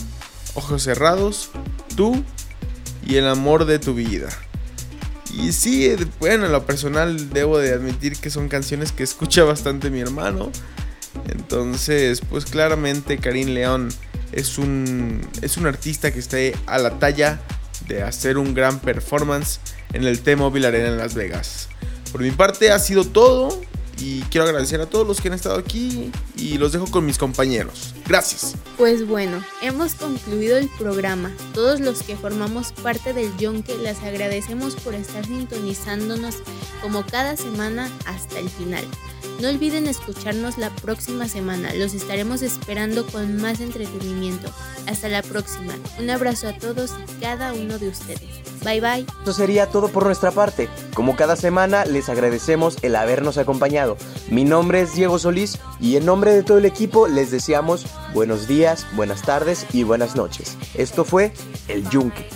Ojos 0.55 0.83
Cerrados, 0.83 1.51
Tú 1.95 2.21
y 3.07 3.15
El 3.15 3.29
Amor 3.29 3.63
de 3.63 3.79
tu 3.79 3.93
Vida. 3.93 4.27
Y 5.35 5.51
sí, 5.51 5.93
bueno, 6.19 6.45
en 6.45 6.51
lo 6.51 6.65
personal 6.65 7.29
debo 7.29 7.57
de 7.57 7.73
admitir 7.73 8.17
que 8.17 8.29
son 8.29 8.47
canciones 8.47 8.91
que 8.91 9.03
escucha 9.03 9.43
bastante 9.43 9.89
mi 9.89 9.99
hermano. 9.99 10.51
Entonces, 11.29 12.21
pues 12.29 12.45
claramente 12.45 13.17
Karim 13.17 13.49
León 13.49 13.89
es 14.31 14.57
un, 14.57 15.21
es 15.41 15.57
un 15.57 15.65
artista 15.65 16.11
que 16.11 16.19
está 16.19 16.37
a 16.67 16.77
la 16.77 16.99
talla 16.99 17.41
de 17.87 18.01
hacer 18.01 18.37
un 18.37 18.53
gran 18.53 18.79
performance 18.79 19.59
en 19.93 20.05
el 20.05 20.21
T-Mobile 20.21 20.67
Arena 20.67 20.87
en 20.87 20.97
Las 20.97 21.13
Vegas. 21.15 21.69
Por 22.11 22.21
mi 22.21 22.31
parte 22.31 22.71
ha 22.71 22.79
sido 22.79 23.03
todo 23.03 23.61
y 23.97 24.21
quiero 24.23 24.45
agradecer 24.45 24.81
a 24.81 24.85
todos 24.85 25.07
los 25.07 25.21
que 25.21 25.29
han 25.29 25.33
estado 25.33 25.57
aquí 25.57 26.11
y 26.35 26.57
los 26.57 26.71
dejo 26.71 26.87
con 26.87 27.05
mis 27.05 27.17
compañeros. 27.17 27.93
Gracias. 28.07 28.55
Pues 28.77 29.07
bueno, 29.07 29.43
hemos 29.61 29.93
concluido 29.95 30.57
el 30.57 30.69
programa. 30.77 31.31
Todos 31.53 31.79
los 31.79 32.03
que 32.03 32.15
formamos 32.15 32.71
parte 32.71 33.13
del 33.13 33.35
Yonke 33.37 33.77
les 33.77 34.01
agradecemos 34.03 34.75
por 34.75 34.93
estar 34.95 35.25
sintonizándonos 35.25 36.37
como 36.81 37.05
cada 37.05 37.37
semana 37.37 37.89
hasta 38.05 38.39
el 38.39 38.49
final. 38.49 38.85
No 39.39 39.49
olviden 39.49 39.87
escucharnos 39.87 40.57
la 40.57 40.69
próxima 40.69 41.27
semana, 41.27 41.73
los 41.73 41.93
estaremos 41.93 42.41
esperando 42.41 43.05
con 43.05 43.37
más 43.41 43.59
entretenimiento. 43.59 44.49
Hasta 44.87 45.09
la 45.09 45.21
próxima, 45.21 45.73
un 45.99 46.09
abrazo 46.09 46.47
a 46.47 46.53
todos 46.53 46.91
y 46.91 47.21
cada 47.21 47.53
uno 47.53 47.77
de 47.77 47.89
ustedes. 47.89 48.21
Bye 48.63 48.81
bye. 48.81 49.05
Eso 49.21 49.33
sería 49.33 49.67
todo 49.67 49.89
por 49.89 50.05
nuestra 50.05 50.31
parte. 50.31 50.69
Como 50.93 51.15
cada 51.15 51.35
semana, 51.35 51.85
les 51.85 52.09
agradecemos 52.09 52.77
el 52.81 52.95
habernos 52.95 53.37
acompañado. 53.37 53.97
Mi 54.29 54.43
nombre 54.43 54.81
es 54.81 54.95
Diego 54.95 55.19
Solís 55.19 55.59
y 55.79 55.97
en 55.97 56.05
nombre 56.05 56.33
de 56.33 56.41
todo 56.41 56.57
el 56.57 56.65
equipo 56.65 57.07
les 57.07 57.29
deseamos 57.29 57.85
buenos 58.13 58.47
días, 58.47 58.87
buenas 58.93 59.21
tardes 59.21 59.67
y 59.71 59.83
buenas 59.83 60.15
noches. 60.15 60.57
Esto 60.73 61.03
fue 61.05 61.33
El 61.67 61.87
Yunque. 61.89 62.27